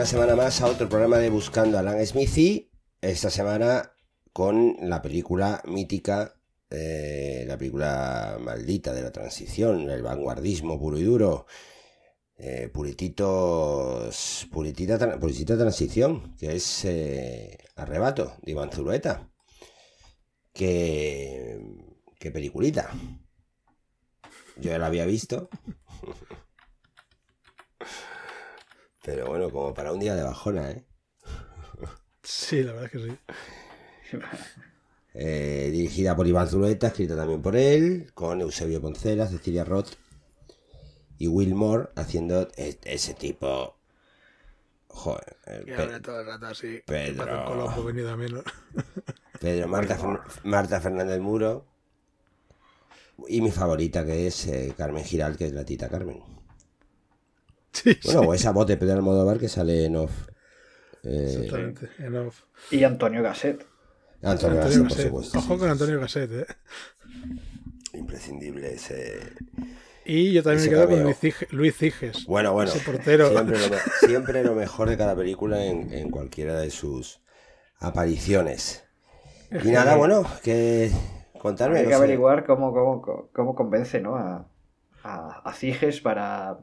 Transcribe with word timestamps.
Una 0.00 0.06
semana 0.06 0.34
más 0.34 0.62
a 0.62 0.66
otro 0.66 0.88
programa 0.88 1.18
de 1.18 1.28
Buscando 1.28 1.76
a 1.76 1.80
Alan 1.80 2.06
Smithy. 2.06 2.70
Esta 3.02 3.28
semana 3.28 3.92
con 4.32 4.76
la 4.80 5.02
película 5.02 5.60
mítica, 5.66 6.40
eh, 6.70 7.44
la 7.46 7.58
película 7.58 8.38
maldita 8.40 8.94
de 8.94 9.02
la 9.02 9.12
transición, 9.12 9.90
el 9.90 10.00
vanguardismo 10.00 10.80
puro 10.80 10.98
y 10.98 11.02
duro. 11.02 11.44
Eh, 12.38 12.70
purititos, 12.72 14.48
puritita, 14.50 15.20
puritita 15.20 15.58
transición, 15.58 16.34
que 16.38 16.56
es 16.56 16.86
eh, 16.86 17.58
Arrebato 17.76 18.38
de 18.40 18.52
Iván 18.52 18.70
Zulueta. 18.72 19.30
Que, 20.54 21.60
que 22.18 22.30
peliculita. 22.30 22.90
Yo 24.56 24.70
ya 24.70 24.78
la 24.78 24.86
había 24.86 25.04
visto. 25.04 25.50
Pero 29.04 29.26
bueno, 29.26 29.50
como 29.50 29.72
para 29.74 29.92
un 29.92 30.00
día 30.00 30.14
de 30.14 30.22
bajona, 30.22 30.70
¿eh? 30.70 30.84
Sí, 32.22 32.62
la 32.62 32.72
verdad 32.72 32.90
es 32.92 32.92
que 32.92 33.08
sí. 33.08 34.18
Eh, 35.12 35.70
dirigida 35.72 36.14
por 36.14 36.28
Iván 36.28 36.46
Zulueta, 36.46 36.86
escrita 36.86 37.16
también 37.16 37.42
por 37.42 37.56
él, 37.56 38.12
con 38.14 38.40
Eusebio 38.40 38.80
Poncela, 38.80 39.26
Cecilia 39.26 39.64
Roth 39.64 39.94
y 41.18 41.26
Will 41.26 41.56
Moore 41.56 41.88
haciendo 41.96 42.46
e-, 42.56 42.78
ese 42.84 43.14
tipo. 43.14 43.76
Joder. 44.86 45.36
Que 45.44 45.74
Pedro, 45.74 46.00
todo 46.00 46.20
el 46.20 46.26
rato 46.26 46.46
así. 46.46 46.80
Pedro. 46.86 47.84
venido 47.84 48.12
a 48.12 48.16
menos. 48.16 48.44
Pedro, 49.40 49.66
Marta, 49.66 49.98
Marta 50.44 50.80
Fernández 50.80 51.18
Muro. 51.18 51.66
Y 53.26 53.40
mi 53.40 53.50
favorita, 53.50 54.06
que 54.06 54.28
es 54.28 54.46
eh, 54.46 54.72
Carmen 54.76 55.04
Giral, 55.04 55.36
que 55.36 55.46
es 55.46 55.52
la 55.52 55.64
tita 55.64 55.88
Carmen 55.88 56.22
bueno, 58.04 58.20
o 58.20 58.34
esa 58.34 58.52
voz 58.52 58.66
de 58.66 58.76
Pedro 58.76 58.94
Almodóvar 58.94 59.38
que 59.38 59.48
sale 59.48 59.86
en 59.86 59.96
off. 59.96 60.28
Eh, 61.02 61.74
en 61.98 62.16
off. 62.16 62.42
Y 62.70 62.84
Antonio 62.84 63.22
Gasset. 63.22 63.66
Antonio, 64.22 64.58
Gasset, 64.58 64.82
por 64.82 64.92
supuesto. 64.92 65.38
Ojo 65.38 65.58
con 65.58 65.70
Antonio 65.70 65.98
Gasset, 66.00 66.30
¿eh? 66.32 66.46
Imprescindible 67.94 68.74
ese. 68.74 69.20
Y 70.04 70.32
yo 70.32 70.42
también 70.42 70.64
me 70.64 70.70
quedo 70.70 70.88
con 70.88 71.14
Luis 71.52 71.76
Ciges. 71.76 72.26
Bueno, 72.26 72.52
bueno. 72.52 72.70
Ese 72.70 72.80
portero. 72.80 73.30
Siempre 74.00 74.44
lo, 74.44 74.54
mejor 74.56 74.90
de 74.90 74.96
cada 74.96 75.16
película 75.16 75.64
en, 75.64 76.10
cualquiera 76.10 76.58
de 76.60 76.70
sus 76.70 77.22
apariciones. 77.78 78.84
Y 79.50 79.68
nada, 79.68 79.96
bueno, 79.96 80.24
que 80.42 80.90
contarme. 81.38 81.78
Hay 81.78 81.86
que 81.86 81.94
averiguar 81.94 82.44
cómo, 82.44 82.72
cómo, 82.72 83.30
cómo, 83.32 83.54
convence 83.54 84.00
¿no? 84.00 84.16
a, 84.16 84.48
a, 85.02 85.42
a 85.44 85.52
Ciges 85.54 86.00
para 86.00 86.58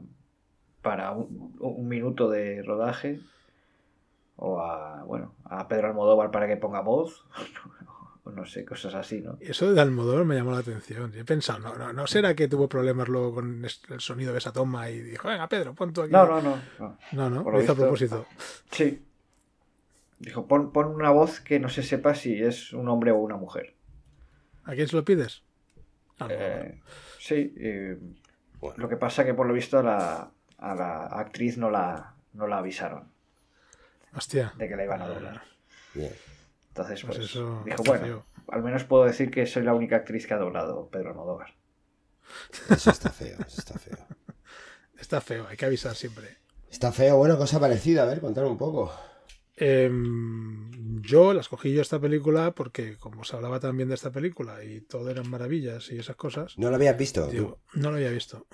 para 0.82 1.12
un, 1.12 1.88
minuto 1.88 2.30
de 2.30 2.62
rodaje 2.62 3.20
o 4.36 4.60
a, 4.60 5.02
bueno, 5.04 5.34
a 5.44 5.66
Pedro 5.68 5.88
Almodóvar 5.88 6.30
para 6.30 6.46
que 6.46 6.56
ponga 6.56 6.80
voz, 6.80 7.26
no 8.24 8.44
sé, 8.46 8.64
cosas 8.64 8.94
así, 8.94 9.20
¿no? 9.20 9.36
Eso 9.40 9.72
de 9.72 9.80
Almodóvar 9.80 10.24
me 10.24 10.36
llamó 10.36 10.52
la 10.52 10.58
atención. 10.58 11.12
He 11.16 11.24
pensado, 11.24 11.58
no, 11.58 11.76
no, 11.76 11.92
no 11.92 12.06
será 12.06 12.34
que 12.34 12.46
tuvo 12.46 12.68
problemas 12.68 13.08
luego 13.08 13.34
con 13.34 13.64
el 13.64 14.00
sonido 14.00 14.32
de 14.32 14.38
esa 14.38 14.52
toma 14.52 14.90
y 14.90 15.00
dijo, 15.00 15.28
venga, 15.28 15.48
Pedro, 15.48 15.74
pon 15.74 15.92
tú 15.92 16.02
aquí. 16.02 16.12
No, 16.12 16.26
no, 16.26 16.40
no. 16.40 16.96
No, 17.12 17.30
no, 17.30 17.50
lo 17.50 17.60
hizo 17.60 17.72
a 17.72 17.76
propósito. 17.76 18.26
Sí. 18.70 19.04
Dijo, 20.18 20.46
pon, 20.46 20.72
pon, 20.72 20.86
una 20.88 21.10
voz 21.10 21.40
que 21.40 21.58
no 21.58 21.68
se 21.68 21.82
sepa 21.82 22.14
si 22.14 22.42
es 22.42 22.72
un 22.72 22.88
hombre 22.88 23.12
o 23.12 23.16
una 23.18 23.36
mujer. 23.36 23.74
¿A 24.64 24.74
quién 24.74 24.86
se 24.86 24.96
lo 24.96 25.04
pides? 25.04 25.42
Eh, 26.28 26.80
sí. 27.18 27.54
Lo 28.76 28.88
que 28.88 28.96
pasa 28.96 29.24
que 29.24 29.34
por 29.34 29.46
lo 29.46 29.54
visto 29.54 29.82
la, 29.82 30.32
a 30.58 30.74
la 30.74 31.06
actriz 31.06 31.56
no 31.56 31.70
la, 31.70 32.14
no 32.32 32.46
la 32.46 32.58
avisaron. 32.58 33.10
Hostia. 34.14 34.52
De 34.56 34.68
que 34.68 34.76
la 34.76 34.84
iban 34.84 35.02
a 35.02 35.08
doblar. 35.08 35.42
Bien. 35.94 36.12
Entonces, 36.68 37.04
pues, 37.04 37.16
pues 37.16 37.32
dijo, 37.64 37.82
bueno, 37.84 38.26
al 38.48 38.62
menos 38.62 38.84
puedo 38.84 39.04
decir 39.04 39.30
que 39.30 39.46
soy 39.46 39.62
la 39.62 39.74
única 39.74 39.96
actriz 39.96 40.26
que 40.26 40.34
ha 40.34 40.38
doblado 40.38 40.88
Pedro 40.88 41.10
Almodóvar. 41.10 41.54
Eso 42.70 42.90
está 42.90 43.10
feo, 43.10 43.38
eso 43.46 43.58
está 43.58 43.78
feo. 43.78 43.98
está 44.98 45.20
feo, 45.20 45.46
hay 45.48 45.56
que 45.56 45.66
avisar 45.66 45.94
siempre. 45.94 46.38
Está 46.70 46.92
feo, 46.92 47.16
bueno, 47.16 47.38
cosa 47.38 47.58
parecida, 47.58 48.02
a 48.02 48.06
ver, 48.06 48.20
contar 48.20 48.44
un 48.44 48.58
poco. 48.58 48.92
Em, 49.56 50.70
yo 51.02 51.34
la 51.34 51.40
escogí 51.40 51.72
yo 51.72 51.82
esta 51.82 51.98
película 51.98 52.52
porque 52.54 52.96
como 52.96 53.24
se 53.24 53.34
hablaba 53.34 53.58
también 53.58 53.88
de 53.88 53.96
esta 53.96 54.12
película 54.12 54.62
y 54.62 54.82
todo 54.82 55.10
eran 55.10 55.28
maravillas 55.28 55.90
y 55.90 55.98
esas 55.98 56.16
cosas. 56.16 56.56
¿No 56.58 56.70
la 56.70 56.76
habías 56.76 56.96
visto? 56.96 57.28
no 57.74 57.90
la 57.90 57.96
había 57.96 58.10
visto. 58.10 58.46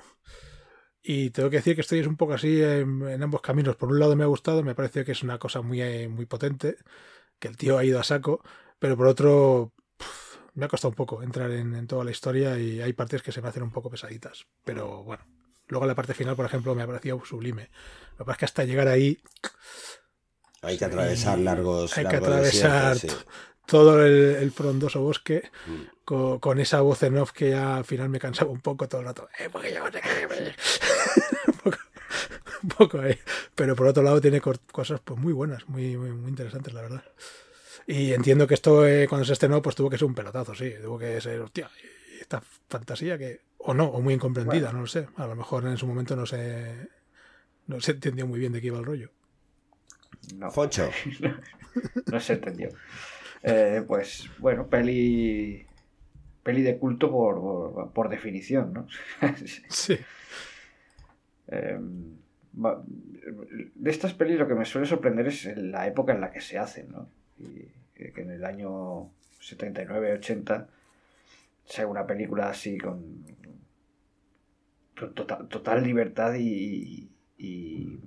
Y 1.06 1.28
tengo 1.30 1.50
que 1.50 1.56
decir 1.56 1.74
que 1.74 1.82
estoy 1.82 2.00
un 2.00 2.16
poco 2.16 2.32
así 2.32 2.62
en, 2.62 3.22
ambos 3.22 3.42
caminos. 3.42 3.76
Por 3.76 3.90
un 3.90 4.00
lado 4.00 4.16
me 4.16 4.24
ha 4.24 4.26
gustado, 4.26 4.62
me 4.62 4.74
parece 4.74 5.04
que 5.04 5.12
es 5.12 5.22
una 5.22 5.38
cosa 5.38 5.60
muy, 5.60 5.82
eh, 5.82 6.08
muy 6.08 6.24
potente, 6.24 6.78
que 7.38 7.48
el 7.48 7.58
tío 7.58 7.76
ha 7.76 7.84
ido 7.84 8.00
a 8.00 8.04
saco, 8.04 8.42
pero 8.78 8.96
por 8.96 9.08
otro 9.08 9.74
me 10.54 10.64
ha 10.64 10.68
costado 10.68 10.88
un 10.88 10.94
poco 10.94 11.22
entrar 11.22 11.50
en, 11.50 11.86
toda 11.86 12.04
la 12.04 12.10
historia 12.10 12.58
y 12.58 12.80
hay 12.80 12.94
partes 12.94 13.22
que 13.22 13.32
se 13.32 13.42
me 13.42 13.48
hacen 13.48 13.62
un 13.62 13.70
poco 13.70 13.90
pesaditas. 13.90 14.46
Pero 14.64 15.04
bueno, 15.04 15.26
luego 15.68 15.84
la 15.84 15.94
parte 15.94 16.14
final, 16.14 16.36
por 16.36 16.46
ejemplo, 16.46 16.74
me 16.74 16.82
ha 16.82 16.86
parecido 16.86 17.22
sublime. 17.22 17.68
Lo 18.12 18.18
que 18.18 18.24
pasa 18.24 18.32
es 18.32 18.38
que 18.38 18.44
hasta 18.46 18.64
llegar 18.64 18.88
ahí... 18.88 19.18
Hay 20.62 20.78
que 20.78 20.86
atravesar 20.86 21.38
largos... 21.38 21.98
Hay 21.98 22.06
que 22.06 22.16
atravesar 22.16 22.96
todo 23.66 24.04
el, 24.04 24.50
frondoso 24.52 25.00
bosque 25.00 25.50
mm. 25.66 26.36
con, 26.38 26.60
esa 26.60 26.80
voz 26.80 27.02
en 27.02 27.18
off 27.18 27.32
que 27.32 27.50
ya 27.50 27.76
al 27.76 27.84
final 27.84 28.08
me 28.08 28.18
cansaba 28.18 28.50
un 28.50 28.60
poco 28.60 28.88
todo 28.88 29.00
el 29.00 29.06
rato. 29.06 29.28
Eh, 29.38 29.48
un, 32.62 32.68
poco, 32.68 33.00
ahí. 33.00 33.18
Pero 33.54 33.76
por 33.76 33.86
otro 33.86 34.02
lado 34.02 34.20
tiene 34.20 34.40
cosas 34.40 35.00
pues 35.04 35.18
muy 35.18 35.32
buenas, 35.32 35.68
muy, 35.68 35.96
muy, 35.96 36.28
interesantes, 36.28 36.74
la 36.74 36.82
verdad. 36.82 37.04
Y 37.86 38.12
entiendo 38.12 38.46
que 38.46 38.54
esto 38.54 38.86
eh, 38.86 39.06
cuando 39.08 39.24
se 39.24 39.34
estrenó 39.34 39.60
pues 39.60 39.76
tuvo 39.76 39.90
que 39.90 39.98
ser 39.98 40.06
un 40.06 40.14
pelotazo, 40.14 40.54
sí. 40.54 40.72
Tuvo 40.82 40.98
que 40.98 41.20
ser, 41.20 41.40
hostia, 41.40 41.70
esta 42.20 42.42
fantasía 42.68 43.18
que... 43.18 43.42
O 43.66 43.72
no, 43.72 43.86
o 43.86 44.02
muy 44.02 44.12
incomprendida, 44.12 44.72
no 44.72 44.80
lo 44.80 44.86
sé. 44.86 45.08
A 45.16 45.26
lo 45.26 45.34
mejor 45.34 45.66
en 45.66 45.78
su 45.78 45.86
momento 45.86 46.14
no 46.16 46.26
se, 46.26 46.86
no 47.66 47.80
se 47.80 47.92
entendió 47.92 48.26
muy 48.26 48.38
bien 48.38 48.52
de 48.52 48.60
qué 48.60 48.66
iba 48.66 48.78
el 48.78 48.84
rollo. 48.84 49.08
No. 50.34 50.50
Foncho. 50.50 50.90
no 52.12 52.20
se 52.20 52.34
entendió. 52.34 52.68
Eh, 53.46 53.84
pues 53.86 54.30
bueno, 54.38 54.66
peli 54.68 55.66
peli 56.42 56.62
de 56.62 56.78
culto 56.78 57.10
por, 57.10 57.92
por, 57.92 58.08
definición, 58.08 58.72
¿no? 58.72 58.86
sí. 59.68 59.98
Em, 61.48 62.16
de 63.74 63.90
estas 63.90 64.14
pelis 64.14 64.38
lo 64.38 64.48
que 64.48 64.54
me 64.54 64.64
suele 64.64 64.86
sorprender 64.86 65.26
es 65.26 65.44
la 65.56 65.86
época 65.86 66.14
en 66.14 66.20
la 66.20 66.30
que 66.30 66.40
se 66.40 66.58
hacen, 66.58 66.90
¿no? 66.90 67.08
Y 67.38 67.66
que 67.94 68.22
en 68.22 68.30
el 68.30 68.44
año 68.44 69.10
79-80 69.40 70.66
sea 71.64 71.86
una 71.86 72.06
película 72.06 72.48
así 72.48 72.78
con 72.78 73.24
total, 74.94 75.48
total 75.48 75.82
libertad 75.82 76.34
y, 76.34 77.10
y 77.36 77.98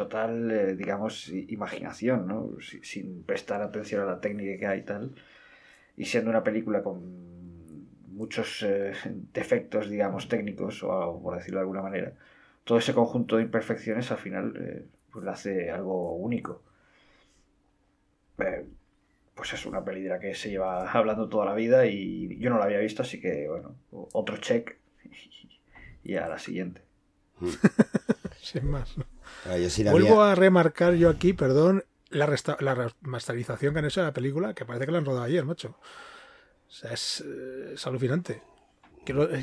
total, 0.00 0.50
eh, 0.50 0.76
digamos, 0.76 1.28
imaginación, 1.28 2.26
¿no? 2.26 2.56
sin 2.60 3.22
prestar 3.22 3.60
atención 3.60 4.00
a 4.00 4.06
la 4.06 4.20
técnica 4.20 4.58
que 4.58 4.66
hay 4.66 4.78
y 4.80 4.84
tal. 4.84 5.14
Y 5.94 6.06
siendo 6.06 6.30
una 6.30 6.42
película 6.42 6.82
con 6.82 6.96
muchos 8.08 8.62
eh, 8.62 8.92
defectos, 9.34 9.90
digamos, 9.90 10.26
técnicos, 10.28 10.82
o 10.82 11.20
por 11.22 11.36
decirlo 11.36 11.58
de 11.58 11.64
alguna 11.64 11.82
manera, 11.82 12.14
todo 12.64 12.78
ese 12.78 12.94
conjunto 12.94 13.36
de 13.36 13.42
imperfecciones 13.42 14.10
al 14.10 14.16
final 14.18 14.56
eh, 14.58 14.86
pues 15.12 15.22
la 15.24 15.32
hace 15.32 15.70
algo 15.70 16.14
único. 16.14 16.62
pues 18.36 19.52
es 19.52 19.66
una 19.66 19.84
peli 19.84 20.02
de 20.02 20.08
la 20.10 20.18
que 20.18 20.34
se 20.34 20.48
lleva 20.50 20.90
hablando 20.90 21.28
toda 21.28 21.44
la 21.44 21.54
vida 21.54 21.86
y 21.86 22.38
yo 22.38 22.48
no 22.48 22.58
la 22.58 22.64
había 22.64 22.78
visto, 22.78 23.02
así 23.02 23.20
que, 23.20 23.48
bueno, 23.48 23.74
otro 23.90 24.38
check 24.38 24.78
y 26.04 26.16
a 26.16 26.26
la 26.26 26.38
siguiente. 26.38 26.80
Sin 28.40 28.70
más. 28.70 28.96
Ah, 29.46 29.56
Vuelvo 29.90 30.22
a 30.22 30.34
remarcar 30.34 30.94
yo 30.94 31.08
aquí, 31.08 31.32
perdón, 31.32 31.84
la, 32.10 32.26
la 32.60 32.74
remasterización 32.74 33.72
que 33.72 33.78
han 33.78 33.84
hecho 33.86 34.00
de 34.00 34.06
la 34.06 34.12
película, 34.12 34.54
que 34.54 34.64
parece 34.64 34.86
que 34.86 34.92
la 34.92 34.98
han 34.98 35.04
rodado 35.04 35.24
ayer, 35.24 35.44
macho. 35.44 35.76
O 36.70 36.72
sea, 36.72 36.92
es, 36.92 37.24
alucinante. 37.84 38.42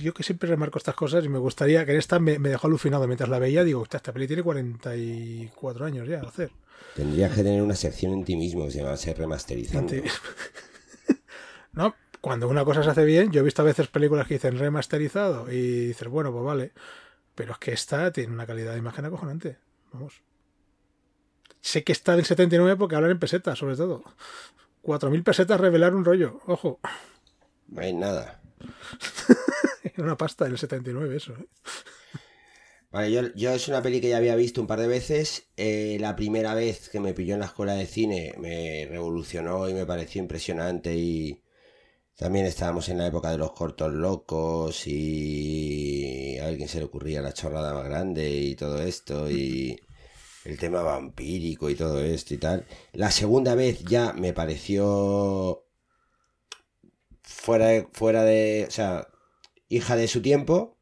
yo 0.01 0.13
que 0.13 0.23
siempre 0.23 0.47
remarco 0.47 0.77
estas 0.77 0.95
cosas 0.95 1.25
y 1.25 1.29
me 1.29 1.39
gustaría 1.39 1.85
que 1.85 1.91
en 1.91 1.97
esta 1.97 2.19
me, 2.19 2.37
dejó 2.37 2.67
alucinado 2.67 3.05
mientras 3.05 3.29
la 3.29 3.39
veía. 3.39 3.63
Digo, 3.63 3.83
esta 3.83 4.13
peli 4.13 4.27
tiene 4.27 4.43
44 4.43 5.85
años 5.85 6.07
ya 6.07 6.21
hacer. 6.21 6.51
Tendría 6.95 7.29
que 7.29 7.35
tener 7.35 7.61
una 7.61 7.75
sección 7.75 8.13
en 8.13 8.23
ti 8.23 8.37
mismo 8.37 8.65
que 8.65 8.71
se 8.71 8.79
llama 8.79 8.95
ser 8.95 9.17
remasterizando. 9.17 9.93
no, 11.73 11.95
cuando 12.21 12.47
una 12.47 12.63
cosa 12.63 12.81
se 12.81 12.91
hace 12.91 13.03
bien, 13.03 13.31
yo 13.31 13.41
he 13.41 13.43
visto 13.43 13.61
a 13.61 13.65
veces 13.65 13.87
películas 13.87 14.25
que 14.25 14.35
dicen 14.35 14.57
remasterizado 14.57 15.51
y 15.51 15.87
dices, 15.87 16.07
bueno, 16.07 16.31
pues 16.31 16.45
vale. 16.45 16.71
Pero 17.35 17.51
es 17.51 17.57
que 17.57 17.73
esta 17.73 18.11
tiene 18.11 18.33
una 18.33 18.47
calidad 18.47 18.71
de 18.71 18.79
imagen 18.79 19.05
acojonante. 19.05 19.57
Vamos. 19.91 20.21
Sé 21.61 21.83
que 21.83 21.91
está 21.91 22.13
en 22.15 22.23
79 22.23 22.77
porque 22.77 22.95
hablan 22.95 23.11
en 23.11 23.19
pesetas, 23.19 23.59
sobre 23.59 23.75
todo. 23.75 24.03
4.000 24.83 25.23
pesetas 25.23 25.59
revelar 25.59 25.95
un 25.95 26.05
rollo. 26.05 26.39
Ojo. 26.45 26.79
No 27.67 27.81
hay 27.81 27.93
nada. 27.93 28.41
Era 29.83 30.03
una 30.03 30.17
pasta 30.17 30.45
en 30.45 30.53
el 30.53 30.57
79 30.57 31.17
eso. 31.17 31.33
¿eh? 31.33 31.47
Vale, 32.91 33.11
yo, 33.35 33.51
es 33.51 33.67
una 33.67 33.81
peli 33.81 33.99
que 33.99 34.09
ya 34.09 34.17
había 34.17 34.35
visto 34.35 34.61
un 34.61 34.67
par 34.67 34.79
de 34.79 34.87
veces. 34.87 35.49
Eh, 35.57 35.97
la 35.99 36.15
primera 36.15 36.53
vez 36.53 36.89
que 36.89 36.99
me 36.99 37.13
pilló 37.13 37.33
en 37.33 37.41
la 37.41 37.47
escuela 37.47 37.73
de 37.73 37.85
cine 37.85 38.33
me 38.39 38.87
revolucionó 38.89 39.67
y 39.67 39.73
me 39.73 39.85
pareció 39.85 40.21
impresionante 40.21 40.95
y 40.95 41.43
también 42.17 42.47
estábamos 42.47 42.89
en 42.89 42.97
la 42.97 43.07
época 43.07 43.31
de 43.31 43.37
los 43.37 43.51
cortos 43.53 43.93
locos 43.93 44.87
y 44.87 46.37
a 46.39 46.47
quién 46.55 46.67
se 46.67 46.79
le 46.79 46.85
ocurría 46.85 47.21
la 47.21 47.31
chorrada 47.31 47.73
más 47.75 47.85
grande 47.85 48.27
y 48.29 48.55
todo 48.55 48.81
esto 48.81 49.29
y 49.29 49.79
el 50.43 50.57
tema 50.57 50.81
vampírico 50.81 51.69
y 51.69 51.75
todo 51.75 52.03
esto 52.03 52.33
y 52.33 52.37
tal. 52.39 52.65
La 52.93 53.11
segunda 53.11 53.53
vez 53.53 53.83
ya 53.83 54.13
me 54.13 54.33
pareció 54.33 55.63
fuera 57.21 57.67
de, 57.67 57.87
fuera 57.93 58.23
de, 58.23 58.65
o 58.67 58.71
sea, 58.71 59.07
hija 59.69 59.95
de 59.95 60.07
su 60.07 60.21
tiempo. 60.21 60.77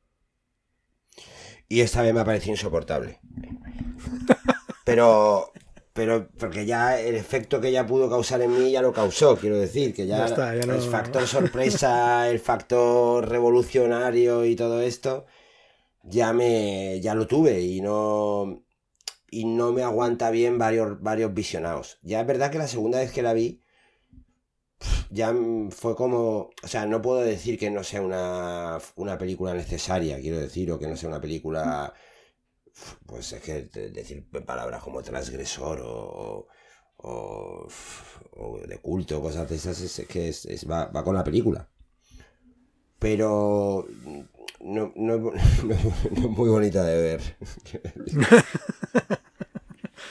Y 1.67 1.81
esta 1.81 2.01
vez 2.01 2.13
me 2.13 2.21
ha 2.21 2.25
parecido 2.25 2.53
insoportable. 2.53 3.19
Pero, 4.85 5.51
pero 5.95 6.27
porque 6.37 6.65
ya 6.65 6.99
el 6.99 7.15
efecto 7.15 7.61
que 7.61 7.71
ya 7.71 7.87
pudo 7.87 8.09
causar 8.09 8.41
en 8.41 8.51
mí 8.51 8.69
ya 8.69 8.81
lo 8.81 8.91
causó, 8.91 9.37
quiero 9.37 9.57
decir, 9.57 9.93
que 9.93 10.05
ya, 10.05 10.25
el 10.25 10.81
factor 10.81 11.25
sorpresa, 11.25 12.29
el 12.29 12.41
factor 12.41 13.25
revolucionario 13.29 14.43
y 14.43 14.57
todo 14.57 14.81
esto, 14.81 15.25
ya 16.03 16.33
me, 16.33 16.99
ya 16.99 17.15
lo 17.15 17.27
tuve 17.27 17.61
y 17.61 17.79
no, 17.79 18.65
y 19.31 19.45
no 19.45 19.71
me 19.71 19.83
aguanta 19.83 20.31
bien 20.31 20.57
varios, 20.57 21.01
varios 21.01 21.33
visionados. 21.33 21.97
Ya 22.01 22.19
es 22.19 22.27
verdad 22.27 22.51
que 22.51 22.57
la 22.57 22.67
segunda 22.67 22.99
vez 22.99 23.13
que 23.13 23.21
la 23.21 23.31
vi, 23.31 23.63
ya 25.09 25.33
fue 25.69 25.95
como, 25.95 26.49
o 26.61 26.67
sea, 26.67 26.85
no 26.85 27.01
puedo 27.01 27.21
decir 27.21 27.57
que 27.57 27.71
no 27.71 27.85
sea 27.85 28.01
una, 28.01 28.79
una 28.97 29.17
película 29.17 29.53
necesaria, 29.53 30.19
quiero 30.19 30.41
decir, 30.41 30.69
o 30.73 30.77
que 30.77 30.87
no 30.87 30.97
sea 30.97 31.07
una 31.07 31.21
película, 31.21 31.93
pues 33.05 33.33
es 33.33 33.41
que 33.41 33.63
decir 33.89 34.25
palabras 34.45 34.83
como 34.83 35.01
transgresor 35.01 35.81
o, 35.83 36.47
o, 36.97 37.67
de 38.67 38.77
culto, 38.79 39.21
cosas 39.21 39.49
de 39.49 39.55
esas, 39.55 39.81
es, 39.81 40.07
que 40.07 40.29
es, 40.29 40.69
va, 40.69 40.87
va, 40.87 41.03
con 41.03 41.15
la 41.15 41.23
película. 41.23 41.67
Pero 42.99 43.87
no, 44.61 44.93
no, 44.95 45.17
no, 45.17 45.31
no 45.31 45.33
es 45.33 46.29
muy 46.29 46.49
bonita 46.49 46.83
de 46.83 47.01
ver. 47.01 47.21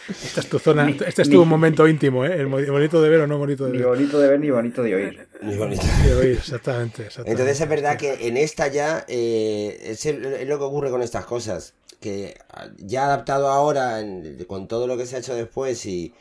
Esta 0.09 0.41
es 0.41 0.49
tu 0.49 0.59
zona, 0.59 0.89
este 0.89 1.23
es 1.23 1.31
tu 1.31 1.45
momento 1.45 1.89
íntimo, 1.89 2.25
¿eh? 2.25 2.35
El 2.35 2.47
bonito 2.47 3.01
de 3.01 3.09
ver 3.09 3.21
o 3.21 3.27
no 3.27 3.39
bonito 3.39 3.65
de 3.65 3.73
ver. 3.73 3.81
Ni 3.81 3.87
bonito 3.87 4.19
de 4.19 4.29
ver 4.29 4.41
ni 4.41 4.51
bonito 4.51 4.83
de 4.83 4.95
oír. 4.95 5.29
Ni 5.41 5.57
bonito 5.57 5.85
de 6.05 6.15
oír, 6.15 6.39
exactamente, 6.39 7.09
Entonces 7.25 7.61
es 7.61 7.69
verdad 7.69 7.97
que 7.97 8.29
en 8.29 8.37
esta 8.37 8.69
ya 8.69 9.05
eh, 9.09 9.79
es, 9.83 10.05
lo 10.47 10.59
que 10.59 10.65
ocurre 10.65 10.91
con 10.91 11.03
estas 11.03 11.25
cosas. 11.25 11.75
Que 12.05 12.37
ya 12.77 13.07
adaptado 13.07 13.49
ahora 13.49 14.05
con 14.47 14.69
todo 14.69 14.87
lo 14.87 14.99
que 14.99 15.07
se 15.07 15.17
ha 15.17 15.21
hecho 15.21 15.35
después 15.35 15.87
y 15.87 16.13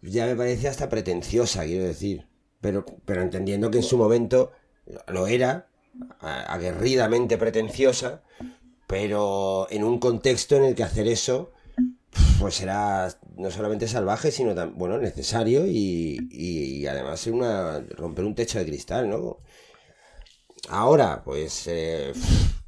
ya 0.00 0.24
me 0.24 0.34
parece 0.34 0.68
hasta 0.68 0.88
pretenciosa, 0.88 1.64
quiero 1.64 1.84
decir. 1.84 2.26
Pero, 2.62 2.86
pero 3.04 3.20
entendiendo 3.20 3.70
que 3.70 3.76
en 3.78 3.84
su 3.84 3.98
momento 3.98 4.52
lo 5.08 5.26
era, 5.26 5.66
aguerridamente 6.20 7.36
pretenciosa, 7.36 8.22
pero 8.86 9.66
en 9.68 9.84
un 9.84 9.98
contexto 9.98 10.56
en 10.56 10.64
el 10.64 10.74
que 10.74 10.84
hacer 10.84 11.08
eso 11.08 11.52
pues 12.38 12.54
será 12.54 13.14
no 13.36 13.50
solamente 13.50 13.86
salvaje, 13.86 14.30
sino 14.30 14.54
también, 14.54 14.78
bueno, 14.78 14.98
necesario 14.98 15.66
y, 15.66 16.18
y, 16.30 16.86
además 16.86 17.26
una, 17.26 17.80
romper 17.80 18.24
un 18.24 18.34
techo 18.34 18.58
de 18.58 18.66
cristal, 18.66 19.08
¿no? 19.08 19.40
Ahora, 20.68 21.22
pues, 21.22 21.66
eh, 21.66 22.12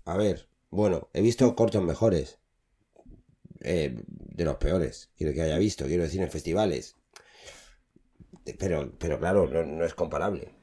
a 0.05 0.17
ver, 0.17 0.47
bueno, 0.75 1.09
he 1.13 1.23
visto 1.23 1.55
cortos 1.55 1.83
mejores, 1.83 2.39
eh, 3.61 3.97
de 4.07 4.45
los 4.45 4.57
peores, 4.57 5.11
quiero 5.17 5.33
que 5.33 5.43
haya 5.43 5.59
visto, 5.59 5.87
quiero 5.87 6.03
decir, 6.03 6.21
en 6.21 6.31
festivales. 6.31 6.97
Pero, 8.59 8.93
pero 8.99 9.19
claro, 9.19 9.47
no, 9.47 9.85
es 9.85 9.95
comparable, 9.95 10.55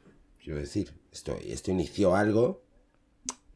quiero 0.43 0.59
decir, 0.59 0.93
esto, 1.11 1.35
esto 1.43 1.71
inició 1.71 2.15
algo, 2.15 2.63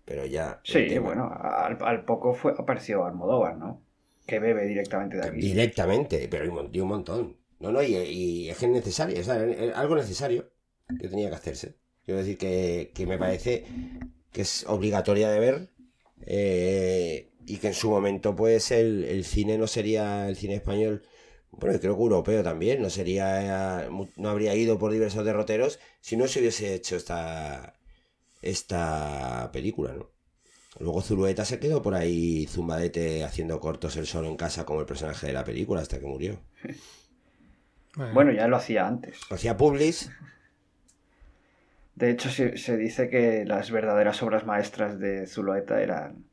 pero 0.03 0.25
ya... 0.25 0.61
Sí, 0.63 0.97
bueno, 0.97 1.31
al, 1.31 1.77
al 1.81 2.05
poco 2.05 2.33
fue, 2.33 2.53
apareció 2.57 3.05
Almodóvar, 3.05 3.57
¿no? 3.57 3.85
que 4.25 4.39
bebe 4.39 4.65
directamente 4.65 5.17
de 5.17 5.27
aquí. 5.27 5.39
Directamente, 5.39 6.27
pero 6.29 6.43
hay 6.43 6.79
un 6.79 6.87
montón. 6.87 7.37
No, 7.59 7.71
no, 7.71 7.81
y, 7.81 8.49
es 8.49 8.57
que 8.57 8.65
es 8.65 8.71
necesario, 8.71 9.17
es 9.17 9.29
algo 9.29 9.95
necesario 9.95 10.51
que 10.99 11.07
tenía 11.07 11.29
que 11.29 11.35
hacerse. 11.35 11.77
Quiero 12.03 12.19
decir 12.19 12.37
que, 12.37 13.05
me 13.07 13.17
parece 13.17 13.65
que 14.31 14.41
es 14.41 14.65
obligatoria 14.67 15.29
de 15.29 15.39
ver 15.39 15.69
eh, 16.21 17.31
y 17.45 17.57
que 17.57 17.67
en 17.67 17.73
su 17.73 17.89
momento 17.89 18.35
pues 18.35 18.71
el, 18.71 19.23
cine 19.25 19.57
no 19.57 19.67
sería 19.67 20.27
el 20.27 20.35
cine 20.35 20.55
español, 20.55 21.03
bueno, 21.51 21.79
creo 21.79 21.95
que 21.95 22.01
europeo 22.01 22.43
también, 22.43 22.81
no 22.81 22.89
sería, 22.89 23.89
no 24.17 24.29
habría 24.29 24.55
ido 24.55 24.77
por 24.77 24.91
diversos 24.91 25.23
derroteros 25.23 25.79
si 26.01 26.17
no 26.17 26.27
se 26.27 26.39
hubiese 26.39 26.73
hecho 26.73 26.95
esta, 26.95 27.75
esta 28.41 29.49
película, 29.53 29.93
¿no? 29.93 30.15
Luego 30.79 31.01
Zulueta 31.01 31.45
se 31.45 31.59
quedó 31.59 31.81
por 31.81 31.95
ahí 31.95 32.47
zumbadete 32.47 33.23
haciendo 33.23 33.59
cortos 33.61 33.95
el 33.95 34.05
solo 34.05 34.27
en 34.27 34.35
casa 34.35 34.65
como 34.65 34.81
el 34.81 34.85
personaje 34.85 35.27
de 35.27 35.33
la 35.33 35.45
película 35.45 35.81
hasta 35.81 35.99
que 35.99 36.05
murió. 36.05 36.41
Bueno, 38.13 38.33
ya 38.33 38.47
lo 38.47 38.57
hacía 38.57 38.85
antes. 38.85 39.17
Lo 39.29 39.37
hacía 39.37 39.55
Publis. 39.55 40.11
De 41.95 42.09
hecho, 42.09 42.29
se, 42.29 42.77
dice 42.77 43.09
que 43.09 43.45
las 43.45 43.71
verdaderas 43.71 44.21
obras 44.21 44.45
maestras 44.45 44.99
de 44.99 45.27
Zulueta 45.27 45.81
eran 45.81 46.25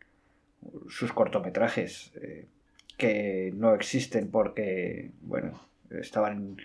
sus 0.89 1.13
cortometrajes, 1.13 2.13
eh, 2.21 2.47
que 2.97 3.53
no 3.55 3.75
existen 3.75 4.29
porque, 4.31 5.13
bueno, 5.23 5.61
estaban 5.91 6.57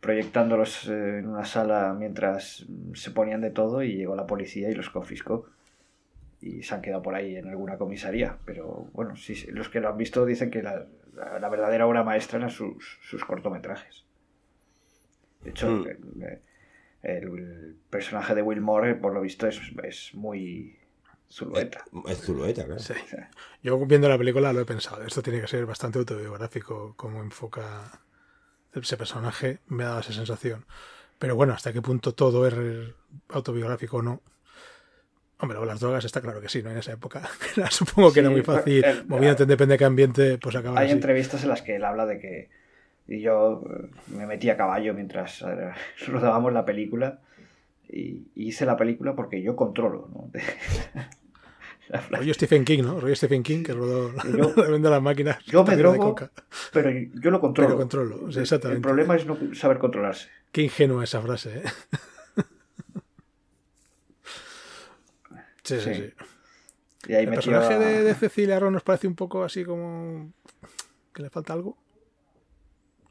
proyectándolos 0.00 0.88
eh, 0.88 1.18
en 1.18 1.28
una 1.28 1.44
sala 1.44 1.94
mientras 1.96 2.66
se 2.94 3.10
ponían 3.12 3.40
de 3.40 3.50
todo 3.50 3.82
y 3.82 3.96
llegó 3.96 4.16
la 4.16 4.26
policía 4.26 4.70
y 4.70 4.74
los 4.74 4.90
confiscó 4.90 5.46
y 6.40 6.62
se 6.62 6.74
han 6.74 6.82
quedado 6.82 7.02
por 7.02 7.14
ahí 7.14 7.36
en 7.36 7.48
alguna 7.48 7.78
comisaría. 7.78 8.38
Pero 8.44 8.88
bueno, 8.92 9.16
sí, 9.16 9.34
los 9.50 9.68
que 9.68 9.80
lo 9.80 9.88
han 9.88 9.96
visto 9.96 10.26
dicen 10.26 10.50
que 10.50 10.62
la, 10.62 10.86
verdadera 11.48 11.86
obra 11.86 12.02
maestra 12.02 12.38
eran 12.38 12.50
sus, 12.50 12.98
sus 13.02 13.24
cortometrajes. 13.24 14.04
De 15.42 15.50
hecho, 15.50 15.70
mm. 15.70 15.86
El, 17.06 17.76
personaje 17.90 18.34
de 18.34 18.42
Will 18.42 18.60
Moore, 18.60 18.94
por 18.94 19.14
lo 19.14 19.20
visto, 19.20 19.46
es, 19.46 19.60
es 19.82 20.14
muy 20.14 20.78
Zulueta. 21.30 21.84
Es 22.08 22.20
Zulueta, 22.20 22.64
claro. 22.64 22.82
Yo 23.62 23.78
viendo 23.86 24.08
la 24.08 24.18
película 24.18 24.52
lo 24.52 24.60
he 24.60 24.64
pensado. 24.64 25.02
Esto 25.04 25.22
tiene 25.22 25.40
que 25.40 25.46
ser 25.46 25.66
bastante 25.66 25.98
autobiográfico, 25.98 26.94
como 26.96 27.22
enfoca 27.22 28.00
ese 28.72 28.96
personaje. 28.96 29.58
Me 29.66 29.84
ha 29.84 29.88
dado 29.88 30.00
esa 30.00 30.12
sensación. 30.12 30.64
Pero 31.18 31.34
bueno, 31.36 31.54
hasta 31.54 31.72
qué 31.72 31.80
punto 31.80 32.12
todo 32.14 32.46
es 32.46 32.94
autobiográfico 33.30 33.98
o 33.98 34.02
no. 34.02 34.22
Hombre, 35.38 35.58
las 35.66 35.80
drogas 35.80 36.04
está 36.04 36.20
claro 36.20 36.40
que 36.40 36.48
sí, 36.48 36.62
¿no? 36.62 36.70
En 36.70 36.78
esa 36.78 36.92
época. 36.92 37.28
Supongo 37.70 38.12
que 38.12 38.20
era 38.20 38.30
muy 38.30 38.42
fácil. 38.42 38.84
Moviéndote 39.06 39.46
depende 39.46 39.74
de 39.74 39.78
qué 39.78 39.84
ambiente, 39.84 40.38
pues 40.38 40.56
acaba 40.56 40.80
Hay 40.80 40.90
entrevistas 40.90 41.42
en 41.42 41.50
las 41.50 41.62
que 41.62 41.76
él 41.76 41.84
habla 41.84 42.06
de 42.06 42.18
que 42.18 42.48
y 43.08 43.20
yo 43.20 43.62
eh, 43.62 43.88
me 44.08 44.26
metí 44.26 44.50
a 44.50 44.56
caballo 44.56 44.94
mientras 44.94 45.42
eh, 45.42 45.72
rodábamos 46.08 46.52
la 46.52 46.64
película 46.64 47.20
y 47.88 48.26
hice 48.34 48.66
la 48.66 48.76
película 48.76 49.14
porque 49.14 49.42
yo 49.42 49.54
controlo, 49.56 50.08
¿no? 50.12 50.30
Rollo 52.10 52.34
Stephen 52.34 52.64
King, 52.64 52.82
¿no? 52.82 52.98
Rollo 52.98 53.14
Stephen 53.14 53.44
King 53.44 53.62
que 53.62 53.72
rodó 53.72 54.10
de 54.78 54.90
las 54.90 55.02
máquinas. 55.02 55.38
Yo 55.44 55.64
me 55.64 55.76
drogo, 55.76 56.16
pero 56.72 56.90
yo 56.90 57.30
lo 57.30 57.40
controlo. 57.40 57.68
Pero 57.68 57.78
controlo, 57.78 58.28
exactamente. 58.28 58.78
El 58.78 58.82
problema 58.82 59.14
es 59.14 59.24
no 59.24 59.38
saber 59.54 59.78
controlarse. 59.78 60.28
Qué 60.50 60.62
ingenua 60.62 61.04
esa 61.04 61.20
frase, 61.20 61.58
¿eh? 61.58 61.62
Sí, 65.62 65.80
sí, 65.80 65.94
sí. 65.94 66.12
¿El 67.08 67.28
personaje 67.28 67.78
de, 67.78 68.14
Cecilia 68.14 68.58
Ron 68.58 68.72
nos 68.72 68.82
parece 68.82 69.06
un 69.06 69.14
poco 69.14 69.44
así 69.44 69.64
como 69.64 70.32
que 71.12 71.22
le 71.22 71.30
falta 71.30 71.52
algo? 71.52 71.76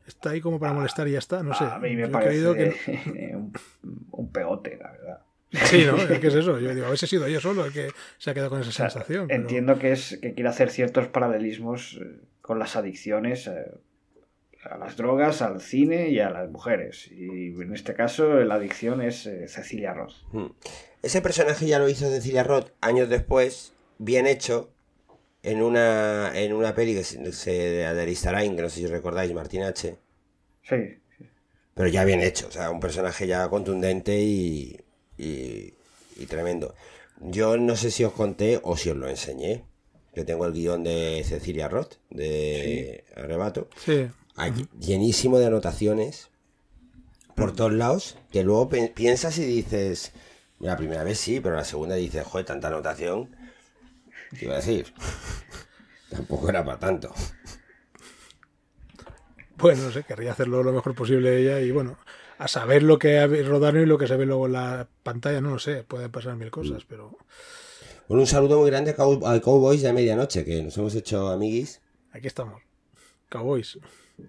Está 0.07 0.31
ahí 0.31 0.41
como 0.41 0.59
para 0.59 0.73
molestar 0.73 1.07
y 1.07 1.11
ya 1.11 1.19
está, 1.19 1.41
no 1.41 1.53
sé. 1.53 1.63
A 1.63 1.79
mí 1.79 1.95
me 1.95 2.07
parece 2.07 2.53
que... 2.53 3.35
un, 4.11 4.31
pegote, 4.31 4.77
la 4.77 4.91
verdad. 4.91 5.21
Sí, 5.51 5.85
¿no? 5.85 5.95
¿Qué 6.19 6.27
es 6.27 6.35
eso? 6.35 6.59
Yo 6.59 6.73
digo, 6.73 6.87
a 6.87 6.91
veces 6.91 7.03
he 7.03 7.15
sido 7.15 7.27
yo 7.27 7.39
solo 7.39 7.65
el 7.65 7.73
que 7.73 7.89
se 8.17 8.29
ha 8.29 8.33
quedado 8.33 8.49
con 8.51 8.61
esa 8.61 8.71
sensación. 8.71 9.31
Entiendo 9.31 9.79
que 9.79 9.91
es 9.91 10.19
que 10.21 10.33
quiere 10.33 10.49
hacer 10.49 10.69
ciertos 10.69 11.07
paralelismos 11.07 11.99
eh, 12.01 12.19
con 12.41 12.59
las 12.59 12.75
adicciones 12.75 13.47
eh, 13.47 13.71
a 14.63 14.77
las 14.77 14.97
drogas, 14.97 15.41
al 15.41 15.61
cine 15.61 16.09
y 16.09 16.19
a 16.19 16.29
las 16.29 16.49
mujeres. 16.49 17.09
Y 17.11 17.49
en 17.49 17.73
este 17.73 17.93
caso 17.93 18.35
la 18.43 18.55
adicción 18.55 19.01
es 19.01 19.25
eh, 19.25 19.47
Cecilia 19.47 19.93
Roth. 19.93 20.13
Hmm. 20.31 20.47
Ese 21.01 21.21
personaje 21.21 21.67
ya 21.67 21.79
lo 21.79 21.87
hizo 21.87 22.09
Cecilia 22.09 22.43
Roth 22.43 22.71
años 22.81 23.09
después, 23.09 23.73
bien 23.99 24.27
hecho, 24.27 24.69
en 25.45 25.61
una, 25.61 26.31
en 26.33 26.53
una 26.53 26.73
peli 26.73 26.95
que 26.95 27.03
se, 27.03 27.51
de 27.51 27.85
Adelistarain, 27.85 28.55
que 28.55 28.63
no 28.63 28.69
sé 28.69 28.79
si 28.79 28.87
recordáis, 28.87 29.31
Martín 29.31 29.61
H. 29.61 29.95
Sí, 30.63 30.75
Pero 31.75 31.87
ya 31.87 32.03
bien 32.03 32.21
hecho, 32.21 32.47
o 32.47 32.51
sea, 32.51 32.71
un 32.71 32.79
personaje 32.79 33.27
ya 33.27 33.47
contundente 33.47 34.19
y, 34.19 34.75
y, 35.17 36.25
tremendo. 36.27 36.73
Yo 37.19 37.57
no 37.57 37.75
sé 37.75 37.91
si 37.91 38.03
os 38.03 38.13
conté 38.13 38.59
o 38.63 38.75
si 38.75 38.89
os 38.89 38.97
lo 38.97 39.07
enseñé, 39.07 39.63
que 40.15 40.25
tengo 40.25 40.47
el 40.47 40.53
guion 40.53 40.83
de 40.83 41.23
Cecilia 41.23 41.67
Roth, 41.67 41.97
de 42.09 43.03
Arrebato. 43.15 43.69
Sí. 43.85 44.07
Llenísimo 44.79 45.37
de 45.37 45.45
anotaciones 45.45 46.29
por 47.35 47.55
todos 47.55 47.73
lados, 47.73 48.17
que 48.31 48.43
luego 48.43 48.67
piensas 48.69 49.37
y 49.37 49.45
dices, 49.45 50.11
la 50.59 50.75
primera 50.75 51.03
vez 51.03 51.19
sí, 51.19 51.39
pero 51.39 51.55
la 51.55 51.65
segunda 51.65 51.95
dices, 51.95 52.25
joder, 52.25 52.47
tanta 52.47 52.69
anotación 52.69 53.29
¿Qué 54.37 54.45
iba 54.45 54.53
a 54.53 54.57
decir? 54.57 54.93
Tampoco 56.09 56.49
era 56.49 56.63
para 56.63 56.79
tanto. 56.79 57.13
Bueno, 59.57 59.83
no 59.83 59.91
sé, 59.91 60.03
querría 60.03 60.31
hacerlo 60.31 60.63
lo 60.63 60.73
mejor 60.73 60.95
posible 60.95 61.39
ella 61.39 61.61
y 61.61 61.71
bueno, 61.71 61.97
a 62.37 62.47
saber 62.47 62.83
lo 62.83 62.99
que 62.99 63.25
rodaron 63.43 63.83
y 63.83 63.85
lo 63.85 63.97
que 63.97 64.07
se 64.07 64.17
ve 64.17 64.25
luego 64.25 64.47
en 64.47 64.53
la 64.53 64.87
pantalla, 65.03 65.41
no 65.41 65.51
lo 65.51 65.59
sé, 65.59 65.83
pueden 65.83 66.11
pasar 66.11 66.35
mil 66.35 66.51
cosas, 66.51 66.83
mm. 66.83 66.87
pero... 66.87 67.17
Bueno, 68.07 68.21
un 68.21 68.27
saludo 68.27 68.59
muy 68.59 68.69
grande 68.69 68.95
al 69.23 69.41
Cowboys 69.41 69.81
de 69.81 69.93
medianoche, 69.93 70.45
que 70.45 70.61
nos 70.61 70.77
hemos 70.77 70.93
hecho 70.93 71.29
amiguis. 71.29 71.81
Aquí 72.11 72.27
estamos, 72.27 72.61
Cowboys. 73.29 73.79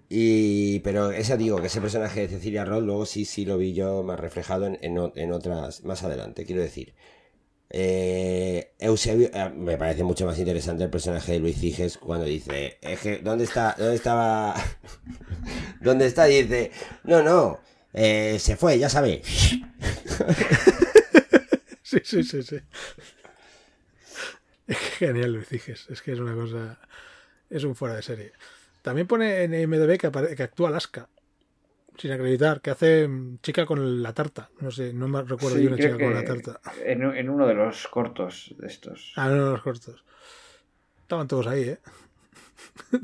Y, 0.09 0.79
pero 0.79 1.11
ese 1.11 1.37
digo, 1.37 1.61
que 1.61 1.67
ese 1.67 1.79
personaje 1.79 2.21
de 2.21 2.27
Cecilia 2.27 2.65
Roth 2.65 2.83
luego 2.83 3.05
sí, 3.05 3.25
sí 3.25 3.45
lo 3.45 3.57
vi 3.57 3.73
yo 3.73 4.01
más 4.03 4.19
reflejado 4.19 4.65
en, 4.65 4.79
en 4.81 5.31
otras, 5.31 5.83
más 5.83 6.03
adelante, 6.03 6.45
quiero 6.45 6.61
decir. 6.61 6.95
Eh, 7.69 8.06
Eusebio, 8.79 9.29
eh, 9.33 9.49
me 9.55 9.77
parece 9.77 10.03
mucho 10.03 10.25
más 10.25 10.37
interesante 10.37 10.83
el 10.83 10.89
personaje 10.89 11.33
de 11.33 11.39
Luis 11.39 11.59
Ciges 11.59 11.97
cuando 11.97 12.25
dice, 12.25 12.77
¿dónde 13.23 13.45
está? 13.45 13.75
¿Dónde 13.77 13.95
estaba? 13.95 14.55
¿Dónde 15.81 16.05
está? 16.05 16.25
dice, 16.25 16.71
no, 17.03 17.23
no, 17.23 17.59
eh, 17.93 18.37
se 18.39 18.55
fue, 18.55 18.77
ya 18.77 18.89
sabe. 18.89 19.21
sí, 21.83 21.99
sí, 22.03 22.23
sí, 22.23 22.43
sí. 22.43 22.57
Es 24.67 24.77
genial 24.77 25.33
Luis 25.33 25.47
Ciges, 25.47 25.87
es 25.89 26.01
que 26.01 26.11
es 26.11 26.19
una 26.19 26.35
cosa, 26.35 26.77
es 27.49 27.63
un 27.63 27.75
fuera 27.75 27.95
de 27.95 28.03
serie. 28.03 28.33
También 28.81 29.07
pone 29.07 29.43
en 29.43 29.69
MDB 29.69 29.97
que, 29.97 30.35
que 30.35 30.43
actúa 30.43 30.69
Alaska 30.69 31.09
sin 31.97 32.11
acreditar, 32.11 32.61
que 32.61 32.71
hace 32.71 33.07
mm, 33.07 33.39
chica 33.41 33.65
con 33.65 34.01
la 34.01 34.13
tarta. 34.13 34.49
No 34.59 34.71
sé, 34.71 34.93
no 34.93 35.07
me 35.07 35.21
recuerdo 35.23 35.57
de 35.57 35.67
una 35.67 35.77
chica 35.77 35.97
con 35.97 36.13
la 36.13 36.23
tarta. 36.23 36.59
En, 36.85 37.29
uno 37.29 37.47
de 37.47 37.53
los 37.53 37.87
cortos 37.87 38.55
de 38.57 38.67
estos. 38.67 39.13
Ah, 39.15 39.27
en 39.27 39.33
uno 39.33 39.45
de 39.45 39.51
los 39.51 39.61
cortos. 39.61 40.03
Estaban 41.01 41.27
todos 41.27 41.47
ahí, 41.47 41.69
¿eh? 41.69 41.79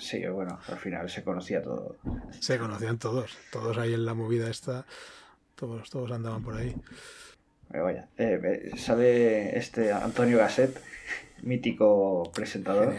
Sí, 0.00 0.26
bueno, 0.26 0.58
al 0.66 0.78
final 0.78 1.10
se 1.10 1.22
conocía 1.22 1.62
todo. 1.62 1.96
Se 2.40 2.58
conocían 2.58 2.98
todos, 2.98 3.36
todos 3.52 3.76
ahí 3.76 3.92
en 3.92 4.06
la 4.06 4.14
movida 4.14 4.48
esta, 4.48 4.86
todos, 5.56 5.90
todos 5.90 6.10
andaban 6.10 6.42
por 6.42 6.56
ahí. 6.56 6.74
Pero 7.70 7.84
vaya, 7.84 8.08
eh, 8.16 8.70
sale 8.76 9.58
este 9.58 9.92
Antonio 9.92 10.38
Gasset, 10.38 10.80
mítico 11.42 12.32
presentador. 12.34 12.94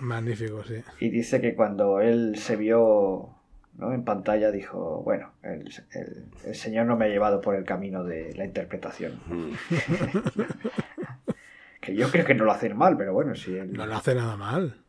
Magnífico, 0.00 0.64
sí. 0.64 0.82
Y 1.00 1.10
dice 1.10 1.42
que 1.42 1.54
cuando 1.54 2.00
él 2.00 2.36
se 2.38 2.56
vio 2.56 3.35
en 3.80 4.04
pantalla 4.04 4.50
dijo, 4.50 5.02
bueno, 5.02 5.32
el, 5.42 5.72
Señor 6.54 6.86
no 6.86 6.96
me 6.96 7.06
ha 7.06 7.08
llevado 7.08 7.40
por 7.40 7.54
el 7.54 7.64
camino 7.64 8.04
de 8.04 8.34
la 8.34 8.44
interpretación. 8.44 9.20
Mm. 9.26 9.52
que 11.80 11.94
yo 11.94 12.10
creo 12.10 12.24
que 12.24 12.34
no 12.34 12.44
lo 12.44 12.52
hacen 12.52 12.76
mal, 12.76 12.96
pero 12.96 13.12
bueno, 13.12 13.34
si 13.34 13.52
No 13.52 13.86
lo 13.86 13.96
hace 13.96 14.14
nada 14.14 14.36
mal. 14.36 14.82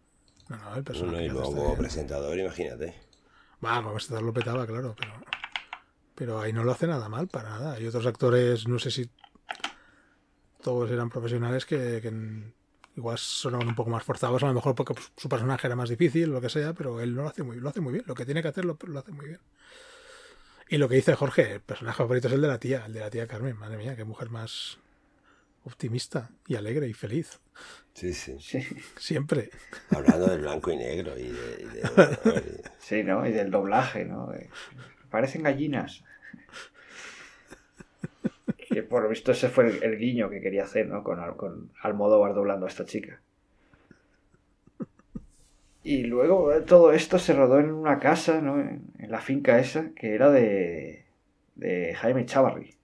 No, 0.49 0.57
no, 0.57 0.75
el 0.75 0.83
personaje 0.83 1.29
como 1.29 1.75
presentador, 1.75 2.37
imagínate. 2.37 2.95
Va, 3.63 3.77
como 3.77 3.93
presentador 3.93 4.25
lo 4.25 4.33
petaba, 4.33 4.65
claro, 4.65 4.95
pero... 4.97 5.13
Pero 6.15 6.39
ahí 6.39 6.51
no 6.51 6.63
lo 6.63 6.71
hace 6.71 6.87
nada 6.87 7.09
mal, 7.09 7.27
para 7.27 7.49
nada. 7.49 7.73
Hay 7.73 7.85
otros 7.85 8.07
actores, 8.07 8.67
no 8.67 8.79
sé 8.79 8.89
si 8.89 9.07
todos 10.63 10.89
eran 10.89 11.09
profesionales 11.09 11.65
que 11.65 12.01
igual 12.97 13.17
sonaban 13.17 13.67
un 13.67 13.75
poco 13.75 13.91
más 13.91 14.03
forzados, 14.03 14.43
a 14.43 14.47
lo 14.47 14.53
mejor 14.53 14.75
porque 14.75 14.95
su 15.15 15.29
personaje 15.29 15.67
era 15.67 15.75
más 15.75 15.87
difícil, 15.87 16.31
lo 16.31 16.41
que 16.41 16.49
sea, 16.49 16.73
pero 16.73 16.99
él 16.99 17.11
lo 17.11 17.27
hace 17.27 17.43
muy, 17.43 17.59
lo 17.59 17.69
hace 17.69 17.79
muy 17.79 17.93
bien. 17.93 18.03
Lo 18.07 18.15
que 18.15 18.25
tiene 18.25 18.41
que 18.41 18.47
hacer 18.47 18.65
lo, 18.65 18.77
hace 18.97 19.11
muy 19.11 19.27
bien. 19.27 19.39
Y 20.67 20.77
lo 20.77 20.89
que 20.89 20.95
dice 20.95 21.15
Jorge, 21.15 21.53
el 21.53 21.61
personaje 21.61 21.97
favorito 21.99 22.27
es 22.27 22.33
el 22.33 22.41
de 22.41 22.47
la 22.47 22.59
tía, 22.59 22.83
el 22.87 22.93
de 22.93 22.99
la 22.99 23.09
tía 23.09 23.27
Carmen. 23.27 23.55
Madre 23.55 23.77
mía, 23.77 23.95
qué 23.95 24.03
mujer 24.03 24.29
más 24.29 24.79
optimista 25.63 26.31
y 26.47 26.55
alegre 26.55 26.87
y 26.87 26.93
feliz. 26.93 27.39
Sí, 27.93 28.13
sí. 28.13 28.37
Siempre. 28.97 29.51
Hablando 29.91 30.27
del 30.27 30.41
blanco 30.41 30.71
y 30.71 30.77
negro 30.77 31.17
y 31.17 31.29
de... 31.29 32.61
sí, 32.79 33.03
¿no? 33.03 33.25
Y 33.27 33.31
del 33.31 33.51
doblaje, 33.51 34.05
¿no? 34.05 34.31
Parecen 35.09 35.43
gallinas 35.43 36.03
por 38.83 39.03
lo 39.03 39.09
visto 39.09 39.31
ese 39.31 39.49
fue 39.49 39.67
el, 39.83 39.97
guiño 39.97 40.29
que 40.29 40.41
quería 40.41 40.63
hacer, 40.63 40.87
¿no? 40.87 41.03
Con, 41.03 41.19
con 41.35 41.71
Almodóvar 41.81 42.33
doblando 42.33 42.65
a 42.65 42.69
esta 42.69 42.85
chica. 42.85 43.21
Y 45.83 46.03
luego 46.03 46.51
eh, 46.51 46.61
todo 46.61 46.91
esto 46.91 47.17
se 47.17 47.33
rodó 47.33 47.59
en 47.59 47.71
una 47.71 47.99
casa, 47.99 48.41
¿no? 48.41 48.59
En, 48.59 48.91
la 48.99 49.21
finca 49.21 49.57
esa, 49.59 49.91
que 49.95 50.13
era 50.15 50.29
de, 50.29 51.05
de 51.55 51.95
Jaime 51.95 52.25
Chavarri. 52.25 52.75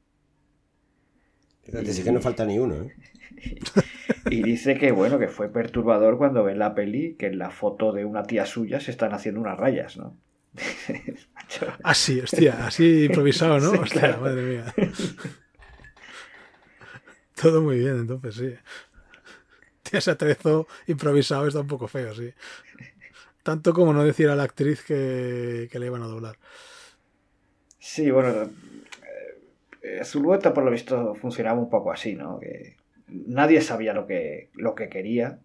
Fíjate, 1.63 2.03
que 2.03 2.12
no 2.12 2.21
falta 2.21 2.45
ni 2.45 2.59
uno, 2.59 2.75
¿eh? 2.75 2.93
y 4.29 4.41
dice 4.41 4.77
que, 4.77 4.91
bueno, 4.91 5.19
que 5.19 5.27
fue 5.27 5.50
perturbador 5.51 6.17
cuando 6.17 6.43
ve 6.43 6.55
la 6.55 6.75
peli 6.75 7.15
que 7.15 7.27
en 7.27 7.39
la 7.39 7.50
foto 7.50 7.91
de 7.91 8.05
una 8.05 8.23
tía 8.23 8.45
suya 8.45 8.79
se 8.79 8.91
están 8.91 9.13
haciendo 9.13 9.41
unas 9.41 9.57
rayas, 9.57 9.97
¿no? 9.97 10.17
así, 11.83 12.19
hostia, 12.19 12.67
así 12.67 13.05
improvisado, 13.05 13.59
¿no? 13.59 13.71
hostia, 13.81 14.17
madre 14.17 14.41
mía. 14.41 14.73
Todo 17.43 17.62
muy 17.62 17.77
bien, 17.79 17.97
entonces 18.00 18.35
sí. 18.35 18.53
Ese 19.91 20.12
atrezo 20.12 20.65
improvisado 20.88 21.45
está 21.45 21.59
un 21.59 21.67
poco 21.67 21.89
feo, 21.89 22.15
sí. 22.15 22.31
Tanto 23.43 23.73
como 23.73 23.91
no 23.91 24.05
decir 24.05 24.29
a 24.29 24.35
la 24.35 24.43
actriz 24.43 24.81
que, 24.81 25.69
le 25.71 25.85
iban 25.85 26.01
a 26.01 26.07
doblar. 26.07 26.38
Sí, 27.79 28.09
bueno, 28.09 28.50
eh, 29.81 30.05
Zulueta 30.05 30.53
por 30.53 30.63
lo 30.63 30.71
visto 30.71 31.15
funcionaba 31.15 31.59
un 31.59 31.69
poco 31.69 31.91
así, 31.91 32.15
¿no? 32.15 32.39
Que 32.39 32.77
nadie 33.07 33.59
sabía 33.59 33.93
lo 33.93 34.07
que, 34.07 34.50
lo 34.53 34.73
que 34.73 34.88
quería, 34.88 35.39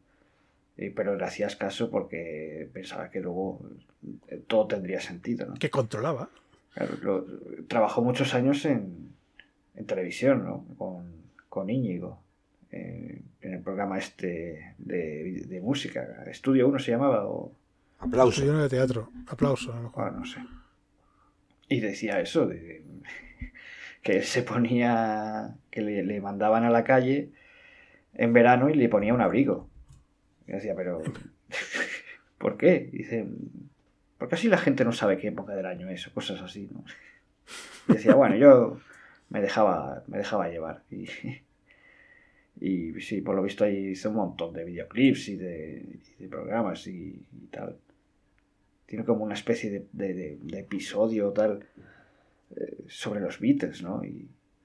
pero 0.95 1.17
le 1.17 1.25
hacías 1.25 1.57
caso 1.57 1.91
porque 1.91 2.71
pensaba 2.73 3.11
que 3.11 3.19
luego 3.19 3.61
eh, 4.29 4.41
todo 4.47 4.69
tendría 4.69 5.01
sentido, 5.01 5.47
¿no? 5.47 5.55
Que 5.55 5.69
controlaba. 5.69 6.31
trabajó 7.67 8.03
muchos 8.03 8.33
años 8.35 8.65
en, 8.65 9.11
en 9.75 9.87
televisión, 9.87 10.45
¿no? 10.45 10.65
Con, 10.79 11.18
con 11.59 11.71
Íñigo 11.71 12.23
eh, 12.71 13.21
en 13.41 13.53
el 13.53 13.61
programa 13.63 13.99
este 13.99 14.75
de, 14.79 15.61
música. 15.61 16.23
Estudio 16.31 16.69
1 16.69 16.79
se 16.79 16.93
llamaba 16.93 17.27
o... 17.27 17.53
Aplauso. 17.99 18.43
Estudio 18.43 18.63
de 18.63 18.69
teatro. 18.69 19.11
Aplauso. 19.27 19.93
Ah, 19.97 20.13
no 20.17 20.25
sé. 20.25 20.39
Y 21.69 21.81
decía 21.81 22.21
eso, 22.21 22.47
de, 22.47 22.85
que 24.03 24.23
se 24.23 24.45
ponía, 24.45 25.57
que 25.73 25.81
le, 25.81 26.21
mandaban 26.21 26.63
a 26.63 26.71
la 26.71 26.85
calle 26.85 27.33
en 28.15 28.33
verano 28.33 28.71
y 28.71 28.75
le 28.75 28.89
ponía 28.89 29.15
un 29.15 29.21
abrigo. 29.21 29.69
Y 30.47 30.53
decía, 30.53 30.77
pero 30.77 31.03
¿por 32.39 32.57
qué? 32.57 32.89
dice, 32.93 33.27
porque 34.17 34.37
así 34.37 34.47
la 34.47 34.59
gente 34.59 34.85
no 34.85 34.93
sabe 34.93 35.19
qué 35.19 35.27
época 35.27 35.57
del 35.57 35.67
año 35.67 35.89
es 35.89 36.07
o 36.07 36.15
cosas 36.15 36.41
así, 36.41 36.69
¿no? 36.73 36.85
Y 37.89 37.95
decía, 37.95 38.15
bueno, 38.15 38.37
yo 38.37 38.79
me 39.29 39.41
dejaba, 39.41 40.05
me 40.07 40.19
dejaba 40.19 40.49
llevar. 40.49 40.83
Y, 40.91 41.07
y 42.61 43.01
sí, 43.01 43.21
por 43.21 43.37
lo 43.37 43.43
visto 43.43 43.65
ahí 43.65 43.89
hizo 43.89 44.11
un 44.11 44.17
montón 44.17 44.53
de 44.53 44.65
videoclips 44.65 45.29
y 45.29 45.37
de, 45.37 46.01
programas 46.29 46.87
y, 46.87 47.21
tal. 47.51 47.77
Tiene 48.87 49.05
como 49.05 49.25
una 49.25 49.35
especie 49.35 49.87
de, 49.93 50.39
episodio 50.53 51.31
tal 51.33 51.65
eh, 52.57 52.85
sobre 52.89 53.21
los 53.21 53.39
Beatles, 53.41 53.83
¿no? 53.83 54.03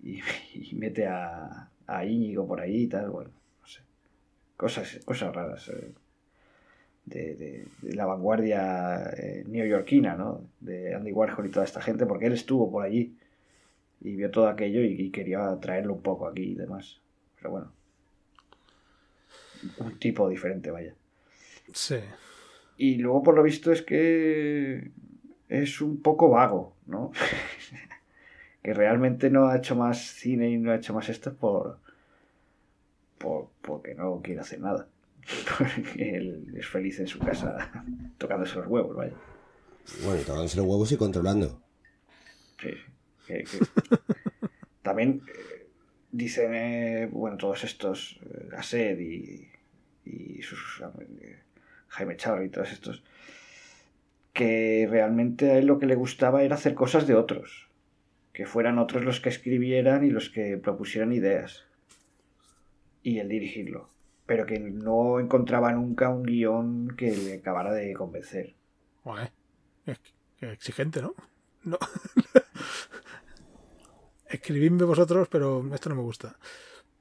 Y, 0.06 0.76
mete 0.76 1.08
a, 1.08 1.70
a 1.88 2.06
Íñigo 2.06 2.46
por 2.46 2.60
ahí 2.60 2.84
y 2.84 2.88
tal, 2.88 3.10
bueno, 3.10 3.30
no 3.62 3.68
sé. 3.68 3.80
Cosas, 4.58 5.00
cosas 5.06 5.34
raras. 5.34 5.70
Eh, 5.70 5.94
de, 7.06 7.68
la 7.84 8.06
vanguardia 8.06 9.12
eh, 9.18 9.44
neoyorquina, 9.48 10.16
¿no? 10.16 10.42
De 10.60 10.94
Andy 10.94 11.12
Warhol 11.12 11.48
y 11.48 11.52
toda 11.52 11.66
esta 11.66 11.82
gente, 11.82 12.06
porque 12.06 12.26
él 12.26 12.34
estuvo 12.34 12.70
por 12.70 12.84
allí 12.84 13.16
y 14.02 14.16
vio 14.16 14.30
todo 14.32 14.48
aquello 14.48 14.82
y, 14.84 15.10
quería 15.12 15.58
traerlo 15.62 15.94
un 15.94 16.02
poco 16.02 16.28
aquí 16.28 16.52
y 16.52 16.56
demás. 16.56 17.00
Pero 17.38 17.52
bueno. 17.52 17.83
Un 19.78 20.00
tipo 20.00 20.30
diferente, 20.30 20.72
vaya. 20.72 20.94
Sí. 21.74 22.00
Y 22.78 22.98
luego, 22.98 23.24
por 23.24 23.36
lo 23.36 23.44
visto, 23.44 23.72
es 23.72 23.82
que 23.82 24.92
es 25.50 25.82
un 25.82 26.02
poco 26.02 26.30
vago, 26.30 26.76
¿no? 26.86 27.12
que 28.64 28.74
realmente 28.74 29.30
no 29.30 29.48
ha 29.48 29.58
hecho 29.58 29.76
más 29.76 30.00
cine 30.00 30.50
y 30.50 30.58
no 30.58 30.72
ha 30.72 30.76
hecho 30.76 30.94
más 30.94 31.10
esto 31.10 31.34
por, 31.34 31.80
por 33.18 33.50
porque 33.62 33.96
no 33.96 34.22
quiere 34.22 34.42
hacer 34.42 34.60
nada. 34.60 34.88
Porque 35.58 36.18
él 36.18 36.54
es 36.58 36.68
feliz 36.68 37.00
en 37.00 37.08
su 37.08 37.18
casa 37.18 37.72
tocándose 38.18 38.58
los 38.58 38.68
huevos, 38.68 38.94
vaya. 38.94 39.14
Bueno, 40.04 40.22
tocándose 40.22 40.58
los 40.58 40.66
huevos 40.66 40.92
y 40.92 40.98
controlando. 40.98 41.62
Sí, 42.62 43.34
También 44.82 45.22
eh, 45.28 45.68
dicen, 46.12 46.54
eh, 46.54 47.10
bueno, 47.10 47.38
todos 47.38 47.64
estos, 47.64 48.20
eh, 48.22 48.48
Gasset 48.52 49.00
y, 49.00 49.48
y 50.06 50.42
sus, 50.42 50.84
Jaime 51.88 52.18
Chávez 52.18 52.48
y 52.48 52.50
todos 52.50 52.72
estos, 52.72 53.04
que 54.34 54.88
realmente 54.90 55.52
a 55.52 55.58
él 55.58 55.68
lo 55.68 55.80
que 55.80 55.86
le 55.86 55.96
gustaba 55.96 56.44
era 56.44 56.56
hacer 56.56 56.74
cosas 56.74 57.08
de 57.08 57.16
otros, 57.16 57.70
que 58.34 58.46
fueran 58.46 58.80
otros 58.80 59.04
los 59.04 59.20
que 59.20 59.30
escribieran 59.30 60.04
y 60.04 60.10
los 60.10 60.30
que 60.30 60.58
propusieran 60.58 61.14
ideas, 61.14 61.66
y 63.04 63.20
el 63.20 63.30
dirigirlo, 63.30 63.90
pero 64.26 64.46
que 64.46 64.60
no 64.60 65.20
encontraba 65.20 65.72
nunca 65.72 66.10
un 66.10 66.24
guion 66.24 66.96
que 66.98 67.16
le 67.16 67.36
acabara 67.36 67.74
de 67.74 67.94
convencer. 67.94 68.56
es 69.86 70.00
exigente, 70.40 71.02
¿no? 71.02 71.14
No. 71.64 71.78
Escribidme 74.28 74.84
vosotros, 74.84 75.28
pero 75.30 75.64
esto 75.74 75.90
no 75.90 75.96
me 75.96 76.02
gusta. 76.02 76.38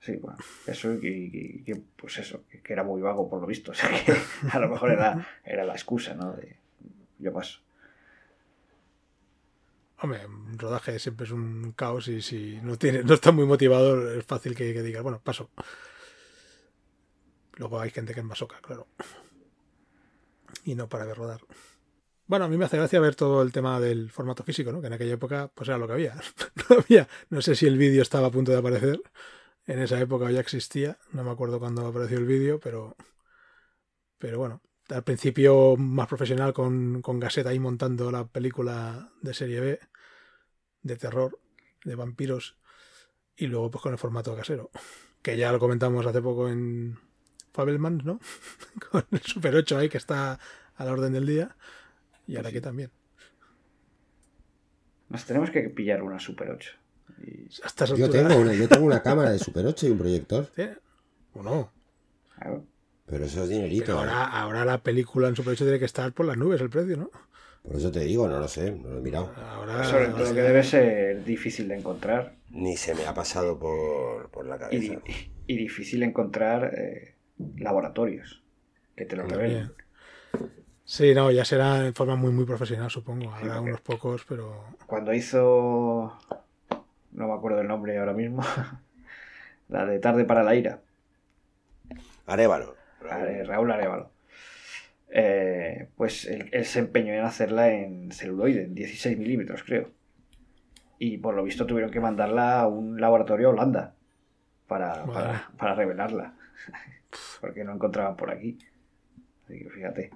Sí, 0.03 0.17
bueno, 0.17 0.37
eso 0.67 0.95
y, 0.95 1.65
pues 1.97 2.19
eso, 2.19 2.43
que, 2.51 2.73
era 2.73 2.83
muy 2.83 3.01
vago 3.01 3.31
por 3.31 3.41
lo 3.41 3.47
visto. 3.47 3.71
O 3.73 3.75
sea 3.75 3.89
que 4.05 4.13
a 4.51 4.59
lo 4.59 4.69
mejor 4.69 4.91
era, 4.91 5.27
era 5.45 5.65
la 5.65 5.75
excusa, 5.75 6.15
¿no? 6.15 6.33
De, 6.33 6.57
yo 7.21 7.33
paso. 7.33 7.61
Hombre, 10.01 10.27
un 10.27 10.59
rodaje 10.59 10.99
siempre 10.99 11.27
es 11.27 11.31
un 11.31 11.73
caos 11.77 12.09
y 12.09 12.21
si 12.21 12.59
no 12.63 12.77
tiene, 12.77 13.05
no 13.05 13.15
está 13.15 13.31
muy 13.31 13.47
motivado, 13.47 14.13
es 14.13 14.27
fácil 14.27 14.57
que, 14.57 14.73
que 14.73 14.83
digas, 14.83 15.05
bueno, 15.05 15.21
paso. 15.23 15.51
Luego 17.55 17.79
hay 17.79 17.91
gente 17.91 18.13
que 18.13 18.21
es 18.21 18.27
masoca, 18.27 18.61
claro. 18.61 18.89
Y 20.65 20.75
no 20.75 20.89
para 20.89 21.07
de 21.07 21.15
rodar. 21.15 21.43
Bueno, 22.27 22.47
a 22.47 22.49
mí 22.49 22.57
me 22.57 22.65
hace 22.65 22.77
gracia 22.77 22.99
ver 22.99 23.15
todo 23.15 23.43
el 23.43 23.53
tema 23.53 23.79
del 23.79 24.11
formato 24.11 24.43
físico, 24.43 24.73
¿no? 24.73 24.81
Que 24.81 24.89
en 24.89 24.95
aquella 24.95 25.15
época, 25.15 25.49
pues 25.55 25.69
era 25.69 25.79
lo 25.79 25.87
que 25.87 25.93
había. 25.93 26.15
no 26.69 26.77
había. 26.77 27.09
No 27.31 27.41
sé 27.41 27.55
si 27.55 27.67
el 27.67 27.79
vídeo 27.79 28.03
estaba 28.03 28.27
a 28.27 28.31
punto 28.33 28.51
de 28.51 28.59
aparecer. 28.59 29.01
En 29.67 29.79
esa 29.79 30.01
época 30.01 30.31
ya 30.31 30.41
existía. 30.41 30.99
No 31.13 31.25
me 31.25 31.31
acuerdo 31.31 31.61
cuándo 31.61 31.87
apareció 31.87 32.19
el 32.19 32.27
vídeo, 32.27 32.61
pero. 32.61 32.97
Pero 34.19 34.39
bueno. 34.39 34.61
Al 34.89 35.05
principio 35.05 35.77
más 35.77 36.09
profesional 36.09 36.53
con, 36.53 37.01
con 37.03 37.21
Gasset 37.21 37.47
ahí 37.47 37.59
montando 37.59 38.11
la 38.11 38.27
película 38.27 39.13
de 39.23 39.35
serie 39.35 39.61
B. 39.61 39.81
De 40.83 40.97
terror. 40.97 41.39
De 41.85 41.95
vampiros. 41.95 42.57
Y 43.37 43.47
luego 43.47 43.71
pues 43.71 43.83
con 43.83 43.93
el 43.93 43.99
formato 43.99 44.37
casero. 44.37 44.71
Que 45.23 45.37
ya 45.37 45.53
lo 45.53 45.59
comentamos 45.59 46.05
hace 46.05 46.21
poco 46.21 46.49
en 46.49 46.99
Fabelman, 47.53 48.03
¿no? 48.05 48.21
con 48.91 49.07
el 49.11 49.23
Super 49.23 49.55
8 49.55 49.79
ahí 49.79 49.89
que 49.89 49.99
está 49.99 50.39
a 50.75 50.85
la 50.85 50.93
orden 50.93 51.13
del 51.13 51.27
día. 51.27 51.57
Y 52.27 52.37
ahora 52.37 52.51
que 52.51 52.61
también. 52.61 52.91
Nos 55.09 55.25
tenemos 55.25 55.51
que 55.51 55.63
pillar 55.71 56.03
una 56.03 56.19
Super 56.19 56.51
8. 56.51 56.82
Yo, 57.97 58.11
tengo 58.11 58.37
una, 58.37 58.55
yo 58.55 58.69
tengo 58.69 58.87
una 58.87 59.03
cámara 59.03 59.31
de 59.31 59.39
Super 59.39 59.67
8 59.67 59.87
y 59.87 59.91
un 59.91 59.99
proyector. 59.99 60.51
¿Sí? 60.55 60.65
¿O 61.35 61.43
no? 61.43 61.71
Pero 63.07 63.25
eso 63.25 63.45
es 63.45 63.49
dinerito. 63.49 63.99
ahora, 63.99 64.25
ahora 64.25 64.65
la 64.65 64.79
película 64.79 65.29
en 65.29 65.37
Super 65.37 65.53
8 65.53 65.65
tiene 65.65 65.79
que 65.79 65.85
estar 65.85 66.13
por 66.13 66.27
las 66.27 66.37
nubes 66.37 66.61
el 66.61 66.71
precio, 66.71 66.97
¿no? 66.97 67.11
Por 67.63 67.77
eso 67.77 67.93
te 67.93 68.01
digo, 68.01 68.27
no 68.27 68.41
lo 68.41 68.49
sé, 68.49 68.73
no 68.73 68.91
lo 68.91 68.99
he 68.99 69.01
mirado. 69.01 69.33
Ahora, 69.37 69.85
Sobre 69.85 70.09
todo 70.09 70.35
que 70.35 70.43
debe 70.43 70.65
ser 70.65 71.25
difícil 71.25 71.69
de 71.69 71.77
encontrar. 71.77 72.35
Ni 72.51 72.77
se 72.77 72.95
me 72.95 73.07
ha 73.07 73.15
pasado 73.15 73.59
por, 73.59 74.47
la 74.47 74.59
cabeza. 74.59 75.01
Y, 75.47 75.57
difícil 75.57 76.03
encontrar 76.03 76.73
eh, 76.77 77.15
laboratorios 77.57 78.43
que 78.97 79.05
te 79.05 79.17
lo 79.17 79.27
revelen. 79.27 79.73
Sí, 80.85 81.15
no, 81.15 81.31
ya 81.31 81.45
será 81.45 81.87
en 81.87 81.95
forma 81.95 82.17
muy, 82.17 82.33
muy 82.33 82.45
profesional, 82.45 82.91
supongo. 82.91 83.33
Habrá 83.33 83.61
unos 83.61 83.81
pocos, 83.81 84.25
pero. 84.29 84.65
Cuando 84.87 85.15
hizo. 85.15 86.19
No 87.13 87.29
me 87.29 87.35
acuerdo 87.35 87.61
el 87.61 87.69
nombre 87.69 87.99
ahora 87.99 88.13
mismo. 88.13 88.43
la 89.69 89.87
de 89.87 89.99
Tarde 89.99 90.25
para 90.25 90.43
la 90.43 90.55
Ira. 90.55 90.81
Arevalo. 92.27 92.77
Raúl, 93.01 93.71
Arevalo. 93.71 94.11
Eh, 95.09 95.89
pues 95.97 96.27
él, 96.27 96.65
se 96.65 96.79
empeñó 96.79 97.13
en 97.13 97.25
hacerla 97.25 97.71
en 97.71 98.13
celuloide, 98.13 98.65
en 98.65 98.75
16 98.75 99.19
milímetros, 99.19 99.63
creo. 99.63 99.91
Y 100.99 101.19
por 101.19 101.35
lo 101.35 101.45
visto 101.45 101.67
tuvieron 101.67 101.91
que 101.91 102.01
mandarla 102.01 102.61
a 102.61 102.67
un 102.69 103.01
laboratorio 103.01 103.49
a 103.49 103.51
Holanda 103.51 103.95
para, 104.67 105.05
para, 105.05 105.51
para 105.59 105.75
revelarla. 105.75 106.35
Porque 107.41 107.65
no 107.65 107.75
encontraban 107.75 108.17
por 108.17 108.31
aquí. 108.31 108.57
Así 109.45 109.59
que 109.59 109.69
fíjate. 109.69 110.11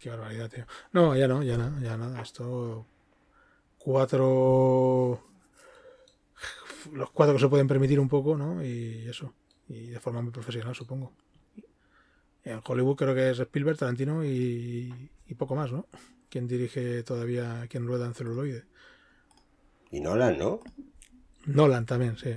Qué 0.00 0.08
barbaridad, 0.08 0.48
tío. 0.48 0.64
No, 0.92 1.14
ya 1.14 1.28
no, 1.28 1.42
ya 1.42 1.58
nada, 1.58 1.78
ya 1.80 1.96
nada. 1.96 2.22
Esto. 2.22 2.86
Cuatro. 3.82 5.26
Los 6.92 7.10
cuatro 7.10 7.34
que 7.34 7.40
se 7.40 7.48
pueden 7.48 7.66
permitir 7.66 7.98
un 7.98 8.08
poco, 8.08 8.36
¿no? 8.36 8.64
Y 8.64 9.06
eso. 9.08 9.32
Y 9.68 9.86
de 9.86 10.00
forma 10.00 10.20
muy 10.22 10.32
profesional, 10.32 10.74
supongo. 10.74 11.12
En 12.44 12.60
Hollywood 12.64 12.96
creo 12.96 13.14
que 13.14 13.30
es 13.30 13.38
Spielberg, 13.38 13.78
Tarantino 13.78 14.24
y, 14.24 15.10
y 15.26 15.34
poco 15.34 15.54
más, 15.54 15.72
¿no? 15.72 15.86
Quien 16.28 16.46
dirige 16.46 17.02
todavía, 17.02 17.66
quien 17.68 17.86
rueda 17.86 18.06
en 18.06 18.14
celuloide. 18.14 18.64
Y 19.90 20.00
Nolan, 20.00 20.38
¿no? 20.38 20.60
Nolan 21.46 21.86
también, 21.86 22.16
sí. 22.16 22.36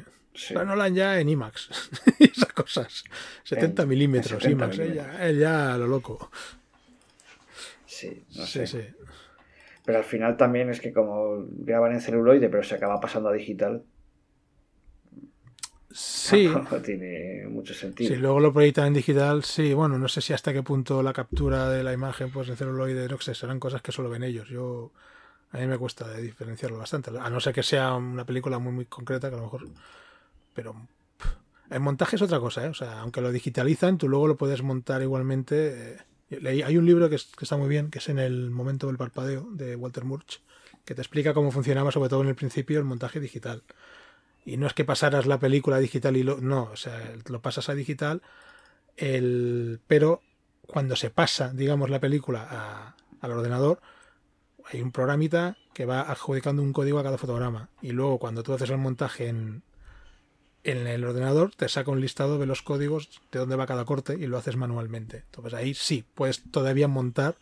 Nolan 0.54 0.96
ya 0.96 1.20
en 1.20 1.30
IMAX. 1.30 1.70
Esas 2.20 2.54
cosas. 2.54 3.04
70 3.44 3.86
milímetros 3.86 4.44
IMAX. 4.46 4.80
Él 4.80 5.40
ya, 5.40 5.78
lo 5.78 5.88
loco. 5.88 6.32
Sí, 7.86 8.26
no 8.36 8.46
sé. 8.46 8.96
Pero 9.86 9.98
al 9.98 10.04
final 10.04 10.38
también 10.38 10.70
es 10.70 10.80
que 10.80 10.94
como 10.94 11.46
graban 11.50 11.92
en 11.92 12.02
celuloide, 12.02 12.50
pero 12.50 12.64
se 12.64 12.76
acaba 12.76 13.00
pasando 13.00 13.30
a 13.30 13.34
digital. 13.34 13.84
Sí. 15.92 16.50
tiene 16.86 17.48
mucho 17.48 17.74
sentido. 17.74 18.14
Si 18.14 18.20
luego 18.20 18.40
lo 18.40 18.54
proyectan 18.54 18.88
en 18.88 18.94
digital, 18.94 19.44
sí. 19.44 19.74
Bueno, 19.74 19.98
no 19.98 20.08
sé 20.08 20.22
si 20.22 20.34
hasta 20.34 20.54
qué 20.54 20.64
punto 20.64 21.04
la 21.04 21.14
captura 21.14 21.70
de 21.70 21.84
la 21.84 21.94
imagen 21.94 22.32
pues 22.32 22.50
en 22.50 22.56
celuloide, 22.56 23.08
no 23.08 23.20
sé, 23.20 23.36
serán 23.36 23.60
cosas 23.60 23.82
que 23.82 23.92
solo 23.92 24.10
ven 24.10 24.24
ellos. 24.24 24.48
Yo 24.50 24.92
a 25.52 25.58
mí 25.60 25.68
me 25.68 25.78
cuesta 25.78 26.12
diferenciarlo 26.18 26.78
bastante. 26.78 27.12
A 27.20 27.30
no 27.30 27.40
ser 27.40 27.54
que 27.54 27.64
sea 27.64 27.94
una 27.94 28.26
película 28.26 28.58
muy 28.60 28.74
muy 28.74 28.86
concreta, 28.86 29.30
que 29.30 29.36
a 29.36 29.38
lo 29.38 29.44
mejor. 29.44 29.68
Pero 30.56 30.76
el 31.70 31.80
montaje 31.80 32.16
es 32.16 32.22
otra 32.22 32.40
cosa, 32.40 32.66
¿eh? 32.66 32.70
O 32.70 32.74
sea, 32.74 33.00
aunque 33.02 33.22
lo 33.22 33.32
digitalizan, 33.32 33.98
tú 33.98 34.08
luego 34.10 34.28
lo 34.28 34.38
puedes 34.38 34.64
montar 34.64 35.02
igualmente. 35.02 35.94
Eh, 35.94 35.98
hay 36.46 36.78
un 36.78 36.86
libro 36.86 37.10
que, 37.10 37.16
está 37.16 37.58
muy 37.58 37.70
bien, 37.70 37.90
que 37.90 38.00
es 38.00 38.10
en 38.10 38.20
el 38.20 38.50
momento 38.50 38.88
del 38.88 38.98
parpadeo, 38.98 39.48
de 39.52 39.76
Walter 39.76 40.04
Murch, 40.04 40.42
que 40.86 40.96
te 40.96 41.02
explica 41.02 41.34
cómo 41.34 41.52
funcionaba, 41.52 41.92
sobre 41.92 42.10
todo 42.10 42.22
en 42.22 42.30
el 42.30 42.36
principio, 42.36 42.80
el 42.80 42.86
montaje 42.86 43.20
digital. 43.20 43.64
Y 44.46 44.58
no 44.58 44.68
es 44.68 44.74
que 44.74 44.84
pasaras 44.84 45.26
la 45.26 45.40
película 45.40 45.80
digital 45.80 46.18
y 46.18 46.24
lo. 46.24 46.42
No, 46.42 46.64
o 46.64 46.76
sea, 46.76 47.00
lo 47.28 47.42
pasas 47.42 47.70
a 47.70 47.76
digital, 47.76 48.22
el, 48.98 49.80
pero 49.88 50.22
cuando 50.68 50.96
se 50.96 51.10
pasa, 51.10 51.52
digamos, 51.54 51.90
la 51.90 52.00
película 52.00 52.96
al 53.22 53.32
ordenador, 53.32 53.80
hay 54.72 54.82
un 54.82 54.92
programita 54.92 55.58
que 55.74 55.86
va 55.86 56.02
adjudicando 56.02 56.62
un 56.62 56.74
código 56.74 57.00
a 57.00 57.04
cada 57.04 57.18
fotograma. 57.18 57.70
Y 57.82 57.92
luego, 57.92 58.20
cuando 58.20 58.44
tú 58.44 58.54
haces 58.54 58.70
el 58.70 58.78
montaje 58.78 59.28
en, 59.28 59.64
en 60.64 60.88
el 60.88 61.04
ordenador 61.04 61.52
te 61.56 61.68
saca 61.68 61.92
un 61.92 62.02
listado 62.02 62.38
de 62.38 62.46
los 62.46 62.62
códigos 62.62 63.22
de 63.32 63.40
dónde 63.40 63.56
va 63.56 63.68
cada 63.68 63.86
corte 63.86 64.16
y 64.20 64.28
lo 64.28 64.38
haces 64.38 64.56
manualmente. 64.56 65.24
Entonces 65.26 65.54
ahí 65.54 65.74
sí, 65.74 66.06
puedes 66.16 66.44
todavía 66.52 66.88
montar 66.88 67.36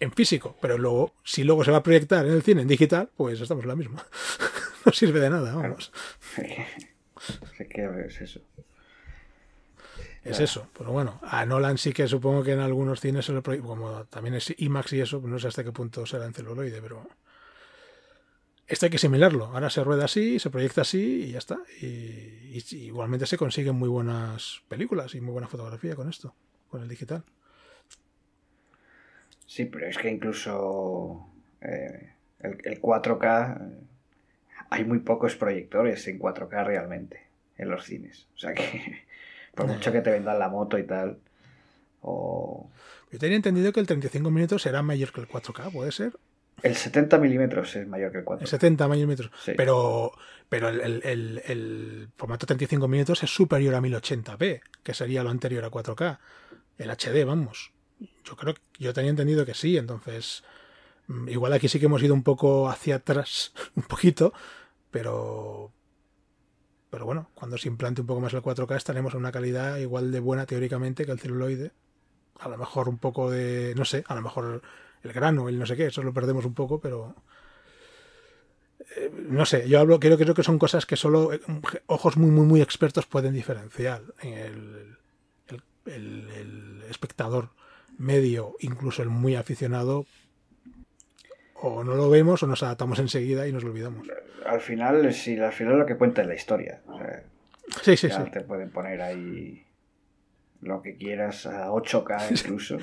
en 0.00 0.12
físico, 0.12 0.56
pero 0.60 0.78
luego, 0.78 1.14
si 1.22 1.44
luego 1.44 1.64
se 1.64 1.70
va 1.70 1.78
a 1.78 1.82
proyectar 1.82 2.26
en 2.26 2.32
el 2.32 2.42
cine 2.42 2.62
en 2.62 2.68
digital, 2.68 3.10
pues 3.16 3.40
estamos 3.40 3.64
en 3.64 3.68
la 3.68 3.76
misma. 3.76 4.04
no 4.86 4.92
sirve 4.92 5.20
de 5.20 5.30
nada, 5.30 5.54
vamos. 5.54 5.92
es 7.58 8.20
eso. 8.20 8.40
Es 10.24 10.40
eso, 10.40 10.68
pero 10.76 10.90
bueno, 10.90 11.20
a 11.22 11.44
Nolan 11.44 11.76
sí 11.76 11.92
que 11.92 12.08
supongo 12.08 12.42
que 12.42 12.52
en 12.52 12.60
algunos 12.60 13.00
cines 13.00 13.26
se 13.26 13.32
lo 13.32 13.42
como 13.42 14.04
también 14.06 14.34
es 14.34 14.54
IMAX 14.56 14.94
y 14.94 15.02
eso, 15.02 15.20
pues 15.20 15.30
no 15.30 15.38
sé 15.38 15.48
hasta 15.48 15.62
qué 15.62 15.70
punto 15.70 16.06
será 16.06 16.24
en 16.24 16.32
celuloide, 16.32 16.80
pero 16.80 17.06
esto 18.66 18.86
hay 18.86 18.90
que 18.90 18.96
asimilarlo. 18.96 19.46
Ahora 19.46 19.70
se 19.70 19.84
rueda 19.84 20.06
así, 20.06 20.38
se 20.38 20.50
proyecta 20.50 20.82
así 20.82 21.24
y 21.24 21.32
ya 21.32 21.38
está. 21.38 21.58
Y, 21.80 22.62
igualmente 22.70 23.26
se 23.26 23.36
consiguen 23.36 23.74
muy 23.74 23.88
buenas 23.88 24.62
películas 24.68 25.14
y 25.14 25.20
muy 25.20 25.32
buena 25.32 25.48
fotografía 25.48 25.96
con 25.96 26.08
esto, 26.08 26.34
con 26.70 26.82
el 26.82 26.88
digital. 26.88 27.24
Sí, 29.46 29.66
pero 29.66 29.86
es 29.86 29.98
que 29.98 30.10
incluso 30.10 31.28
eh, 31.60 32.12
el, 32.40 32.80
4K 32.80 33.70
hay 34.70 34.84
muy 34.84 35.00
pocos 35.00 35.36
proyectores 35.36 36.06
en 36.08 36.18
4K 36.18 36.64
realmente 36.64 37.22
en 37.58 37.68
los 37.68 37.84
cines. 37.84 38.28
O 38.36 38.38
sea 38.38 38.54
que, 38.54 39.04
por 39.54 39.66
mucho 39.66 39.92
que 39.92 40.00
te 40.00 40.10
vendan 40.10 40.38
la 40.38 40.48
moto 40.48 40.78
y 40.78 40.84
tal, 40.84 41.18
o... 42.00 42.70
Yo 43.10 43.18
tenía 43.18 43.36
entendido 43.36 43.72
que 43.72 43.80
el 43.80 43.86
35 43.86 44.30
minutos 44.30 44.66
era 44.66 44.82
mayor 44.82 45.12
que 45.12 45.20
el 45.20 45.28
4K, 45.28 45.72
¿puede 45.72 45.92
ser? 45.92 46.18
El 46.62 46.76
70 46.76 47.18
milímetros 47.18 47.76
es 47.76 47.86
mayor 47.86 48.10
que 48.12 48.18
el 48.18 48.24
4K. 48.24 48.40
El 48.42 48.46
70 48.46 48.88
milímetros. 48.88 49.30
Sí. 49.44 49.52
Pero, 49.56 50.12
pero 50.48 50.68
el, 50.68 50.80
el- 50.80 51.02
el- 51.04 51.42
el 51.46 52.08
formato 52.16 52.46
35 52.46 52.88
minutos 52.88 53.22
es 53.22 53.30
superior 53.34 53.74
a 53.74 53.80
1080p, 53.80 54.60
que 54.82 54.94
sería 54.94 55.22
lo 55.22 55.30
anterior 55.30 55.64
a 55.64 55.70
4K. 55.70 56.18
El 56.78 56.90
HD, 56.90 57.24
vamos. 57.26 57.72
Yo 58.24 58.36
creo 58.36 58.54
que 58.54 58.60
yo 58.78 58.92
tenía 58.94 59.10
entendido 59.10 59.44
que 59.44 59.54
sí, 59.54 59.76
entonces. 59.76 60.42
mm, 61.06 61.28
Igual 61.28 61.52
aquí 61.52 61.68
sí 61.68 61.78
que 61.78 61.86
hemos 61.86 62.02
ido 62.02 62.14
un 62.14 62.22
poco 62.22 62.68
hacia 62.70 62.96
atrás, 62.96 63.52
un 63.74 63.82
poquito, 63.82 64.32
pero. 64.90 65.70
Pero 66.90 67.06
bueno, 67.06 67.28
cuando 67.34 67.58
se 67.58 67.68
implante 67.68 68.00
un 68.00 68.06
poco 68.06 68.20
más 68.20 68.32
el 68.34 68.40
4K 68.42 68.76
estaremos 68.76 69.14
en 69.14 69.20
una 69.20 69.32
calidad 69.32 69.78
igual 69.78 70.12
de 70.12 70.20
buena 70.20 70.46
teóricamente 70.46 71.04
que 71.04 71.12
el 71.12 71.18
celuloide. 71.18 71.72
A 72.38 72.48
lo 72.48 72.56
mejor 72.56 72.88
un 72.88 72.98
poco 72.98 73.30
de. 73.30 73.74
No 73.76 73.84
sé, 73.84 74.04
a 74.06 74.14
lo 74.14 74.22
mejor 74.22 74.62
el 75.04 75.12
grano, 75.12 75.48
el 75.48 75.58
no 75.58 75.66
sé 75.66 75.76
qué, 75.76 75.86
eso 75.86 76.02
lo 76.02 76.12
perdemos 76.12 76.44
un 76.44 76.54
poco, 76.54 76.80
pero 76.80 77.14
no 79.28 79.44
sé, 79.46 79.68
yo 79.68 79.80
hablo, 79.80 79.98
creo, 79.98 80.16
creo 80.18 80.34
que 80.34 80.42
son 80.42 80.58
cosas 80.58 80.86
que 80.86 80.96
solo 80.96 81.32
eh, 81.32 81.40
ojos 81.86 82.16
muy, 82.16 82.30
muy, 82.30 82.46
muy 82.46 82.60
expertos 82.60 83.06
pueden 83.06 83.34
diferenciar. 83.34 84.02
El, 84.22 84.96
el- 85.48 85.62
el- 85.86 86.30
el 86.30 86.82
espectador 86.88 87.50
medio, 87.98 88.56
incluso 88.60 89.02
el 89.02 89.08
muy 89.10 89.36
aficionado, 89.36 90.06
o 91.54 91.82
no 91.84 91.94
lo 91.94 92.10
vemos 92.10 92.42
o 92.42 92.46
nos 92.46 92.62
adaptamos 92.62 92.98
enseguida 92.98 93.46
y 93.48 93.52
nos 93.52 93.64
lo 93.64 93.70
olvidamos. 93.70 94.06
Al 94.46 94.60
final, 94.60 95.12
sí, 95.14 95.38
al 95.38 95.52
final 95.52 95.78
lo 95.78 95.86
que 95.86 95.96
cuenta 95.96 96.22
es 96.22 96.28
la 96.28 96.34
historia. 96.34 96.82
O 96.86 96.98
sea, 96.98 97.22
Sí, 97.82 97.96
sí, 97.96 98.10
sí. 98.10 98.30
te 98.30 98.42
pueden 98.42 98.70
poner 98.70 99.00
ahí 99.00 99.64
lo 100.60 100.82
que 100.82 100.96
quieras 100.96 101.46
a 101.46 101.70
8K 101.70 102.30
incluso. 102.30 102.78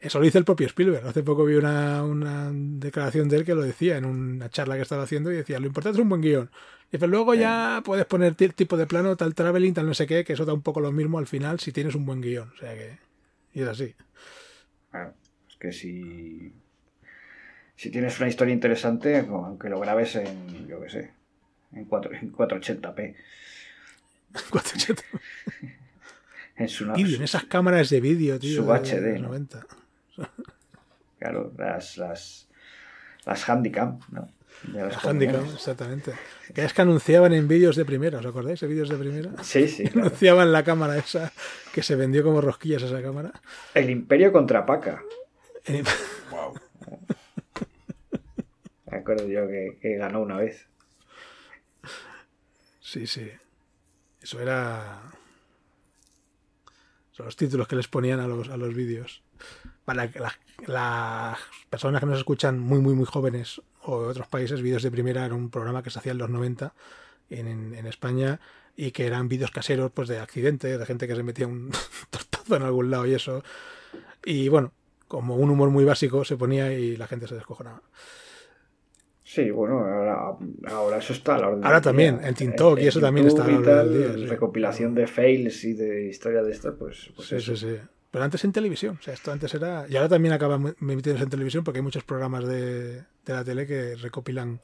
Eso 0.00 0.18
lo 0.18 0.24
dice 0.24 0.38
el 0.38 0.44
propio 0.44 0.66
Spielberg. 0.66 1.06
Hace 1.06 1.22
poco 1.22 1.44
vi 1.44 1.54
una, 1.54 2.02
una 2.02 2.50
declaración 2.52 3.28
de 3.28 3.36
él 3.38 3.44
que 3.44 3.54
lo 3.54 3.62
decía 3.62 3.96
en 3.96 4.04
una 4.04 4.50
charla 4.50 4.76
que 4.76 4.82
estaba 4.82 5.02
haciendo 5.04 5.32
y 5.32 5.36
decía, 5.36 5.58
lo 5.60 5.66
importante 5.66 5.98
es 5.98 6.02
un 6.02 6.08
buen 6.10 6.20
guion. 6.20 6.50
Dice, 6.92 7.06
luego 7.06 7.34
ya 7.34 7.80
puedes 7.84 8.04
poner 8.04 8.34
ti- 8.34 8.50
tipo 8.50 8.76
de 8.76 8.86
plano, 8.86 9.16
tal 9.16 9.34
traveling, 9.34 9.72
tal 9.72 9.86
no 9.86 9.94
sé 9.94 10.06
qué, 10.06 10.22
que 10.24 10.34
eso 10.34 10.44
da 10.44 10.52
un 10.52 10.62
poco 10.62 10.80
lo 10.80 10.92
mismo 10.92 11.18
al 11.18 11.26
final 11.26 11.58
si 11.58 11.72
tienes 11.72 11.94
un 11.94 12.04
buen 12.04 12.20
guion. 12.20 12.50
O 12.50 12.56
sea 12.56 12.74
que... 12.74 12.98
Y 13.54 13.62
es 13.62 13.68
así. 13.68 13.94
Claro, 14.90 15.14
es 15.48 15.56
que 15.56 15.72
si, 15.72 16.52
si 17.74 17.90
tienes 17.90 18.18
una 18.20 18.28
historia 18.28 18.52
interesante, 18.52 19.20
aunque 19.20 19.68
lo 19.70 19.80
grabes 19.80 20.16
en, 20.16 20.68
yo 20.68 20.80
qué 20.82 20.90
sé, 20.90 21.10
en, 21.72 21.86
4, 21.86 22.12
en 22.14 22.32
480p, 22.32 23.14
480. 24.50 25.02
en 26.56 26.68
su 26.68 26.84
Vídeo, 26.92 27.16
en 27.16 27.22
esas 27.22 27.44
cámaras 27.44 27.90
de 27.90 28.00
vídeo, 28.00 28.38
tío. 28.38 28.62
Sub 28.62 28.66
de 28.72 28.78
HD. 29.16 29.20
90. 30.18 30.42
Claro, 31.16 31.54
las, 31.56 31.96
las, 31.96 32.48
las 33.24 33.48
Handicam, 33.48 33.98
¿no? 34.10 34.28
Las 34.72 34.96
exactamente. 35.54 36.12
Que 36.54 36.64
es 36.64 36.72
que 36.72 36.82
anunciaban 36.82 37.32
en 37.32 37.48
vídeos 37.48 37.76
de 37.76 37.84
primera, 37.84 38.18
¿os 38.18 38.26
acordáis? 38.26 38.60
De 38.60 38.66
vídeos 38.66 38.88
de 38.88 38.96
primera. 38.96 39.30
Sí, 39.42 39.68
sí, 39.68 39.84
claro. 39.88 40.08
Anunciaban 40.08 40.52
la 40.52 40.64
cámara 40.64 40.96
esa, 40.96 41.32
que 41.72 41.82
se 41.82 41.96
vendió 41.96 42.22
como 42.22 42.40
rosquillas 42.40 42.82
esa 42.82 43.02
cámara. 43.02 43.32
El 43.74 43.90
Imperio 43.90 44.32
contra 44.32 44.64
Paca. 44.64 45.02
Wow. 46.30 46.54
Me 48.90 48.98
acuerdo 48.98 49.26
yo 49.26 49.46
que, 49.48 49.78
que 49.80 49.96
ganó 49.96 50.20
una 50.22 50.36
vez. 50.36 50.66
Sí, 52.80 53.06
sí. 53.06 53.30
Eso 54.20 54.40
era. 54.40 55.02
Son 57.12 57.26
los 57.26 57.36
títulos 57.36 57.68
que 57.68 57.76
les 57.76 57.88
ponían 57.88 58.20
a 58.20 58.26
los, 58.26 58.48
a 58.48 58.56
los 58.56 58.74
vídeos. 58.74 59.22
Para 59.84 60.06
las, 60.18 60.38
las 60.66 61.38
personas 61.68 62.00
que 62.00 62.06
nos 62.06 62.18
escuchan 62.18 62.58
muy, 62.58 62.78
muy, 62.80 62.94
muy 62.94 63.04
jóvenes 63.04 63.60
o 63.82 64.02
de 64.02 64.08
otros 64.08 64.26
países, 64.28 64.62
vídeos 64.62 64.82
de 64.82 64.90
primera 64.90 65.26
era 65.26 65.34
un 65.34 65.50
programa 65.50 65.82
que 65.82 65.90
se 65.90 65.98
hacía 65.98 66.12
en 66.12 66.18
los 66.18 66.30
90 66.30 66.72
en, 67.30 67.86
España 67.86 68.40
y 68.76 68.90
que 68.92 69.06
eran 69.06 69.28
vídeos 69.28 69.50
caseros 69.50 69.90
pues 69.92 70.08
de 70.08 70.18
accidentes, 70.18 70.78
de 70.78 70.86
gente 70.86 71.06
que 71.06 71.14
se 71.14 71.22
metía 71.22 71.46
un 71.46 71.70
tortazo 72.10 72.56
en 72.56 72.62
algún 72.62 72.90
lado 72.90 73.06
y 73.06 73.14
eso. 73.14 73.42
Y 74.24 74.48
bueno, 74.48 74.72
como 75.06 75.36
un 75.36 75.50
humor 75.50 75.70
muy 75.70 75.84
básico 75.84 76.24
se 76.24 76.36
ponía 76.36 76.72
y 76.72 76.96
la 76.96 77.06
gente 77.06 77.26
se 77.28 77.34
descojonaba. 77.34 77.82
Sí, 79.22 79.50
bueno, 79.50 79.78
ahora, 79.80 80.36
ahora 80.68 80.98
eso 80.98 81.14
está 81.14 81.36
a 81.36 81.38
la 81.38 81.48
orden 81.48 81.64
Ahora 81.64 81.80
también, 81.80 82.18
día. 82.18 82.28
en 82.28 82.34
TikTok 82.34 82.78
y 82.78 82.86
eso 82.86 83.00
también 83.00 83.26
está 83.26 83.44
a 83.44 83.46
la 83.46 83.52
y 83.52 83.56
orden 83.56 83.92
del 83.92 84.20
sí. 84.20 84.26
Recopilación 84.26 84.94
de 84.94 85.06
fails 85.06 85.64
y 85.64 85.72
de 85.72 86.06
historia 86.08 86.42
de 86.42 86.52
estas, 86.52 86.74
pues, 86.78 87.10
pues 87.16 87.28
Sí, 87.28 87.36
eso. 87.36 87.56
sí, 87.56 87.66
sí. 87.68 87.80
Pero 88.14 88.22
antes 88.24 88.44
en 88.44 88.52
televisión. 88.52 88.96
O 89.00 89.02
sea, 89.02 89.12
esto 89.12 89.32
antes 89.32 89.52
era. 89.54 89.86
Y 89.88 89.96
ahora 89.96 90.08
también 90.08 90.32
acaba 90.34 90.54
emitiéndose 90.80 91.24
en 91.24 91.30
televisión 91.30 91.64
porque 91.64 91.78
hay 91.78 91.82
muchos 91.82 92.04
programas 92.04 92.46
de, 92.46 92.98
de 93.00 93.32
la 93.32 93.42
tele 93.42 93.66
que 93.66 93.96
recopilan 93.96 94.60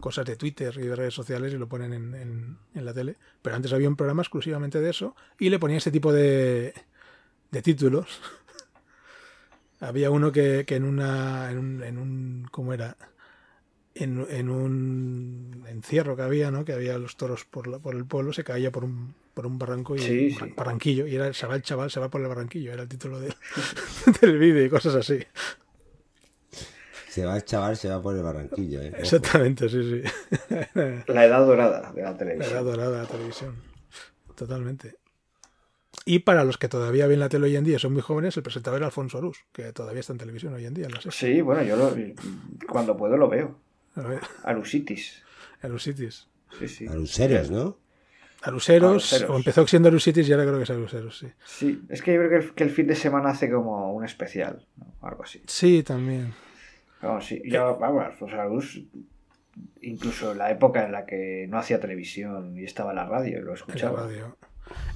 cosas 0.00 0.24
de 0.24 0.36
Twitter 0.36 0.74
y 0.78 0.86
de 0.86 0.96
redes 0.96 1.12
sociales 1.12 1.52
y 1.52 1.58
lo 1.58 1.68
ponen 1.68 1.92
en, 1.92 2.14
en- 2.74 2.84
la 2.84 2.94
tele. 2.94 3.16
Pero 3.42 3.56
antes 3.56 3.74
había 3.74 3.90
un 3.90 3.96
programa 3.96 4.22
exclusivamente 4.22 4.80
de 4.80 4.88
eso 4.88 5.14
y 5.38 5.50
le 5.50 5.58
ponían 5.58 5.76
ese 5.76 5.90
tipo 5.90 6.14
de, 6.14 6.72
de 7.50 7.60
títulos. 7.62 8.06
había 9.80 10.10
uno 10.10 10.32
que, 10.32 10.64
que 10.66 10.76
en 10.76 10.84
una. 10.84 11.50
En 11.50 11.58
un, 11.58 11.82
en 11.82 11.98
un. 11.98 12.48
¿Cómo 12.50 12.72
era? 12.72 12.96
En, 13.94 14.26
en 14.30 14.48
un 14.48 15.64
encierro 15.68 16.16
que 16.16 16.22
había, 16.22 16.50
¿no? 16.50 16.64
Que 16.64 16.72
había 16.72 16.96
los 16.96 17.16
toros 17.18 17.44
por, 17.44 17.66
la- 17.66 17.78
por 17.78 17.94
el 17.94 18.06
pueblo, 18.06 18.32
se 18.32 18.44
caía 18.44 18.72
por 18.72 18.84
un, 18.84 19.14
por 19.34 19.46
un 19.46 19.58
barranco 19.58 19.96
y 19.96 19.98
Sí, 19.98 20.36
barranquillo. 20.56 21.06
Y 21.06 21.16
era 21.16 21.32
se 21.34 21.46
va 21.46 21.56
el 21.56 21.62
chaval, 21.62 21.90
se 21.90 22.00
va 22.00 22.08
por 22.08 22.20
el 22.22 22.28
barranquillo, 22.28 22.72
era 22.72 22.82
el 22.82 22.88
título 22.88 23.18
del, 23.20 23.34
del 24.20 24.38
vídeo 24.38 24.64
y 24.64 24.70
cosas 24.70 24.94
así. 24.94 25.18
Se 27.08 27.24
va 27.24 27.36
el 27.36 27.44
chaval, 27.44 27.76
se 27.76 27.88
va 27.88 28.02
por 28.02 28.16
el 28.16 28.22
barranquillo, 28.22 28.80
¿eh? 28.82 28.92
Exactamente, 28.98 29.68
sí, 29.68 30.02
sí. 30.02 30.02
La 31.06 31.24
edad 31.26 31.46
dorada 31.46 31.92
de 31.92 32.02
la 32.02 32.10
La 32.12 32.16
televisión. 32.18 32.52
edad 32.52 32.64
dorada 32.64 32.90
de 32.90 33.02
la 33.02 33.08
televisión. 33.08 33.54
Totalmente. 34.34 34.96
Y 36.06 36.18
para 36.20 36.42
los 36.44 36.58
que 36.58 36.68
todavía 36.68 37.06
ven 37.06 37.20
la 37.20 37.28
tele 37.28 37.46
hoy 37.46 37.56
en 37.56 37.62
día, 37.64 37.78
son 37.78 37.92
muy 37.92 38.02
jóvenes, 38.02 38.36
el 38.36 38.42
presentador 38.42 38.78
era 38.78 38.86
Alfonso 38.86 39.18
Arús, 39.18 39.38
que 39.52 39.72
todavía 39.72 40.00
está 40.00 40.12
en 40.12 40.18
televisión 40.18 40.54
hoy 40.54 40.66
en 40.66 40.74
día, 40.74 40.88
no 40.88 41.00
sé. 41.00 41.10
Sí, 41.12 41.40
bueno, 41.40 41.62
yo 41.62 41.76
lo- 41.76 41.94
cuando 42.68 42.96
puedo 42.96 43.16
lo 43.16 43.28
veo. 43.28 43.56
A 43.94 44.02
ver, 44.02 44.20
Alusitis. 44.42 45.22
Arusitis. 45.62 46.26
Sí, 46.58 46.66
sí. 46.68 46.86
Aruseros, 46.88 47.48
¿no? 47.50 47.78
Aruseros, 48.44 48.90
Aruseros. 49.12 49.30
o 49.30 49.36
empezó 49.36 49.66
siendo 49.66 49.88
Arusitis 49.88 50.28
y 50.28 50.32
ahora 50.32 50.44
creo 50.44 50.56
que 50.58 50.64
es 50.64 50.70
Aruseros, 50.70 51.18
sí. 51.18 51.26
Sí, 51.44 51.82
es 51.88 52.02
que 52.02 52.14
yo 52.14 52.20
creo 52.20 52.30
que 52.30 52.46
el, 52.46 52.54
que 52.54 52.64
el 52.64 52.70
fin 52.70 52.86
de 52.86 52.94
semana 52.94 53.30
hace 53.30 53.50
como 53.50 53.92
un 53.92 54.04
especial, 54.04 54.66
¿no? 54.76 54.94
algo 55.08 55.22
así. 55.24 55.42
Sí, 55.46 55.82
también. 55.82 56.32
Vamos, 57.02 57.26
sí. 57.26 57.42
Yo, 57.44 57.76
vamos, 57.78 58.04
Alfonso 58.04 58.40
Arús, 58.40 58.80
incluso 59.82 60.34
la 60.34 60.50
época 60.50 60.84
en 60.84 60.92
la 60.92 61.04
que 61.06 61.46
no 61.48 61.58
hacía 61.58 61.80
televisión 61.80 62.56
y 62.58 62.64
estaba 62.64 62.90
en 62.90 62.96
la 62.96 63.06
radio, 63.06 63.36
lo 63.36 63.40
En 63.42 63.46
la 63.48 63.54
escuchaba. 63.54 64.00
radio. 64.02 64.36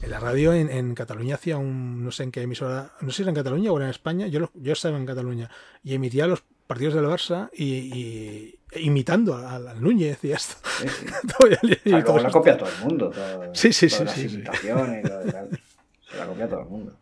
En 0.02 0.10
la 0.10 0.18
radio 0.18 0.54
en, 0.54 0.70
en 0.70 0.94
Cataluña 0.94 1.34
hacía 1.34 1.58
un, 1.58 2.02
no 2.02 2.10
sé 2.10 2.22
en 2.22 2.30
qué 2.32 2.40
emisora, 2.42 2.92
no 3.02 3.10
sé 3.10 3.16
si 3.18 3.22
era 3.22 3.30
en 3.30 3.34
Cataluña 3.36 3.70
o 3.70 3.76
era 3.76 3.84
en 3.86 3.90
España, 3.90 4.26
yo, 4.26 4.40
lo- 4.40 4.50
yo 4.54 4.72
estaba 4.72 4.96
en 4.96 5.04
Cataluña 5.04 5.50
y 5.84 5.94
emitía 5.94 6.26
los 6.26 6.42
partidos 6.66 6.94
del 6.94 7.04
Barça 7.04 7.50
y, 7.52 7.64
y- 7.94 8.57
imitando 8.76 9.36
al, 9.36 9.80
Núñez 9.80 10.22
y 10.24 10.32
esto. 10.32 10.56
Sí, 10.80 10.88
sí. 10.88 11.06
Y- 11.84 11.90
luego 11.90 12.14
todo 12.18 12.30
copia 12.30 12.56
todo 12.58 12.68
el 12.68 12.84
mundo. 12.84 13.10
todo- 13.10 13.54
Sí, 13.54 13.72
sí, 13.72 13.88
todas 13.88 14.12
sí, 14.12 14.24
las 14.24 14.32
imitaciones 14.34 15.04
y 15.04 15.08
tal. 15.32 15.60
Se 16.10 16.16
la 16.16 16.26
copia 16.26 16.48
todo 16.48 16.60
el 16.60 16.68
mundo. 16.68 16.98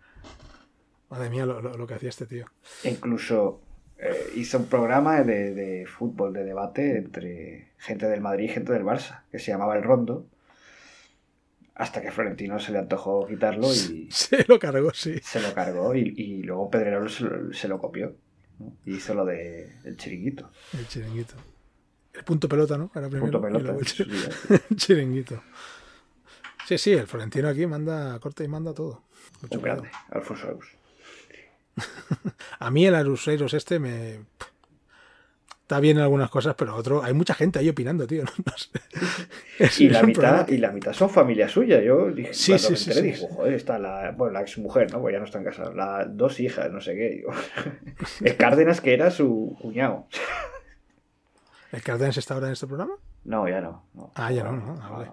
Madre 1.10 1.30
mía, 1.30 1.46
lo, 1.46 1.60
lo- 1.60 1.76
lo 1.76 1.86
que 1.86 1.94
hacía 1.94 2.08
este 2.08 2.26
tío. 2.26 2.46
E 2.82 2.90
incluso 2.90 3.60
eh, 3.98 4.32
hizo 4.36 4.58
un 4.58 4.66
programa 4.66 5.22
de, 5.22 5.54
de 5.54 5.86
fútbol, 5.86 6.32
de 6.32 6.44
debate 6.44 6.98
entre 6.98 7.72
gente 7.78 8.06
del 8.06 8.20
Madrid 8.20 8.44
y 8.46 8.48
gente 8.48 8.72
del 8.72 8.82
Barça, 8.84 9.22
que 9.30 9.38
se 9.38 9.50
llamaba 9.52 9.76
El 9.76 9.82
Rondo, 9.84 10.26
hasta 11.74 12.00
que 12.00 12.10
Florentino 12.10 12.58
se 12.58 12.72
le 12.72 12.78
antojó 12.78 13.26
quitarlo 13.26 13.72
y 13.72 14.08
Se 14.10 14.44
lo 14.48 14.58
cargó, 14.58 14.92
sí. 14.94 15.18
se 15.22 15.40
lo 15.40 15.52
cargó 15.54 15.94
y, 15.94 16.14
y 16.16 16.42
luego 16.42 16.70
Pedrerol 16.70 17.10
se 17.10 17.24
lo, 17.24 17.52
se 17.52 17.68
lo 17.68 17.78
copió. 17.78 18.16
¿no? 18.58 18.74
Y 18.86 18.96
hizo 18.96 19.14
lo 19.14 19.24
de 19.24 19.70
el 19.84 19.96
chiringuito. 19.96 20.50
El 20.76 20.88
chiringuito. 20.88 21.34
El 22.16 22.24
punto 22.24 22.48
pelota, 22.48 22.76
¿no? 22.78 22.90
Era 22.94 23.08
primero. 23.08 23.40
Punto 23.40 23.58
y 23.58 23.62
pelota. 23.62 23.84
sí, 23.84 24.04
el 24.70 24.76
chiringuito. 24.76 25.42
Sí, 26.66 26.78
sí, 26.78 26.92
el 26.92 27.06
Florentino 27.06 27.48
aquí 27.48 27.66
manda, 27.66 28.18
corta 28.18 28.42
y 28.44 28.48
manda 28.48 28.72
todo. 28.74 29.02
Mucho 29.42 29.60
grande, 29.60 29.88
Alfonso 30.10 30.48
Arús. 30.48 30.66
A 32.58 32.70
mí 32.70 32.86
el 32.86 32.94
Aruseros 32.94 33.54
este 33.54 33.78
me... 33.78 34.20
Está 35.62 35.80
bien 35.80 35.96
en 35.96 36.04
algunas 36.04 36.30
cosas, 36.30 36.54
pero 36.56 36.76
otro... 36.76 37.02
Hay 37.02 37.12
mucha 37.12 37.34
gente 37.34 37.58
ahí 37.58 37.68
opinando, 37.68 38.06
tío. 38.06 38.22
No 38.46 38.52
sé. 38.56 38.70
Es- 39.58 39.80
Y 39.80 39.88
la, 39.90 40.02
mitad, 40.04 40.48
y 40.48 40.58
la 40.58 40.70
mitad 40.70 40.92
son 40.92 41.10
familia 41.10 41.48
suya. 41.48 41.82
Yo 41.82 42.10
dije, 42.12 42.32
Sí, 42.32 42.52
cuando 42.52 42.66
sí, 42.68 42.72
me 42.72 42.76
sí, 42.78 42.90
enteré, 42.90 43.00
sí, 43.00 43.12
dije, 43.22 43.34
joder, 43.34 43.52
está 43.54 43.78
la, 43.78 44.12
bueno, 44.16 44.32
la 44.34 44.40
ex 44.42 44.58
mujer, 44.58 44.92
¿no? 44.92 45.00
Pues 45.00 45.12
ya 45.12 45.18
no 45.18 45.24
están 45.24 45.42
casados. 45.44 45.74
Las 45.74 46.16
dos 46.16 46.38
hijas, 46.40 46.70
no 46.70 46.80
sé 46.80 46.94
qué. 46.94 47.08
digo. 47.10 47.32
El 48.20 48.36
Cárdenas, 48.36 48.80
que 48.80 48.94
era 48.94 49.10
su 49.10 49.56
cuñado. 49.60 50.06
¿El 51.72 51.82
Cárdenas 51.82 52.16
está 52.16 52.34
ahora 52.34 52.46
en 52.46 52.52
este 52.54 52.66
programa? 52.66 52.94
No, 53.24 53.48
ya 53.48 53.60
no. 53.60 53.88
no. 53.94 54.12
Ah, 54.14 54.30
ya 54.32 54.44
no, 54.44 54.52
no. 54.52 54.78
Ah, 54.80 54.90
vale. 54.90 55.10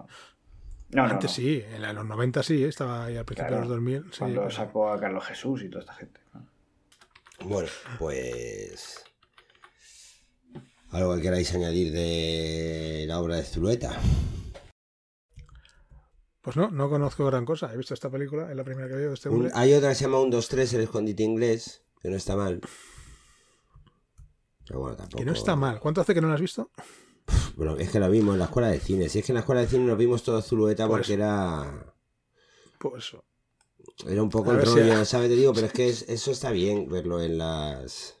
no. 0.90 1.02
Antes 1.04 1.30
no. 1.30 1.34
sí, 1.36 1.62
en 1.66 1.94
los 1.94 2.06
90 2.06 2.42
sí, 2.42 2.64
¿eh? 2.64 2.68
estaba 2.68 3.04
ahí 3.06 3.16
al 3.16 3.24
principio 3.24 3.48
Claro, 3.48 3.62
de 3.64 3.68
los 3.68 3.76
2000. 3.76 4.04
Sí, 4.12 4.18
Cuando 4.20 4.40
pero- 4.42 4.50
sacó 4.50 4.88
a 4.90 5.00
Carlos 5.00 5.24
Jesús 5.24 5.62
y 5.62 5.68
toda 5.68 5.80
esta 5.80 5.94
gente. 5.94 6.20
Bueno, 7.44 7.68
pues. 7.98 9.04
¿Algo 10.92 11.16
que 11.16 11.22
queráis 11.22 11.52
añadir 11.54 11.92
de 11.92 13.04
la 13.08 13.18
obra 13.18 13.36
de 13.36 13.42
Zulueta? 13.42 13.90
Pues 16.40 16.56
no, 16.56 16.70
no 16.70 16.88
conozco 16.88 17.24
gran 17.26 17.44
cosa. 17.44 17.72
He 17.72 17.76
visto 17.76 17.94
esta 17.94 18.10
película, 18.10 18.48
es 18.50 18.56
la 18.56 18.64
primera 18.64 18.86
que 18.88 18.94
veo 18.94 19.08
de 19.08 19.14
este 19.14 19.28
Un- 19.28 19.50
hay 19.54 19.72
otra 19.74 19.88
que 19.88 19.94
se 19.96 20.04
llama 20.04 20.20
1, 20.20 20.30
2, 20.30 20.48
3, 20.48 20.74
el 20.74 20.82
escondite 20.82 21.22
inglés, 21.22 21.82
que 22.00 22.10
no 22.10 22.16
está 22.16 22.36
mal. 22.36 22.60
Pero 24.66 24.80
bueno, 24.80 24.96
tampoco. 24.96 25.18
Que 25.18 25.24
no 25.24 25.32
está 25.32 25.56
mal. 25.56 25.78
¿Cuánto 25.80 26.00
hace 26.00 26.14
que 26.14 26.20
no 26.20 26.28
la 26.28 26.34
has 26.34 26.40
visto? 26.40 26.70
Bueno, 27.56 27.76
es 27.76 27.90
que 27.90 28.00
lo 28.00 28.10
vimos 28.10 28.34
en 28.34 28.38
la 28.40 28.44
escuela 28.46 28.68
de 28.68 28.80
cine. 28.80 29.08
Si 29.08 29.18
es 29.18 29.24
que 29.26 29.32
en 29.32 29.34
la 29.34 29.40
escuela 29.40 29.60
de 29.62 29.66
cine 29.68 29.84
nos 29.84 29.96
vimos 29.98 30.22
todo 30.22 30.40
Zulueta 30.42 30.86
Pues- 30.86 31.00
porque 31.00 31.14
era. 31.14 31.94
Pues 32.78 33.04
eso. 33.04 33.24
Era 34.08 34.22
un 34.22 34.30
poco 34.30 34.50
A 34.50 34.54
el 34.60 34.66
si- 34.66 35.04
¿sabes? 35.06 35.28
Te 35.28 35.36
digo, 35.36 35.52
pero 35.52 35.66
es 35.66 35.72
que 35.74 35.88
es- 35.88 36.08
eso 36.08 36.30
está 36.32 36.50
bien 36.50 36.88
verlo 36.88 37.22
en 37.22 37.38
las. 37.38 38.20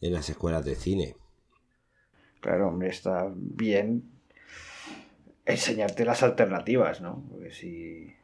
En 0.00 0.12
las 0.12 0.28
escuelas 0.28 0.64
de 0.64 0.74
cine. 0.74 1.16
Claro, 2.40 2.68
hombre, 2.68 2.88
está 2.90 3.30
bien 3.34 4.10
enseñarte 5.46 6.04
las 6.04 6.22
alternativas, 6.22 7.00
¿no? 7.00 7.24
Porque 7.30 7.50
si 7.52 8.14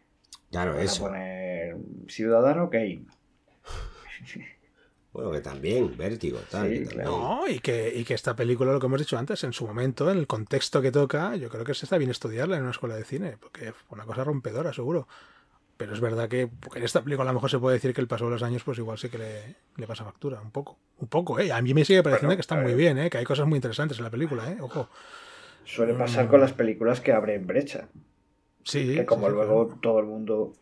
Claro, 0.51 0.75
a 0.75 0.83
eso. 0.83 1.05
poner 1.05 1.77
Ciudadano 2.09 2.69
Kane, 2.69 3.07
Bueno, 5.13 5.33
que 5.33 5.41
también, 5.41 5.97
vértigo, 5.97 6.39
tal. 6.51 6.69
Sí, 6.69 6.79
que 6.81 6.87
claro. 6.87 7.11
No, 7.11 7.49
y 7.49 7.59
que, 7.59 7.93
y 7.97 8.05
que 8.05 8.15
esta 8.15 8.37
película, 8.37 8.73
lo 8.73 8.79
que 8.79 8.87
hemos 8.87 9.01
dicho 9.01 9.19
antes, 9.19 9.43
en 9.43 9.53
su 9.53 9.67
momento, 9.67 10.11
en 10.11 10.19
el 10.19 10.27
contexto 10.29 10.81
que 10.81 10.93
toca, 10.93 11.35
yo 11.37 11.49
creo 11.49 11.65
que 11.65 11.75
se 11.75 11.85
está 11.87 11.99
bien 11.99 12.11
estudiarla 12.11 12.57
en 12.57 12.63
una 12.63 12.71
escuela 12.71 12.95
de 12.95 13.05
cine, 13.05 13.37
porque 13.41 13.73
fue 13.73 13.97
una 13.97 14.05
cosa 14.05 14.23
rompedora, 14.23 14.73
seguro. 14.73 15.09
Pero 15.77 15.95
es 15.95 16.01
verdad 16.01 16.29
que, 16.29 16.47
porque 16.47 16.79
en 16.79 16.85
esta 16.85 17.03
película 17.03 17.29
a 17.29 17.33
lo 17.33 17.39
mejor 17.39 17.51
se 17.51 17.59
puede 17.59 17.75
decir 17.79 17.93
que 17.95 18.01
el 18.03 18.07
paso 18.07 18.27
de 18.27 18.33
los 18.33 18.43
años, 18.43 18.63
pues 18.63 18.79
igual 18.79 18.99
sí 18.99 19.09
que 19.09 19.19
le, 19.19 19.57
le 19.77 19.87
pasa 19.87 20.05
factura, 20.05 20.41
un 20.41 20.51
poco. 20.51 20.79
Un 20.99 21.09
poco, 21.09 21.41
¿eh? 21.41 21.51
A 21.51 21.61
mí 21.63 21.73
me 21.75 21.85
sigue 21.85 22.03
pareciendo 22.03 22.29
Bueno, 22.29 22.37
que 22.37 22.43
está 22.43 22.57
muy 22.57 22.75
bien, 22.75 22.99
¿eh? 22.99 23.09
Que 23.11 23.17
hay 23.19 23.25
cosas 23.25 23.47
muy 23.49 23.57
interesantes 23.57 23.97
en 23.99 24.05
la 24.05 24.11
película, 24.11 24.49
¿eh? 24.51 24.59
Ojo. 24.61 24.89
suele 25.65 25.95
pasar 25.95 26.27
Mm. 26.27 26.29
con 26.29 26.41
las 26.41 26.53
películas 26.53 27.01
que 27.01 27.13
abren 27.13 27.47
brecha. 27.47 27.89
Sí. 28.63 28.95
que 28.95 29.07
como 29.07 29.27
sí, 29.27 29.31
sí, 29.31 29.37
luego 29.37 29.67
claro. 29.69 29.81
todo 29.81 29.99
el 30.01 30.07
mundo 30.07 30.53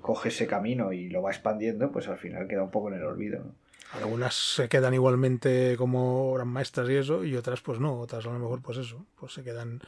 coge 0.00 0.28
ese 0.28 0.46
camino 0.46 0.92
y 0.92 1.08
lo 1.08 1.22
va 1.22 1.30
expandiendo, 1.30 1.90
pues 1.90 2.08
al 2.08 2.18
final 2.18 2.48
queda 2.48 2.62
un 2.62 2.70
poco 2.70 2.88
en 2.88 2.94
el 2.94 3.04
olvido. 3.04 3.44
¿no? 3.44 3.54
Algunas 3.92 4.34
se 4.34 4.68
quedan 4.68 4.94
igualmente 4.94 5.74
como 5.76 6.30
obras 6.30 6.46
maestras 6.46 6.88
y 6.88 6.96
eso, 6.96 7.24
y 7.24 7.36
otras 7.36 7.60
pues 7.60 7.80
no, 7.80 7.98
otras 7.98 8.24
a 8.26 8.30
lo 8.30 8.38
mejor 8.38 8.62
pues 8.62 8.78
eso, 8.78 9.04
pues 9.18 9.32
se 9.32 9.42
quedan... 9.42 9.80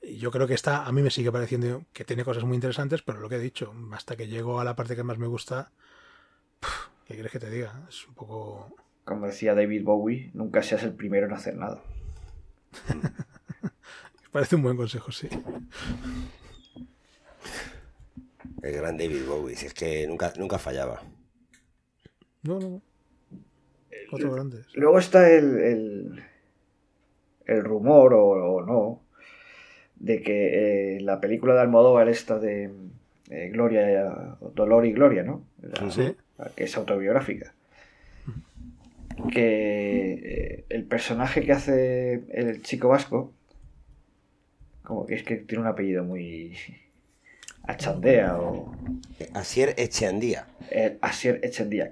Yo 0.00 0.30
creo 0.30 0.46
que 0.46 0.54
esta 0.54 0.86
a 0.86 0.92
mí 0.92 1.02
me 1.02 1.10
sigue 1.10 1.32
pareciendo 1.32 1.82
que 1.92 2.04
tiene 2.04 2.24
cosas 2.24 2.44
muy 2.44 2.54
interesantes, 2.54 3.02
pero 3.02 3.18
lo 3.18 3.28
que 3.28 3.34
he 3.34 3.40
dicho, 3.40 3.74
hasta 3.92 4.14
que 4.16 4.28
llego 4.28 4.60
a 4.60 4.64
la 4.64 4.76
parte 4.76 4.94
que 4.94 5.02
más 5.02 5.18
me 5.18 5.26
gusta, 5.26 5.72
¿qué 7.06 7.14
quieres 7.14 7.32
que 7.32 7.40
te 7.40 7.50
diga? 7.50 7.84
Es 7.88 8.06
un 8.06 8.14
poco... 8.14 8.76
Como 9.04 9.26
decía 9.26 9.56
David 9.56 9.82
Bowie, 9.82 10.30
nunca 10.34 10.62
seas 10.62 10.84
el 10.84 10.92
primero 10.92 11.26
en 11.26 11.32
hacer 11.32 11.56
nada. 11.56 11.82
Parece 14.30 14.54
un 14.54 14.62
buen 14.62 14.76
consejo, 14.76 15.10
sí. 15.10 15.28
El 18.62 18.72
gran 18.76 18.96
David 18.96 19.26
Bowie, 19.26 19.56
si 19.56 19.66
es 19.66 19.74
que 19.74 20.06
nunca, 20.06 20.32
nunca 20.38 20.58
fallaba. 20.58 21.02
No, 22.42 22.58
no, 22.58 22.68
no. 22.70 22.82
Otro 24.10 24.32
grande. 24.32 24.62
sí. 24.64 24.70
Luego 24.74 24.98
está 24.98 25.30
el, 25.30 25.58
el, 25.58 26.22
el 27.46 27.64
rumor, 27.64 28.14
o, 28.14 28.24
o 28.26 28.62
no, 28.64 29.02
de 29.96 30.22
que 30.22 30.96
eh, 30.96 31.00
la 31.00 31.20
película 31.20 31.54
de 31.54 31.60
Almodóvar, 31.60 32.08
esta 32.08 32.38
de 32.38 32.70
eh, 33.30 33.50
Gloria, 33.52 34.36
Dolor 34.54 34.86
y 34.86 34.92
Gloria, 34.92 35.22
¿no? 35.24 35.44
La- 35.60 35.90
Sí. 35.90 36.14
la 36.38 36.50
que 36.56 36.64
es 36.64 36.76
autobiográfica. 36.76 37.54
Que 39.32 40.12
eh, 40.12 40.64
el 40.68 40.84
personaje 40.84 41.42
que 41.44 41.52
hace 41.52 42.22
el 42.30 42.62
chico 42.62 42.88
vasco, 42.88 43.32
como 44.84 45.06
que 45.06 45.16
es 45.16 45.22
que 45.24 45.36
tiene 45.36 45.62
un 45.62 45.68
apellido 45.68 46.04
muy 46.04 46.56
achandea 47.68 48.36
o 48.38 48.72
Asier 49.34 49.74
Echeandía. 49.76 50.46
eh, 50.70 50.98
Asier 51.00 51.40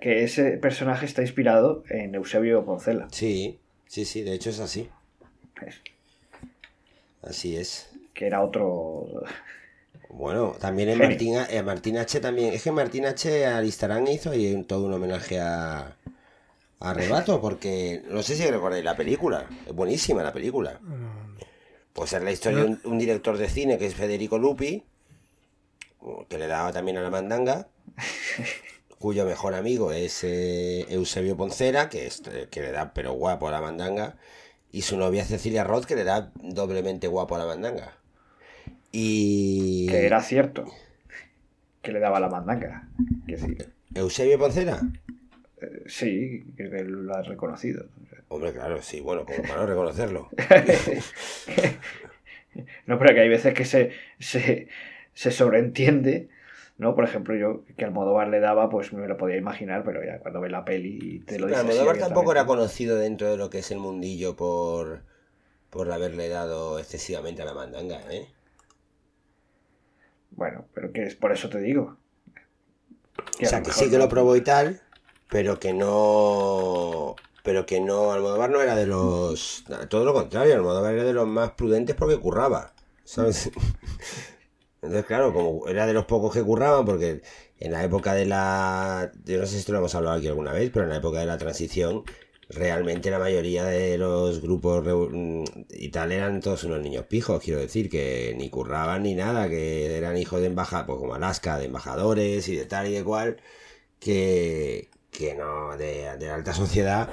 que 0.01 0.25
ese 0.25 0.53
personaje 0.59 1.07
está 1.07 1.23
inspirado 1.23 1.85
en 1.91 2.15
Eusebio 2.15 2.65
Poncela. 2.65 3.07
Sí, 3.12 3.59
sí, 3.87 4.05
sí, 4.05 4.23
de 4.23 4.33
hecho 4.35 4.51
es 4.51 4.59
así. 4.61 4.89
Es- 5.65 5.81
Así 7.23 7.57
es. 7.57 7.91
que 8.15 8.27
era 8.27 8.43
otro 8.43 9.07
Bueno, 10.11 10.57
también 10.61 10.89
en. 10.91 10.99
Martín, 10.99 11.35
eh, 11.51 11.62
Martín 11.62 11.99
H. 11.99 12.21
también. 12.21 12.55
Es 12.55 12.62
que 12.62 12.73
Martín 12.73 13.05
H. 13.07 13.45
Aristarán 13.47 14.07
hizo 14.09 14.31
ahí 14.31 14.55
un- 14.55 14.65
todo 14.65 14.87
un 14.87 14.93
homenaje 14.95 15.39
a, 15.41 15.97
a 16.81 16.95
Rebato, 16.95 17.41
porque 17.41 18.03
no 18.09 18.23
sé 18.23 18.35
si 18.37 18.47
recordáis 18.51 18.85
la 18.85 18.97
película. 18.97 19.47
Es 19.67 19.75
buenísima 19.75 20.23
la 20.23 20.33
película. 20.33 20.81
Pues 21.93 22.12
es 22.12 22.23
la 22.23 22.31
historia 22.31 22.59
de 22.61 22.65
un, 22.67 22.81
un 22.85 22.99
director 22.99 23.37
de 23.37 23.49
cine 23.49 23.77
que 23.79 23.87
es 23.87 23.95
Federico 23.95 24.39
Lupi, 24.39 24.85
que 26.28 26.38
le 26.38 26.46
daba 26.46 26.72
también 26.72 26.96
a 26.96 27.02
la 27.02 27.11
mandanga, 27.11 27.68
cuyo 28.98 29.24
mejor 29.24 29.54
amigo 29.54 29.92
es 29.92 30.24
eh, 30.24 30.87
Eusebio 30.88 31.37
Poncera, 31.37 31.88
que, 31.88 32.06
es, 32.06 32.22
eh, 32.32 32.48
que 32.50 32.61
le 32.61 32.72
da 32.72 32.92
pero 32.94 33.12
guapo 33.12 33.48
a 33.48 33.52
la 33.52 33.61
mandanga, 33.61 34.16
y 34.72 34.82
su 34.82 34.96
novia 34.96 35.24
Cecilia 35.24 35.64
Roth, 35.64 35.85
que 35.85 35.96
le 35.96 36.04
da 36.04 36.32
doblemente 36.35 37.09
guapo 37.09 37.37
a 37.37 37.38
la 37.38 37.46
mandanga. 37.46 37.92
Y... 38.92 39.87
que 39.88 40.06
era 40.06 40.22
cierto 40.22 40.64
que 41.82 41.92
le 41.92 42.00
daba 42.00 42.18
la 42.18 42.28
mandanga 42.28 42.88
que 43.26 43.37
sí, 43.37 43.56
¿Eusebio 43.94 44.38
Poncera? 44.38 44.80
eh, 45.61 45.82
sí 45.87 46.44
que 46.56 46.64
lo 46.64 47.14
has 47.14 47.26
reconocido 47.26 47.87
Hombre, 48.28 48.52
claro, 48.52 48.82
sí, 48.82 49.00
bueno, 49.00 49.24
como 49.24 49.42
para 49.42 49.61
no 49.61 49.66
reconocerlo. 49.66 50.28
no 52.87 52.98
pero 52.98 53.14
que 53.14 53.20
hay 53.20 53.28
veces 53.28 53.54
que 53.54 53.64
se, 53.64 53.92
se, 54.18 54.66
se 55.16 55.31
sobreentiende 55.31 56.29
no 56.76 56.94
por 56.94 57.05
ejemplo 57.05 57.35
yo 57.35 57.64
que 57.79 57.87
Almodóvar 57.87 58.29
le 58.29 58.38
daba 58.38 58.68
pues 58.68 58.92
me 58.92 59.09
lo 59.09 59.16
podía 59.16 59.37
imaginar 59.37 59.83
pero 59.83 60.05
ya 60.05 60.20
cuando 60.20 60.42
ve 60.42 60.50
la 60.50 60.66
peli 60.66 60.98
y 61.00 61.18
te 61.20 61.35
Sí, 61.35 61.40
lo 61.40 61.46
dice 61.46 61.61
Almodóvar 61.61 61.96
tampoco 61.96 62.33
era 62.33 62.44
conocido 62.44 62.98
dentro 62.98 63.31
de 63.31 63.38
lo 63.38 63.48
que 63.48 63.61
es 63.61 63.70
el 63.70 63.79
mundillo 63.79 64.37
por, 64.37 65.00
por 65.70 65.90
haberle 65.90 66.29
dado 66.29 66.79
excesivamente 66.79 67.40
a 67.40 67.46
la 67.46 67.55
mandanga, 67.55 67.98
¿eh? 68.11 68.29
bueno 70.33 70.66
pero 70.74 70.92
que 70.92 71.05
es 71.05 71.14
por 71.14 71.33
eso 71.33 71.48
te 71.48 71.61
digo 71.61 71.96
O 73.42 73.46
sea, 73.46 73.62
que 73.62 73.72
sí 73.72 73.88
que 73.88 73.96
lo 73.96 74.11
probó 74.11 74.37
y 74.37 74.42
tal, 74.42 74.83
pero 75.31 75.59
que 75.59 75.72
no... 75.72 77.16
Pero 77.42 77.64
que 77.64 77.81
no, 77.81 78.12
Almodóvar 78.12 78.50
no 78.50 78.61
era 78.61 78.74
de 78.74 78.87
los... 78.87 79.64
Todo 79.88 80.05
lo 80.05 80.12
contrario, 80.12 80.57
Almodóvar 80.57 80.92
era 80.92 81.05
de 81.05 81.14
los 81.14 81.26
más 81.26 81.52
prudentes 81.52 81.96
porque 81.96 82.18
curraba, 82.18 82.74
¿sabes? 83.05 83.50
Entonces, 84.87 85.07
claro, 85.07 85.33
como 85.33 85.68
era 85.68 85.87
de 85.87 85.92
los 85.92 86.07
pocos 86.07 86.33
que 86.33 86.42
curraban, 86.42 86.85
porque 86.85 87.22
en 87.59 87.72
la 87.72 87.85
época 87.85 88.14
de 88.14 88.27
la... 88.27 89.12
Yo 89.25 89.38
no 89.38 89.46
sé 89.46 89.61
si 89.61 89.72
lo 89.72 89.79
hemos 89.79 89.94
hablado 89.94 90.16
aquí 90.16 90.29
alguna 90.29 90.53
vez, 90.53 90.70
pero 90.72 90.85
en 90.85 90.90
la 90.90 90.96
época 90.96 91.20
de 91.20 91.27
la 91.27 91.38
transición, 91.38 92.05
realmente 92.49 93.11
la 93.11 93.18
mayoría 93.18 93.64
de 93.64 93.99
los 93.99 94.40
grupos 94.40 94.85
mm, 94.85 95.44
y 95.70 95.88
tal 95.90 96.12
eran 96.12 96.40
todos 96.40 96.64
unos 96.64 96.81
niños 96.81 97.07
pijos, 97.07 97.42
quiero 97.42 97.61
decir, 97.61 97.90
que 97.90 98.35
ni 98.38 98.51
curraban 98.51 99.03
ni 99.03 99.14
nada, 99.14 99.49
que 99.49 99.96
eran 99.96 100.16
hijos 100.16 100.40
de 100.40 100.46
embajadores, 100.46 100.87
pues 100.87 100.99
como 100.99 101.14
Alaska, 101.14 101.59
de 101.59 101.66
embajadores 101.66 102.49
y 102.49 102.57
de 102.57 102.66
tal 102.66 102.87
y 102.88 102.92
de 102.92 103.05
cual, 103.05 103.38
que, 104.01 104.90
que 105.11 105.35
no, 105.35 105.77
de, 105.77 106.16
de 106.18 106.31
alta 106.31 106.55
sociedad, 106.55 107.09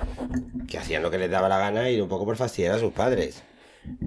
que 0.67 0.77
hacían 0.77 1.03
lo 1.03 1.11
que 1.11 1.17
les 1.17 1.31
daba 1.31 1.49
la 1.49 1.57
gana 1.59 1.89
y 1.89 1.99
un 2.01 2.09
poco 2.09 2.25
por 2.25 2.37
fastidiar 2.37 2.75
a 2.75 2.79
sus 2.79 2.93
padres. 2.93 3.43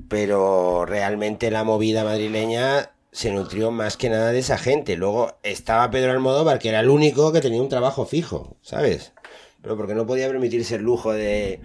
Pero 0.09 0.87
realmente 0.87 1.51
la 1.51 1.65
movida 1.65 2.05
madrileña 2.05 2.91
se 3.17 3.33
nutrió 3.33 3.71
más 3.71 3.97
que 3.97 4.11
nada 4.11 4.31
de 4.31 4.41
esa 4.41 4.59
gente. 4.59 4.95
Luego 4.95 5.39
estaba 5.43 5.91
Pedro 5.91 6.13
Almodóvar, 6.13 6.59
que 6.59 6.69
era 6.69 6.81
el 6.81 6.91
único 6.91 7.33
que 7.33 7.41
tenía 7.41 7.63
un 7.63 7.71
trabajo 7.71 8.05
fijo, 8.05 8.59
¿sabes? 8.61 9.15
Pero 9.63 9.75
porque 9.75 9.95
no 9.95 10.07
podía 10.07 10.29
permitirse 10.29 10.75
el 10.75 10.83
lujo 10.83 11.15
de... 11.15 11.63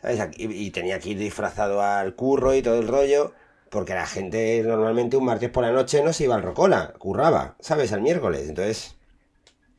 ¿Sabes? 0.00 0.20
Y, 0.36 0.44
y 0.52 0.70
tenía 0.70 1.00
que 1.00 1.08
ir 1.08 1.18
disfrazado 1.18 1.82
al 1.82 2.14
curro 2.14 2.54
y 2.54 2.62
todo 2.62 2.78
el 2.78 2.86
rollo, 2.86 3.32
porque 3.68 3.94
la 3.94 4.06
gente 4.06 4.62
normalmente 4.64 5.16
un 5.16 5.24
martes 5.24 5.50
por 5.50 5.64
la 5.64 5.72
noche 5.72 6.04
no 6.04 6.12
se 6.12 6.22
iba 6.22 6.36
al 6.36 6.42
Rocola, 6.44 6.94
curraba, 6.98 7.56
¿sabes? 7.58 7.92
Al 7.92 8.00
miércoles. 8.00 8.48
Entonces, 8.48 8.94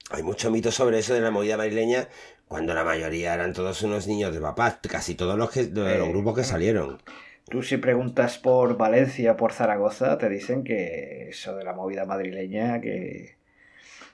hay 0.09 0.23
mucho 0.23 0.51
mito 0.51 0.73
sobre 0.73 0.99
eso 0.99 1.13
de 1.13 1.21
la 1.21 1.31
movida 1.31 1.55
madrileña, 1.55 2.09
cuando 2.49 2.73
la 2.73 2.83
mayoría 2.83 3.33
eran 3.33 3.53
todos 3.53 3.81
unos 3.83 4.07
niños 4.07 4.33
de 4.33 4.41
papás, 4.41 4.79
casi 4.89 5.15
todos 5.15 5.37
los, 5.37 5.49
que, 5.49 5.63
los 5.63 6.09
grupos 6.09 6.35
que 6.35 6.43
salieron. 6.43 7.01
Tú 7.49 7.61
si 7.61 7.77
preguntas 7.77 8.37
por 8.37 8.77
Valencia, 8.77 9.37
por 9.37 9.51
Zaragoza, 9.51 10.17
te 10.17 10.29
dicen 10.29 10.63
que 10.63 11.29
eso 11.29 11.55
de 11.55 11.63
la 11.63 11.73
movida 11.73 12.05
madrileña, 12.05 12.81
que 12.81 13.35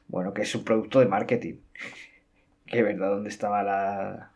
bueno, 0.08 0.34
que 0.34 0.42
es 0.42 0.56
un 0.56 0.64
producto 0.64 1.00
de 1.00 1.06
marketing. 1.06 1.56
Que 2.66 2.84
verdad, 2.84 3.10
donde 3.10 3.30
estaba 3.30 3.64
la, 3.64 4.32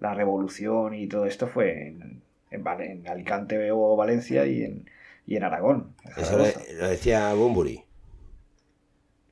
la 0.00 0.14
revolución 0.14 0.94
y 0.94 1.08
todo 1.08 1.26
esto 1.26 1.46
fue 1.48 1.88
en, 1.88 2.22
en, 2.50 2.66
en 2.80 3.08
Alicante 3.08 3.70
o 3.72 3.96
Valencia 3.96 4.46
y 4.46 4.62
en, 4.62 4.90
y 5.26 5.36
en 5.36 5.44
Aragón. 5.44 5.94
en 6.04 6.22
Eso 6.22 6.38
lo 6.38 6.88
decía 6.88 7.32
Bumburi. 7.34 7.82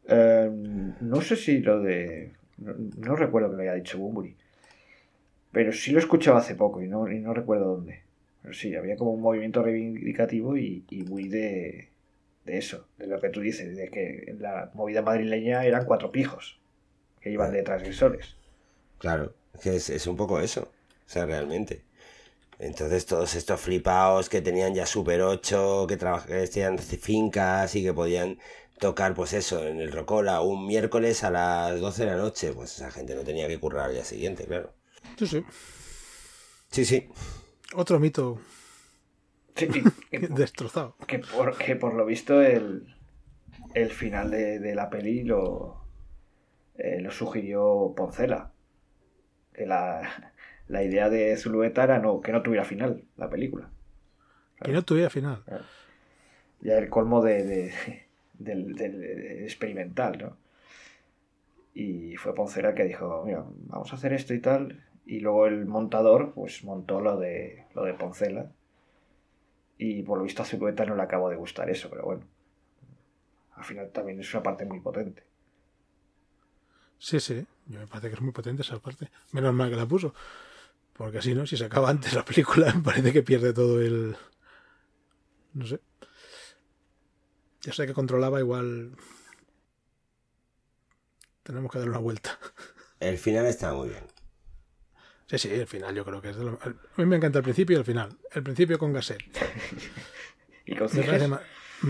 Eh, 0.06 0.50
no 1.00 1.20
sé 1.20 1.36
si 1.36 1.60
lo 1.60 1.80
de. 1.80 2.32
No, 2.58 2.74
no 2.98 3.16
recuerdo 3.16 3.50
que 3.50 3.56
lo 3.56 3.62
haya 3.62 3.74
dicho 3.74 3.98
Bumburi. 3.98 4.36
Pero 5.52 5.72
sí 5.72 5.92
lo 5.92 5.98
escuchaba 5.98 6.40
hace 6.40 6.54
poco 6.54 6.82
y 6.82 6.88
no, 6.88 7.10
y 7.10 7.20
no 7.20 7.32
recuerdo 7.32 7.76
dónde. 7.76 8.03
Pero 8.44 8.54
sí, 8.54 8.76
había 8.76 8.96
como 8.96 9.12
un 9.12 9.22
movimiento 9.22 9.64
reivindicativo 9.64 10.56
y, 10.56 10.86
y 10.90 11.02
muy 11.04 11.28
de, 11.28 11.90
de 12.44 12.58
eso, 12.58 12.88
de 12.98 13.08
lo 13.08 13.20
que 13.20 13.30
tú 13.30 13.40
dices, 13.40 13.76
de 13.76 13.90
que 13.90 14.24
en 14.28 14.42
la 14.42 14.70
movida 14.74 15.02
madrileña 15.02 15.66
eran 15.66 15.86
cuatro 15.86 16.12
pijos 16.12 16.60
que 17.20 17.32
iban 17.32 17.52
de 17.52 17.64
transgresores. 17.64 18.36
Claro, 18.98 19.34
es 19.54 19.60
que 19.60 19.76
es, 19.76 19.90
es 19.90 20.06
un 20.06 20.16
poco 20.16 20.40
eso. 20.40 20.62
O 21.06 21.10
sea, 21.10 21.26
realmente. 21.26 21.84
Entonces 22.58 23.06
todos 23.06 23.34
estos 23.36 23.60
flipaos 23.60 24.28
que 24.30 24.42
tenían 24.42 24.74
ya 24.74 24.86
Super 24.86 25.22
8, 25.22 25.86
que, 25.88 25.98
que 25.98 26.48
tenían 26.48 26.78
fincas 26.78 27.74
y 27.76 27.84
que 27.84 27.94
podían 27.94 28.38
tocar, 28.80 29.14
pues 29.14 29.34
eso, 29.34 29.66
en 29.66 29.80
el 29.80 29.92
Rocola 29.92 30.40
un 30.42 30.66
miércoles 30.66 31.24
a 31.24 31.30
las 31.32 31.80
12 31.80 32.04
de 32.06 32.12
la 32.12 32.18
noche, 32.18 32.52
pues 32.54 32.76
esa 32.76 32.90
gente 32.92 33.14
no 33.16 33.24
tenía 33.24 33.48
que 33.48 33.60
currar 33.60 33.86
al 33.86 33.94
día 33.94 34.04
siguiente, 34.04 34.46
claro. 34.46 34.74
Sí, 35.18 35.26
sí. 35.26 35.44
Sí, 36.70 36.84
sí. 36.84 37.08
Otro 37.74 37.98
mito 38.00 38.38
Sí, 39.56 39.68
destrozado. 40.30 40.96
que, 41.06 41.20
por, 41.20 41.56
que 41.56 41.76
por 41.76 41.94
lo 41.94 42.04
visto 42.06 42.42
el, 42.42 42.94
el 43.74 43.90
final 43.90 44.30
de, 44.30 44.58
de 44.58 44.74
la 44.74 44.90
peli 44.90 45.22
lo, 45.22 45.84
eh, 46.76 47.00
lo 47.00 47.10
sugirió 47.10 47.92
Poncela. 47.96 48.50
Que 49.52 49.66
la, 49.66 50.32
la 50.66 50.82
idea 50.82 51.08
de 51.10 51.36
Zulueta 51.36 51.84
era 51.84 52.00
no, 52.00 52.20
que 52.20 52.32
no 52.32 52.42
tuviera 52.42 52.64
final 52.64 53.04
la 53.16 53.30
película. 53.30 53.70
Y 54.64 54.72
no 54.72 54.82
tuviera 54.84 55.10
final. 55.10 55.44
Ya 56.60 56.78
el 56.78 56.88
colmo 56.90 57.22
de, 57.22 57.44
de- 57.44 57.72
del, 58.32 58.74
del 58.74 59.04
experimental, 59.44 60.18
¿no? 60.18 60.36
Y 61.74 62.16
fue 62.16 62.34
Poncela 62.34 62.70
el 62.70 62.74
que 62.74 62.84
dijo, 62.84 63.22
mira, 63.26 63.44
vamos 63.66 63.92
a 63.92 63.96
hacer 63.96 64.12
esto 64.12 64.34
y 64.34 64.40
tal. 64.40 64.84
Y 65.06 65.20
luego 65.20 65.46
el 65.46 65.66
montador, 65.66 66.32
pues 66.34 66.64
montó 66.64 67.00
lo 67.00 67.18
de, 67.18 67.66
lo 67.74 67.84
de 67.84 67.94
Poncela. 67.94 68.50
Y 69.76 70.02
por 70.02 70.18
lo 70.18 70.24
visto 70.24 70.42
a 70.42 70.46
Zulueta 70.46 70.86
no 70.86 70.96
le 70.96 71.02
acabó 71.02 71.28
de 71.28 71.36
gustar 71.36 71.68
eso, 71.68 71.90
pero 71.90 72.04
bueno. 72.04 72.24
Al 73.56 73.64
final 73.64 73.90
también 73.90 74.20
es 74.20 74.32
una 74.32 74.42
parte 74.42 74.64
muy 74.64 74.80
potente. 74.80 75.22
Sí, 76.98 77.20
sí. 77.20 77.46
Yo 77.66 77.80
me 77.80 77.86
parece 77.86 78.08
que 78.08 78.14
es 78.14 78.20
muy 78.20 78.32
potente 78.32 78.62
esa 78.62 78.78
parte. 78.78 79.10
Menos 79.32 79.52
mal 79.54 79.70
que 79.70 79.76
la 79.76 79.86
puso. 79.86 80.14
Porque 80.94 81.18
así, 81.18 81.34
¿no? 81.34 81.46
Si 81.46 81.56
se 81.56 81.64
acaba 81.64 81.90
antes 81.90 82.14
la 82.14 82.24
película, 82.24 82.72
me 82.74 82.82
parece 82.82 83.12
que 83.12 83.22
pierde 83.22 83.52
todo 83.52 83.80
el. 83.80 84.16
No 85.52 85.66
sé. 85.66 85.80
Ya 87.62 87.72
sé 87.72 87.86
que 87.86 87.94
controlaba, 87.94 88.40
igual. 88.40 88.96
Tenemos 91.42 91.70
que 91.70 91.78
darle 91.78 91.90
una 91.90 92.00
vuelta. 92.00 92.38
El 93.00 93.18
final 93.18 93.46
está 93.46 93.72
muy 93.74 93.90
bien. 93.90 94.13
Sí, 95.26 95.38
sí, 95.38 95.48
el 95.50 95.66
final 95.66 95.94
yo 95.94 96.04
creo 96.04 96.20
que 96.20 96.30
es 96.30 96.36
de 96.36 96.44
lo... 96.44 96.58
A 96.62 96.68
mí 96.98 97.06
me 97.06 97.16
encanta 97.16 97.38
el 97.38 97.44
principio 97.44 97.76
y 97.76 97.78
el 97.80 97.84
final. 97.84 98.18
El 98.32 98.42
principio 98.42 98.78
con 98.78 98.92
Gasset. 98.92 99.22
Y 100.66 100.76
con 100.76 100.86
Me 100.94 101.02
Ciges, 101.02 101.28
ma- 101.28 101.42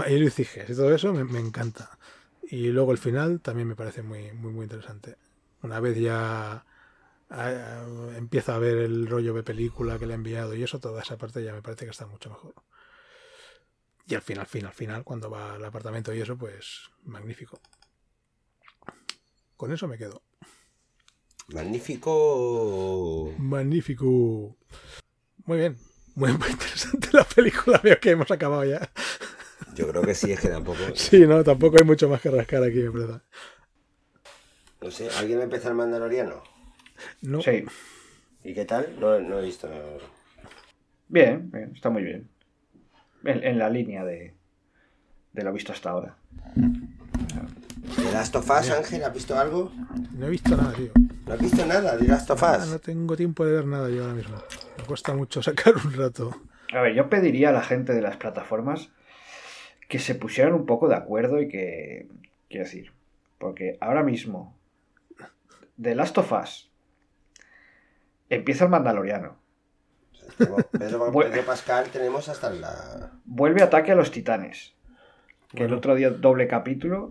y 0.08 0.30
Ciges 0.30 0.68
y 0.70 0.74
todo 0.74 0.92
eso 0.92 1.12
me, 1.12 1.22
me 1.22 1.38
encanta. 1.38 1.96
Y 2.42 2.68
luego 2.68 2.90
el 2.90 2.98
final 2.98 3.40
también 3.40 3.68
me 3.68 3.76
parece 3.76 4.02
muy, 4.02 4.32
muy, 4.32 4.52
muy 4.52 4.64
interesante. 4.64 5.16
Una 5.62 5.78
vez 5.78 5.96
ya 5.96 6.64
ah, 7.30 7.84
empieza 8.16 8.56
a 8.56 8.58
ver 8.58 8.78
el 8.78 9.06
rollo 9.06 9.32
de 9.32 9.44
película 9.44 9.96
que 9.98 10.06
le 10.06 10.12
he 10.12 10.16
enviado 10.16 10.54
y 10.54 10.62
eso, 10.64 10.80
toda 10.80 11.02
esa 11.02 11.16
parte 11.16 11.44
ya 11.44 11.52
me 11.52 11.62
parece 11.62 11.84
que 11.84 11.92
está 11.92 12.06
mucho 12.06 12.30
mejor. 12.30 12.54
Y 14.08 14.16
al 14.16 14.22
final, 14.22 14.46
final, 14.46 14.72
final, 14.72 15.04
cuando 15.04 15.30
va 15.30 15.54
al 15.54 15.64
apartamento 15.64 16.12
y 16.12 16.20
eso, 16.20 16.36
pues 16.36 16.90
magnífico. 17.04 17.60
Con 19.56 19.72
eso 19.72 19.86
me 19.86 19.96
quedo. 19.98 20.20
Magnífico. 21.48 23.32
Magnífico. 23.38 24.56
Muy 25.46 25.58
bien. 25.58 25.76
Muy, 26.14 26.32
muy 26.32 26.48
interesante 26.50 27.08
la 27.12 27.24
película. 27.24 27.80
Veo 27.82 27.98
que 28.00 28.10
hemos 28.10 28.30
acabado 28.30 28.64
ya. 28.64 28.90
Yo 29.74 29.88
creo 29.88 30.02
que 30.02 30.14
sí, 30.14 30.32
es 30.32 30.40
que 30.40 30.48
tampoco. 30.48 30.78
Sí, 30.94 31.26
no, 31.26 31.42
tampoco 31.44 31.76
hay 31.78 31.84
mucho 31.84 32.08
más 32.08 32.20
que 32.20 32.30
rascar 32.30 32.62
aquí, 32.62 32.78
me 32.82 32.90
parece. 32.90 33.24
No 34.80 34.90
sé, 34.90 35.08
¿alguien 35.18 35.38
va 35.38 35.42
a 35.42 35.44
empezar 35.44 35.70
el 35.72 35.78
Mandaloriano? 35.78 36.42
No, 37.22 37.40
Sí, 37.42 37.64
¿Y 38.44 38.54
qué 38.54 38.64
tal? 38.66 38.94
No, 39.00 39.18
no 39.18 39.38
he 39.38 39.42
visto. 39.44 39.68
bien, 41.08 41.50
bien, 41.50 41.72
está 41.74 41.90
muy 41.90 42.02
bien. 42.02 42.28
En, 43.24 43.42
en 43.42 43.58
la 43.58 43.70
línea 43.70 44.04
de, 44.04 44.34
de 45.32 45.42
lo 45.42 45.52
visto 45.52 45.72
hasta 45.72 45.90
ahora. 45.90 46.16
¿De 47.96 48.12
Last 48.12 48.34
of 48.36 48.50
Us, 48.50 48.70
Ángel? 48.70 49.04
¿Has 49.04 49.12
visto 49.14 49.38
algo? 49.38 49.72
no 50.12 50.26
he 50.26 50.30
visto 50.30 50.56
nada, 50.56 50.72
tío. 50.72 50.90
¿No 51.26 51.34
has 51.34 51.40
visto 51.40 51.64
nada 51.66 51.96
de 51.96 52.06
Last 52.08 52.30
of 52.30 52.42
Ah, 52.42 52.58
Us? 52.60 52.68
no 52.68 52.78
tengo 52.78 53.16
tiempo 53.16 53.44
de 53.44 53.52
ver 53.52 53.66
nada 53.66 53.88
yo 53.90 54.02
ahora 54.02 54.14
mismo. 54.14 54.36
Me 54.78 54.84
cuesta 54.84 55.14
mucho 55.14 55.42
sacar 55.42 55.74
un 55.76 55.92
rato. 55.94 56.36
A 56.72 56.80
ver, 56.80 56.94
yo 56.94 57.08
pediría 57.08 57.50
a 57.50 57.52
la 57.52 57.62
gente 57.62 57.92
de 57.94 58.02
las 58.02 58.16
plataformas 58.16 58.90
que 59.88 59.98
se 59.98 60.14
pusieran 60.14 60.54
un 60.54 60.66
poco 60.66 60.88
de 60.88 60.96
acuerdo 60.96 61.40
y 61.40 61.48
que. 61.48 62.08
Quiero 62.48 62.64
decir, 62.64 62.92
porque 63.38 63.78
ahora 63.80 64.02
mismo, 64.02 64.56
The 65.80 65.94
Last 65.94 66.18
of 66.18 66.32
Us, 66.32 66.70
empieza 68.28 68.64
el 68.64 68.70
Mandaloriano, 68.70 69.36
Pedro. 70.38 71.12
Pedro 71.12 71.44
Pascal 71.46 71.86
tenemos 71.88 72.28
hasta 72.28 72.50
la... 72.50 73.10
vuelve 73.24 73.62
Ataque 73.62 73.92
a 73.92 73.94
los 73.96 74.10
Titanes, 74.12 74.74
que 75.54 75.64
el 75.64 75.72
otro 75.74 75.94
día 75.96 76.10
doble 76.10 76.46
capítulo 76.46 77.10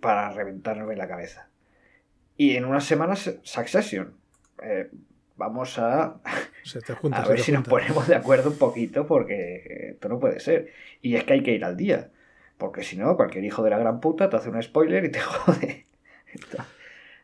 para 0.00 0.30
reventarnos 0.30 0.90
en 0.90 0.98
la 0.98 1.08
cabeza. 1.08 1.48
Y 2.36 2.56
en 2.56 2.64
unas 2.64 2.84
semanas, 2.84 3.38
Succession. 3.42 4.14
Eh, 4.62 4.90
vamos 5.36 5.78
a 5.78 6.20
Se 6.64 6.80
te 6.80 6.94
junta, 6.94 7.18
A 7.18 7.22
se 7.24 7.28
ver 7.28 7.38
te 7.38 7.44
si 7.44 7.52
nos 7.52 7.66
ponemos 7.66 8.06
de 8.08 8.14
acuerdo 8.14 8.50
un 8.50 8.58
poquito 8.58 9.06
porque 9.06 9.90
esto 9.92 10.08
no 10.08 10.18
puede 10.18 10.40
ser. 10.40 10.72
Y 11.00 11.16
es 11.16 11.24
que 11.24 11.34
hay 11.34 11.42
que 11.42 11.52
ir 11.52 11.64
al 11.64 11.76
día. 11.76 12.10
Porque 12.56 12.82
si 12.82 12.96
no, 12.96 13.16
cualquier 13.16 13.44
hijo 13.44 13.62
de 13.62 13.70
la 13.70 13.78
gran 13.78 14.00
puta 14.00 14.28
te 14.28 14.36
hace 14.36 14.50
un 14.50 14.62
spoiler 14.62 15.04
y 15.04 15.10
te 15.10 15.20
jode. 15.20 15.86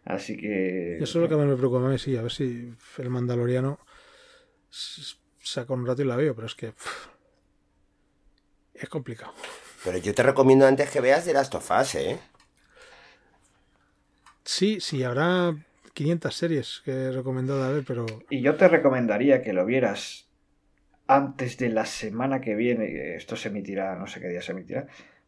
Así 0.04 0.36
que... 0.36 0.96
Eso 0.96 1.04
es 1.04 1.14
lo 1.16 1.28
que 1.28 1.36
más 1.36 1.46
me 1.46 1.56
preocupa 1.56 1.86
a 1.86 1.88
mí, 1.88 1.98
sí. 1.98 2.16
A 2.16 2.22
ver 2.22 2.30
si 2.30 2.74
el 2.98 3.10
Mandaloriano 3.10 3.78
saca 5.38 5.72
un 5.72 5.86
rato 5.86 6.02
y 6.02 6.04
la 6.04 6.16
veo, 6.16 6.34
pero 6.34 6.46
es 6.46 6.54
que. 6.54 6.72
pff, 6.72 7.08
es 8.74 8.88
complicado. 8.88 9.32
Pero 9.84 9.98
yo 9.98 10.14
te 10.14 10.22
recomiendo 10.22 10.66
antes 10.66 10.90
que 10.90 11.00
veas 11.00 11.24
de 11.24 11.32
Last 11.32 11.54
of 11.54 11.70
Us, 11.70 11.94
¿eh? 11.94 12.18
Sí, 14.44 14.78
sí, 14.80 15.02
habrá 15.02 15.54
500 15.94 16.34
series 16.34 16.82
que 16.84 16.90
he 16.92 17.12
recomendado 17.12 17.62
a 17.64 17.70
ver, 17.70 17.84
pero. 17.86 18.06
Y 18.30 18.42
yo 18.42 18.56
te 18.56 18.68
recomendaría 18.68 19.42
que 19.42 19.52
lo 19.52 19.64
vieras 19.64 20.28
antes 21.06 21.56
de 21.58 21.68
la 21.70 21.86
semana 21.86 22.40
que 22.40 22.54
viene. 22.54 23.14
Esto 23.16 23.36
se 23.36 23.48
emitirá, 23.48 23.96
no 23.96 24.06
sé 24.06 24.20
qué 24.20 24.28
día 24.28 24.42
se 24.42 24.52
emitirá. 24.52 24.86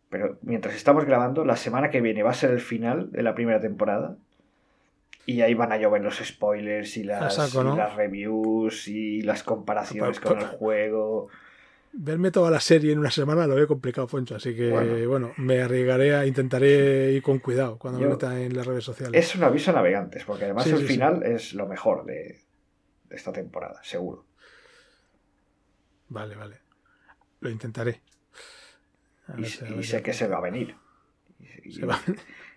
Pero 0.08 0.38
mientras 0.42 0.76
estamos 0.76 1.04
grabando, 1.04 1.44
la 1.44 1.56
semana 1.56 1.90
que 1.90 2.00
viene 2.00 2.22
va 2.22 2.30
a 2.30 2.34
ser 2.34 2.50
el 2.50 2.60
final 2.60 3.10
de 3.10 3.22
la 3.22 3.34
primera 3.34 3.60
temporada. 3.60 4.16
Y 5.24 5.40
ahí 5.40 5.54
van 5.54 5.72
a 5.72 5.76
llover 5.78 6.02
los 6.02 6.18
spoilers 6.18 6.96
y 6.96 7.02
las, 7.02 7.38
A 7.38 7.48
saco, 7.48 7.64
¿no? 7.64 7.74
y 7.74 7.76
las 7.78 7.96
reviews 7.96 8.86
y 8.86 9.22
las 9.22 9.42
comparaciones 9.42 10.20
Pa- 10.20 10.28
con 10.28 10.38
el 10.38 10.46
juego. 10.46 11.28
Verme 11.98 12.30
toda 12.30 12.50
la 12.50 12.60
serie 12.60 12.92
en 12.92 12.98
una 12.98 13.10
semana 13.10 13.46
lo 13.46 13.54
veo 13.54 13.66
complicado, 13.66 14.06
Poncho. 14.06 14.36
Así 14.36 14.54
que, 14.54 14.70
Bueno. 14.70 15.08
bueno, 15.08 15.32
me 15.38 15.62
arriesgaré 15.62 16.14
a. 16.14 16.26
Intentaré 16.26 17.12
ir 17.12 17.22
con 17.22 17.38
cuidado 17.38 17.78
cuando 17.78 17.98
Yo- 18.00 18.06
me 18.06 18.12
meta 18.12 18.38
en 18.40 18.54
las 18.54 18.66
redes 18.66 18.84
sociales. 18.84 19.18
Es 19.24 19.34
un 19.34 19.44
aviso 19.44 19.70
a 19.70 19.74
navegantes, 19.74 20.24
porque 20.24 20.44
además 20.44 20.64
Sí, 20.64 20.70
el 20.70 20.76
sí, 20.78 20.86
sí. 20.86 20.92
final 20.92 21.22
es 21.22 21.54
lo 21.54 21.66
mejor 21.66 22.04
de, 22.04 22.40
de 23.08 23.16
esta 23.16 23.32
temporada, 23.32 23.80
seguro. 23.82 24.26
Vale, 26.08 26.34
vale. 26.36 26.60
Lo 27.40 27.50
intentaré. 27.50 28.02
A 29.28 29.32
Y, 29.38 29.42
ver 29.42 29.78
a 29.78 29.82
sé 29.82 30.02
que 30.02 30.12
se 30.12 30.28
va 30.28 30.36
a 30.38 30.40
venir. 30.42 30.76
Y, 31.64 31.72
se 31.72 31.84
va- 31.86 32.00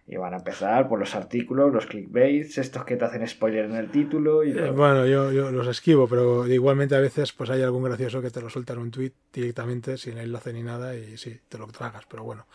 y 0.10 0.18
van 0.18 0.34
a 0.34 0.38
empezar 0.38 0.90
por 0.90 1.00
los 1.00 1.14
artículos, 1.16 1.72
los 1.72 1.86
clickbaits, 1.86 2.58
estos 2.58 2.84
que 2.84 2.98
te 2.98 3.06
hacen 3.06 3.28
spoiler 3.28 3.66
en 3.66 3.76
el 3.76 3.92
título. 3.92 4.44
Y 4.44 4.52
Eh, 4.58 4.72
Bueno, 4.72 5.06
yo, 5.06 5.32
yo 5.32 5.52
los 5.52 5.68
esquivo, 5.68 6.08
pero 6.08 6.48
igualmente 6.48 6.96
a 6.96 7.00
veces 7.00 7.32
pues 7.32 7.50
hay 7.52 7.62
algún 7.62 7.84
gracioso 7.84 8.22
que 8.22 8.32
te 8.32 8.42
lo 8.42 8.50
suelta 8.50 8.74
en 8.74 8.80
un 8.80 8.92
tweet 8.92 9.14
directamente 9.32 9.98
sin 9.98 10.18
enlace 10.18 10.52
ni 10.54 10.64
nada 10.64 10.96
y 10.96 11.18
sí, 11.18 11.40
te 11.48 11.58
lo 11.60 11.68
tragas, 11.68 12.06
pero 12.10 12.24
bueno, 12.24 12.48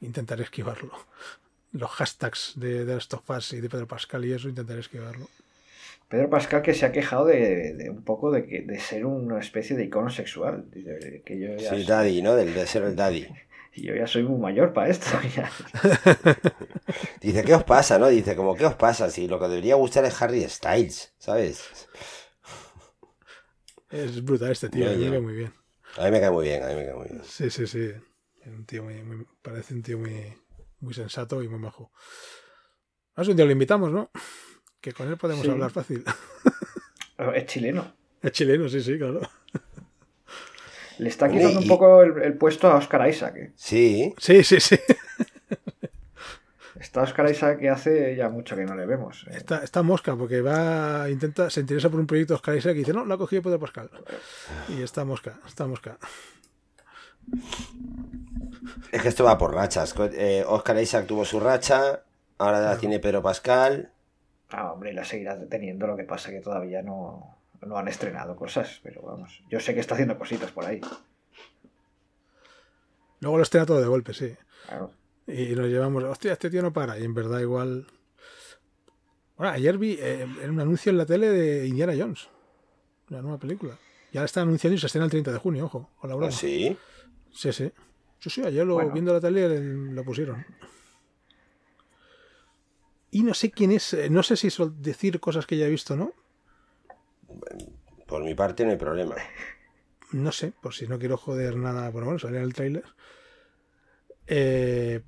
intentaré 0.00 0.44
esquivarlo. 0.44 0.92
Los 1.72 1.90
hashtags 1.90 2.54
de, 2.56 2.84
de 2.86 2.96
Us 2.96 3.52
y 3.52 3.60
de 3.60 3.68
Pedro 3.68 3.86
Pascal 3.86 4.24
y 4.24 4.32
eso 4.32 4.48
intentaré 4.48 4.80
esquivarlo. 4.80 5.28
Pedro 6.08 6.30
Pascal 6.30 6.62
que 6.62 6.74
se 6.74 6.86
ha 6.86 6.92
quejado 6.92 7.26
de, 7.26 7.74
de 7.74 7.90
un 7.90 8.02
poco 8.04 8.30
de, 8.30 8.46
que, 8.46 8.62
de 8.62 8.78
ser 8.78 9.04
una 9.06 9.40
especie 9.40 9.76
de 9.76 9.84
icono 9.84 10.10
sexual. 10.10 10.64
Dice 10.72 11.22
que 11.24 11.38
yo 11.38 11.56
ya, 11.56 11.70
Sí, 11.70 11.84
Daddy, 11.84 12.22
¿no? 12.22 12.34
Del 12.36 12.54
de 12.54 12.66
ser 12.66 12.84
el 12.84 12.94
Daddy. 12.96 13.26
yo 13.76 13.94
ya 13.94 14.06
soy 14.06 14.22
muy 14.22 14.40
mayor 14.40 14.72
para 14.72 14.88
esto. 14.88 15.06
ya. 15.36 15.50
Dice, 17.20 17.42
¿qué 17.44 17.54
os 17.54 17.64
pasa, 17.64 17.98
no? 17.98 18.06
Dice, 18.08 18.36
como, 18.36 18.54
¿qué 18.54 18.66
os 18.66 18.74
pasa? 18.74 19.10
Si 19.10 19.26
lo 19.28 19.38
que 19.40 19.48
debería 19.48 19.74
gustar 19.76 20.04
es 20.04 20.20
Harry 20.22 20.48
Styles, 20.48 21.14
¿sabes? 21.18 21.62
Es 23.90 24.22
brutal 24.24 24.52
este 24.52 24.68
tío, 24.68 24.84
Ya, 24.90 24.96
me 24.96 25.04
ya. 25.04 25.10
cae 25.10 25.20
muy 25.20 25.34
bien. 25.34 25.52
A 25.96 26.04
mí 26.04 26.10
me 26.10 26.20
cae 26.20 26.30
muy 26.30 26.44
bien, 26.44 26.62
a 26.62 26.68
mí 26.68 26.74
me 26.74 26.84
cae 26.84 26.94
muy 26.94 27.08
bien. 27.08 27.22
Sí, 27.24 27.50
sí, 27.50 27.66
sí. 27.66 27.90
Es 28.42 28.48
un 28.48 28.64
tío 28.66 28.82
muy, 28.82 29.02
muy- 29.02 29.26
parece 29.42 29.74
un 29.74 29.82
tío 29.82 29.98
muy, 29.98 30.32
muy 30.80 30.94
sensato 30.94 31.42
y 31.42 31.48
muy 31.48 31.58
majo. 31.58 31.90
A 33.14 33.24
si 33.24 33.30
un 33.30 33.36
día 33.36 33.46
lo 33.46 33.52
invitamos, 33.52 33.90
¿no? 33.92 34.10
Que 34.80 34.92
con 34.92 35.08
él 35.08 35.16
podemos 35.16 35.44
Sí. 35.44 35.50
hablar 35.50 35.70
fácil. 35.70 36.04
Es 37.34 37.46
chileno. 37.46 37.94
Es 38.22 38.32
chileno, 38.32 38.68
sí, 38.68 38.82
sí, 38.82 38.98
claro. 38.98 39.20
Le 40.98 41.08
está 41.08 41.30
quitando 41.30 41.58
un 41.60 41.64
y- 41.64 41.68
poco 41.68 42.02
el, 42.02 42.22
el 42.22 42.36
puesto 42.36 42.68
a 42.70 42.76
Oscar 42.76 43.08
Isaac. 43.08 43.36
¿eh? 43.36 43.52
Sí, 43.56 44.14
Sí, 44.18 44.42
sí, 44.44 44.60
sí. 44.60 44.76
Está 46.80 47.02
Oscar 47.02 47.30
Isaac 47.30 47.58
que 47.58 47.70
hace 47.70 48.16
ya 48.16 48.28
mucho 48.28 48.54
que 48.56 48.64
no 48.64 48.74
le 48.74 48.86
vemos. 48.86 49.26
¿eh? 49.28 49.36
Está, 49.36 49.62
está 49.64 49.82
mosca 49.82 50.14
porque 50.16 50.40
va, 50.40 51.08
intenta, 51.08 51.48
se 51.50 51.60
interesa 51.60 51.88
por 51.88 52.00
un 52.00 52.06
proyecto 52.06 52.34
de 52.34 52.36
Oscar 52.36 52.56
Isaac 52.56 52.74
y 52.74 52.80
dice, 52.80 52.92
no, 52.92 53.04
lo 53.04 53.14
ha 53.14 53.18
cogido 53.18 53.42
Pedro 53.42 53.58
Pascal. 53.58 53.90
Y 54.68 54.82
está 54.82 55.04
mosca, 55.04 55.38
está 55.46 55.66
mosca. 55.66 55.98
es 58.92 59.02
que 59.02 59.08
esto 59.08 59.24
va 59.24 59.38
por 59.38 59.54
rachas. 59.54 59.94
Eh, 60.12 60.44
Oscar 60.46 60.78
Isaac 60.78 61.06
tuvo 61.06 61.24
su 61.24 61.40
racha, 61.40 62.02
ahora 62.38 62.60
la 62.60 62.78
tiene 62.78 62.98
Pedro 62.98 63.22
Pascal. 63.22 63.92
Ah, 64.50 64.72
hombre, 64.72 64.92
la 64.92 65.04
seguirá 65.04 65.38
teniendo, 65.48 65.86
lo 65.86 65.96
que 65.96 66.04
pasa 66.04 66.30
que 66.30 66.40
todavía 66.40 66.82
no, 66.82 67.36
no 67.62 67.78
han 67.78 67.88
estrenado 67.88 68.36
cosas, 68.36 68.80
pero 68.82 69.02
vamos, 69.02 69.42
yo 69.48 69.60
sé 69.60 69.74
que 69.74 69.80
está 69.80 69.94
haciendo 69.94 70.18
cositas 70.18 70.52
por 70.52 70.66
ahí. 70.66 70.80
Luego 73.20 73.38
lo 73.38 73.42
estrena 73.42 73.66
todo 73.66 73.80
de 73.80 73.86
golpe, 73.86 74.12
sí. 74.12 74.36
Claro. 74.66 74.92
Y 75.26 75.54
nos 75.56 75.66
llevamos, 75.66 76.04
hostia, 76.04 76.32
este 76.32 76.50
tío 76.50 76.62
no 76.62 76.72
para. 76.72 76.98
Y 76.98 77.04
en 77.04 77.14
verdad 77.14 77.40
igual... 77.40 77.86
Bueno, 79.36 79.52
ayer 79.52 79.76
vi 79.76 79.98
eh, 80.00 80.26
un 80.48 80.60
anuncio 80.60 80.90
en 80.90 80.98
la 80.98 81.06
tele 81.06 81.28
de 81.28 81.66
Indiana 81.66 81.92
Jones. 81.96 82.28
La 83.08 83.20
nueva 83.22 83.38
película. 83.38 83.76
Ya 84.12 84.20
la 84.20 84.26
están 84.26 84.44
anunciando 84.44 84.76
y 84.76 84.78
se 84.80 84.86
estrena 84.86 85.04
el 85.04 85.10
30 85.10 85.32
de 85.32 85.38
junio, 85.38 85.66
ojo, 85.66 85.90
con 86.00 86.08
la 86.08 86.16
broma. 86.16 86.32
¿Ah, 86.32 86.36
sí? 86.36 86.76
Sí, 87.32 87.52
sí. 87.52 87.70
Sí, 88.18 88.30
sí, 88.30 88.42
ayer 88.42 88.64
lo, 88.66 88.74
Bueno. 88.74 88.92
viendo 88.92 89.12
la 89.12 89.20
tele 89.20 89.60
lo 89.92 90.04
pusieron. 90.04 90.44
Y 93.10 93.22
no 93.22 93.34
sé 93.34 93.50
quién 93.50 93.72
es, 93.72 93.92
eh, 93.94 94.08
no 94.10 94.22
sé 94.22 94.36
si 94.36 94.50
sol- 94.50 94.74
decir 94.80 95.20
cosas 95.20 95.46
que 95.46 95.56
ya 95.58 95.66
he 95.66 95.70
visto, 95.70 95.96
¿no? 95.96 96.12
Por 98.06 98.22
mi 98.24 98.34
parte 98.34 98.64
no 98.64 98.70
hay 98.70 98.76
problema. 98.76 99.16
No 100.12 100.32
sé, 100.32 100.52
por 100.62 100.72
si 100.74 100.86
no 100.86 100.98
quiero 100.98 101.16
joder 101.16 101.56
nada, 101.56 101.90
bueno, 101.90 102.06
bueno, 102.06 102.18
sale 102.18 102.38
en 102.38 102.44
el 102.44 102.54
tráiler. 102.54 102.84
Eh, 104.26 105.02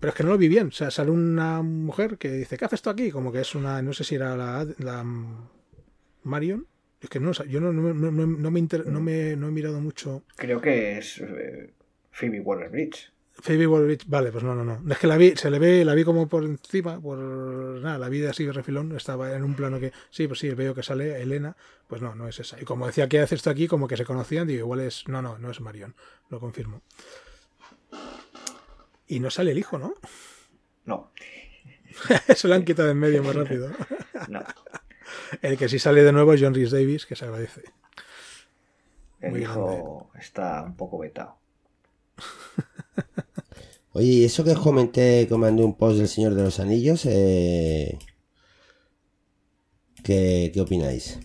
pero 0.00 0.10
es 0.10 0.14
que 0.16 0.22
no 0.24 0.30
lo 0.30 0.38
vi 0.38 0.48
bien. 0.48 0.68
O 0.68 0.72
sea, 0.72 0.90
sale 0.90 1.10
una 1.10 1.62
mujer 1.62 2.18
que 2.18 2.30
dice, 2.32 2.56
¿qué 2.56 2.64
haces 2.64 2.82
tú 2.82 2.90
aquí? 2.90 3.10
Como 3.10 3.32
que 3.32 3.40
es 3.40 3.54
una, 3.54 3.80
no 3.82 3.92
sé 3.92 4.04
si 4.04 4.14
era 4.14 4.36
la, 4.36 4.66
la 4.78 5.04
Marion. 6.24 6.66
Es 7.00 7.08
que 7.08 7.20
no, 7.20 7.32
yo 7.32 7.60
no, 7.60 7.72
no, 7.72 7.94
no- 7.94 8.10
no- 8.26 8.50
me, 8.50 8.58
inter- 8.58 8.86
no, 8.88 9.00
me, 9.00 9.36
no 9.36 9.48
he 9.48 9.52
mirado 9.52 9.80
mucho. 9.80 10.24
Creo 10.36 10.60
que 10.60 10.98
es 10.98 11.18
eh, 11.18 11.72
Phoebe 12.10 12.40
Waller-Bridge. 12.40 13.12
Phoebe 13.40 13.68
Waller-Bridge, 13.68 14.06
vale, 14.08 14.32
pues 14.32 14.42
no, 14.42 14.52
no, 14.56 14.64
no. 14.64 14.82
Es 14.92 14.98
que 14.98 15.06
la 15.06 15.16
vi, 15.16 15.36
se 15.36 15.48
le 15.48 15.60
ve, 15.60 15.84
la 15.84 15.94
vi 15.94 16.02
como 16.02 16.26
por 16.28 16.42
encima, 16.42 17.00
por 17.00 17.18
nada, 17.18 17.96
la 17.96 18.08
vi 18.08 18.24
así 18.26 18.44
de 18.44 18.50
refilón, 18.52 18.96
estaba 18.96 19.32
en 19.32 19.44
un 19.44 19.54
plano 19.54 19.78
que, 19.78 19.92
sí, 20.10 20.26
pues 20.26 20.40
sí, 20.40 20.50
veo 20.50 20.74
que 20.74 20.82
sale 20.82 21.22
Elena, 21.22 21.56
pues 21.86 22.02
no, 22.02 22.16
no 22.16 22.26
es 22.26 22.40
esa. 22.40 22.60
Y 22.60 22.64
como 22.64 22.88
decía, 22.88 23.08
¿qué 23.08 23.20
hace 23.20 23.36
esto 23.36 23.48
aquí? 23.50 23.68
Como 23.68 23.86
que 23.86 23.96
se 23.96 24.04
conocían, 24.04 24.48
digo, 24.48 24.58
igual 24.64 24.80
es, 24.80 25.06
no, 25.06 25.22
no, 25.22 25.38
no 25.38 25.52
es 25.52 25.60
Marion, 25.60 25.94
lo 26.30 26.40
confirmo. 26.40 26.82
Y 29.08 29.20
no 29.20 29.30
sale 29.30 29.52
el 29.52 29.58
hijo, 29.58 29.78
¿no? 29.78 29.94
No, 30.84 31.12
se 32.34 32.48
lo 32.48 32.54
han 32.54 32.64
quitado 32.64 32.90
en 32.90 32.98
medio 32.98 33.22
más 33.22 33.34
rápido. 33.34 33.70
no. 34.28 34.42
El 35.42 35.58
que 35.58 35.68
sí 35.68 35.78
sale 35.78 36.02
de 36.02 36.12
nuevo 36.12 36.32
es 36.32 36.40
John 36.40 36.54
Rhys 36.54 36.70
Davis, 36.70 37.06
que 37.06 37.16
se 37.16 37.24
agradece. 37.24 37.62
El 39.20 39.32
Muy 39.32 39.42
hijo 39.42 40.10
está 40.18 40.62
un 40.62 40.76
poco 40.76 40.98
vetado. 40.98 41.36
Oye, 43.92 44.06
y 44.06 44.24
eso 44.24 44.44
que 44.44 44.52
os 44.52 44.60
comenté, 44.60 45.26
que 45.26 45.36
mandé 45.36 45.64
un 45.64 45.76
post 45.76 45.98
del 45.98 46.08
Señor 46.08 46.34
de 46.34 46.42
los 46.42 46.60
Anillos, 46.60 47.04
eh... 47.06 47.98
¿qué, 50.04 50.50
¿qué 50.54 50.60
opináis? 50.60 51.18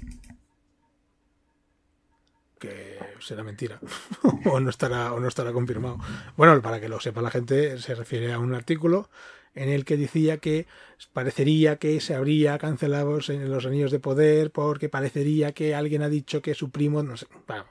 que 2.64 2.98
será 3.26 3.44
mentira 3.44 3.80
o 4.46 4.60
no 4.60 4.70
estará 4.70 5.14
o 5.14 5.20
no 5.20 5.28
estará 5.28 5.52
confirmado. 5.52 5.98
Bueno, 6.38 6.62
para 6.62 6.80
que 6.80 6.90
lo 6.90 7.00
sepa 7.00 7.22
la 7.22 7.32
gente, 7.32 7.78
se 7.80 7.96
refiere 7.96 8.34
a 8.34 8.40
un 8.40 8.54
artículo 8.54 9.10
en 9.56 9.70
el 9.70 9.86
que 9.86 9.98
decía 9.98 10.38
que 10.38 10.66
parecería 11.14 11.78
que 11.78 12.00
se 12.00 12.16
habría 12.16 12.58
cancelado 12.58 13.20
en 13.28 13.52
los 13.52 13.66
anillos 13.66 13.92
de 13.92 14.00
poder 14.00 14.52
porque 14.52 14.90
parecería 14.90 15.52
que 15.52 15.76
alguien 15.76 16.02
ha 16.02 16.10
dicho 16.10 16.42
que 16.42 16.56
su 16.56 16.72
primo, 16.72 17.04
no 17.04 17.18
sé, 17.18 17.28
bueno, 17.48 17.66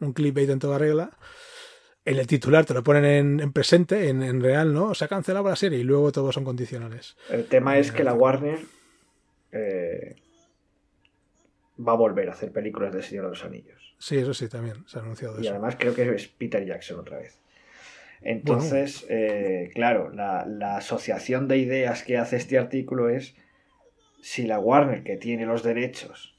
un 0.00 0.12
clickbait 0.12 0.48
en 0.50 0.58
toda 0.58 0.78
regla. 0.78 1.10
En 2.04 2.18
el 2.18 2.26
titular 2.26 2.64
te 2.64 2.72
lo 2.72 2.84
ponen 2.84 3.04
en, 3.04 3.40
en 3.40 3.52
presente, 3.52 4.08
en, 4.08 4.22
en 4.22 4.40
real, 4.40 4.72
¿no? 4.72 4.94
Se 4.94 5.04
ha 5.04 5.08
cancelado 5.08 5.48
la 5.48 5.56
serie 5.56 5.80
y 5.80 5.82
luego 5.82 6.12
todos 6.12 6.34
son 6.34 6.44
condicionales. 6.44 7.16
El 7.28 7.46
tema 7.46 7.78
es 7.78 7.90
que 7.90 8.04
la 8.04 8.14
Warner 8.14 8.60
eh, 9.50 10.14
va 11.86 11.92
a 11.92 11.96
volver 11.96 12.28
a 12.28 12.32
hacer 12.32 12.52
películas 12.52 12.94
de 12.94 13.02
Señor 13.02 13.24
de 13.24 13.30
los 13.30 13.44
Anillos. 13.44 13.85
Sí, 13.98 14.18
eso 14.18 14.34
sí, 14.34 14.48
también 14.48 14.86
se 14.86 14.98
ha 14.98 15.02
anunciado 15.02 15.38
Y 15.38 15.42
eso. 15.42 15.50
además 15.50 15.76
creo 15.78 15.94
que 15.94 16.08
es 16.14 16.28
Peter 16.28 16.64
Jackson 16.64 17.00
otra 17.00 17.18
vez. 17.18 17.38
Entonces, 18.22 19.06
eh, 19.08 19.70
claro, 19.74 20.10
la, 20.10 20.46
la 20.46 20.76
asociación 20.78 21.48
de 21.48 21.58
ideas 21.58 22.02
que 22.02 22.18
hace 22.18 22.36
este 22.36 22.58
artículo 22.58 23.08
es 23.08 23.34
si 24.20 24.46
la 24.46 24.58
Warner, 24.58 25.04
que 25.04 25.16
tiene 25.16 25.46
los 25.46 25.62
derechos, 25.62 26.36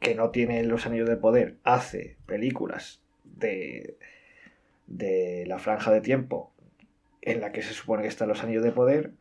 que 0.00 0.14
no 0.14 0.30
tiene 0.30 0.62
los 0.64 0.84
anillos 0.86 1.08
de 1.08 1.16
poder, 1.16 1.56
hace 1.64 2.16
películas 2.26 3.00
de, 3.24 3.96
de 4.86 5.44
la 5.46 5.58
franja 5.58 5.90
de 5.90 6.00
tiempo 6.00 6.52
en 7.22 7.40
la 7.40 7.52
que 7.52 7.62
se 7.62 7.72
supone 7.72 8.02
que 8.02 8.08
están 8.08 8.28
los 8.28 8.42
anillos 8.42 8.62
de 8.62 8.72
poder, 8.72 9.12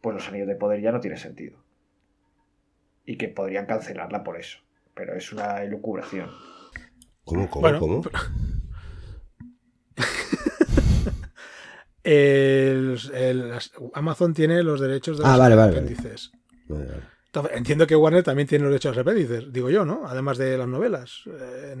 pues 0.00 0.14
los 0.14 0.28
anillos 0.28 0.48
de 0.48 0.56
poder 0.56 0.80
ya 0.80 0.92
no 0.92 1.00
tiene 1.00 1.16
sentido. 1.16 1.58
Y 3.06 3.16
que 3.16 3.28
podrían 3.28 3.66
cancelarla 3.66 4.22
por 4.22 4.38
eso. 4.38 4.58
Pero 5.00 5.16
es 5.16 5.32
una 5.32 5.62
elucubración. 5.62 6.28
¿Cómo, 7.24 7.48
cómo, 7.48 7.62
Bueno, 7.62 7.78
cómo? 7.78 8.02
El- 12.04 12.98
el- 13.14 13.48
las- 13.48 13.72
Amazon 13.94 14.34
tiene 14.34 14.62
los 14.62 14.78
derechos 14.78 15.16
de 15.18 15.24
Ah, 15.24 15.30
los 15.30 15.38
vale, 15.38 15.56
vale, 15.56 15.72
vale. 15.72 15.86
apéndices. 15.86 16.32
Vale, 16.68 16.84
vale. 16.86 17.02
Entonces, 17.26 17.56
entiendo 17.56 17.86
que 17.86 17.96
Warner 17.96 18.22
también 18.24 18.46
tiene 18.46 18.64
los 18.64 18.72
derechos 18.72 18.94
de 18.94 19.02
los 19.02 19.06
apéndices, 19.06 19.50
digo 19.52 19.70
yo, 19.70 19.86
¿no? 19.86 20.02
Además 20.06 20.36
de 20.36 20.58
las 20.58 20.68
novelas. 20.68 21.22
Eh, 21.26 21.76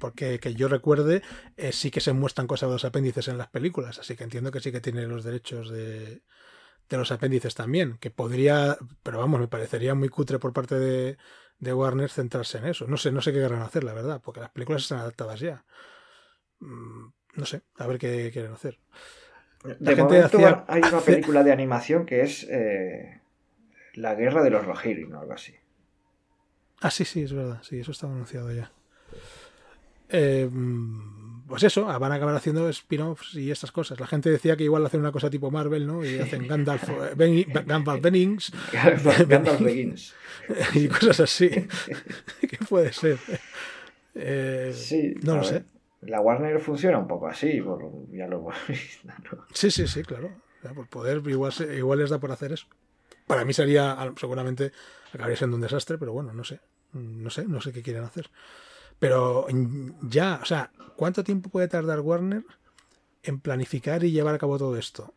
porque 0.00 0.38
que 0.38 0.54
yo 0.54 0.68
recuerde, 0.68 1.20
eh, 1.58 1.72
sí 1.72 1.90
que 1.90 2.00
se 2.00 2.14
muestran 2.14 2.46
cosas 2.46 2.70
de 2.70 2.74
los 2.76 2.84
apéndices 2.86 3.28
en 3.28 3.36
las 3.36 3.48
películas, 3.48 3.98
así 3.98 4.16
que 4.16 4.24
entiendo 4.24 4.50
que 4.50 4.60
sí 4.60 4.72
que 4.72 4.80
tiene 4.80 5.06
los 5.06 5.24
derechos 5.24 5.68
de, 5.70 6.22
de 6.88 6.96
los 6.96 7.10
apéndices 7.12 7.54
también, 7.54 7.98
que 7.98 8.10
podría, 8.10 8.78
pero 9.02 9.18
vamos, 9.18 9.40
me 9.40 9.48
parecería 9.48 9.94
muy 9.94 10.08
cutre 10.08 10.38
por 10.38 10.52
parte 10.54 10.76
de, 10.78 11.16
de 11.62 11.72
Warner 11.72 12.10
centrarse 12.10 12.58
en 12.58 12.66
eso. 12.66 12.86
No 12.88 12.96
sé, 12.96 13.12
no 13.12 13.22
sé 13.22 13.32
qué 13.32 13.38
querrán 13.38 13.62
hacer, 13.62 13.84
la 13.84 13.94
verdad, 13.94 14.20
porque 14.22 14.40
las 14.40 14.50
películas 14.50 14.82
están 14.82 14.98
adaptadas 14.98 15.38
ya. 15.40 15.64
Mm, 16.60 17.08
No 17.36 17.46
sé, 17.46 17.62
a 17.78 17.86
ver 17.86 17.98
qué 17.98 18.30
quieren 18.32 18.52
hacer. 18.52 18.78
De 19.64 19.94
gente 19.94 20.02
momento 20.02 20.36
hacía- 20.38 20.64
hay 20.68 20.80
una 20.82 21.00
película 21.00 21.42
de 21.44 21.52
animación 21.52 22.04
que 22.04 22.22
es 22.22 22.46
eh, 22.50 23.20
La 23.94 24.14
Guerra 24.16 24.42
de 24.42 24.50
los 24.50 24.66
Rohirrim 24.66 25.14
o 25.14 25.20
algo 25.20 25.32
así. 25.32 25.54
Ah, 26.80 26.90
sí, 26.90 27.04
sí, 27.04 27.22
es 27.22 27.32
verdad. 27.32 27.62
Sí, 27.62 27.78
eso 27.80 27.92
estaba 27.92 28.12
anunciado 28.12 28.52
ya. 28.52 28.70
Eh, 30.08 30.48
mm, 30.50 31.21
pues 31.52 31.62
eso, 31.64 31.88
ah, 31.88 31.98
van 31.98 32.12
a 32.12 32.16
acabar 32.16 32.34
haciendo 32.34 32.68
spin-offs 32.68 33.34
y 33.34 33.50
estas 33.50 33.70
cosas. 33.72 33.98
La 34.00 34.06
gente 34.06 34.30
decía 34.30 34.56
que 34.56 34.64
igual 34.64 34.84
hacen 34.84 35.00
una 35.00 35.12
cosa 35.12 35.30
tipo 35.30 35.50
Marvel, 35.50 35.86
¿no? 35.86 36.04
Y 36.04 36.18
hacen 36.18 36.46
Gandalf, 36.48 36.88
eh, 36.88 37.12
Ben- 37.16 37.46
Gandalf 37.66 38.02
Bennings 38.02 38.52
Gandalf 38.72 39.60
Begins. 39.60 40.14
y 40.74 40.88
cosas 40.88 41.20
así. 41.20 41.48
¿Qué 42.40 42.58
puede 42.68 42.92
ser? 42.92 43.18
Eh, 44.14 44.72
Sí, 44.74 45.14
no 45.22 45.36
lo 45.36 45.40
ver, 45.42 45.48
sé. 45.48 45.64
La 46.02 46.20
Warner 46.20 46.58
funciona 46.60 46.98
un 46.98 47.06
poco 47.06 47.28
así, 47.28 47.60
por- 47.60 47.90
ya 48.10 48.26
lo 48.26 48.38
hemos 48.38 48.54
visto, 48.68 49.08
¿no? 49.30 49.44
Sí, 49.52 49.70
sí, 49.70 49.86
sí, 49.86 50.02
claro. 50.02 50.30
Por 50.74 50.86
poder, 50.88 51.22
igual, 51.26 51.52
igual 51.76 51.98
les 51.98 52.10
da 52.10 52.18
por 52.20 52.30
hacer 52.30 52.52
eso. 52.52 52.66
Para 53.26 53.44
mí 53.44 53.52
sería, 53.52 53.96
seguramente 54.18 54.72
acabaría 55.12 55.36
siendo 55.36 55.56
un 55.56 55.62
desastre, 55.62 55.98
pero 55.98 56.12
bueno, 56.12 56.32
no 56.32 56.44
sé. 56.44 56.60
No 56.92 57.30
sé, 57.30 57.46
no 57.46 57.60
sé 57.60 57.72
qué 57.72 57.82
quieren 57.82 58.04
hacer. 58.04 58.28
Pero 59.02 59.48
ya, 60.02 60.38
o 60.40 60.44
sea, 60.44 60.70
¿cuánto 60.94 61.24
tiempo 61.24 61.50
puede 61.50 61.66
tardar 61.66 61.98
Warner 61.98 62.44
en 63.24 63.40
planificar 63.40 64.04
y 64.04 64.12
llevar 64.12 64.36
a 64.36 64.38
cabo 64.38 64.58
todo 64.58 64.76
esto? 64.76 65.12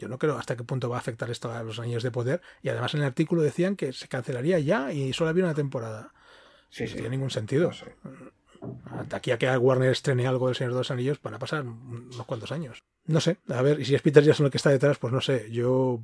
Yo 0.00 0.08
no 0.08 0.18
creo 0.18 0.36
hasta 0.36 0.56
qué 0.56 0.64
punto 0.64 0.88
va 0.88 0.96
a 0.96 0.98
afectar 0.98 1.30
esto 1.30 1.52
a 1.52 1.62
los 1.62 1.78
años 1.78 2.02
de 2.02 2.10
poder. 2.10 2.40
Y 2.60 2.68
además 2.68 2.94
en 2.94 3.00
el 3.02 3.06
artículo 3.06 3.42
decían 3.42 3.76
que 3.76 3.92
se 3.92 4.08
cancelaría 4.08 4.58
ya 4.58 4.92
y 4.92 5.12
solo 5.12 5.30
había 5.30 5.44
una 5.44 5.54
temporada. 5.54 6.12
Sí, 6.68 6.82
No 6.82 6.88
sí. 6.88 6.94
tiene 6.94 7.10
ningún 7.10 7.30
sentido. 7.30 7.68
No 7.68 7.74
sé. 7.74 7.94
De 9.08 9.14
aquí 9.16 9.30
a 9.30 9.38
que 9.38 9.56
Warner 9.56 9.92
estrene 9.92 10.26
algo 10.26 10.48
del 10.48 10.56
Señor 10.56 10.72
de 10.72 10.78
los 10.78 10.90
Anillos 10.90 11.22
van 11.22 11.34
a 11.34 11.38
pasar 11.38 11.64
unos 11.64 12.26
cuantos 12.26 12.50
años. 12.50 12.80
No 13.06 13.20
sé, 13.20 13.36
a 13.50 13.62
ver, 13.62 13.78
y 13.78 13.84
si 13.84 13.94
es 13.94 14.02
Peter 14.02 14.24
Jackson 14.24 14.46
el 14.46 14.50
que 14.50 14.58
está 14.58 14.70
detrás, 14.70 14.98
pues 14.98 15.12
no 15.12 15.20
sé, 15.20 15.48
yo 15.52 16.00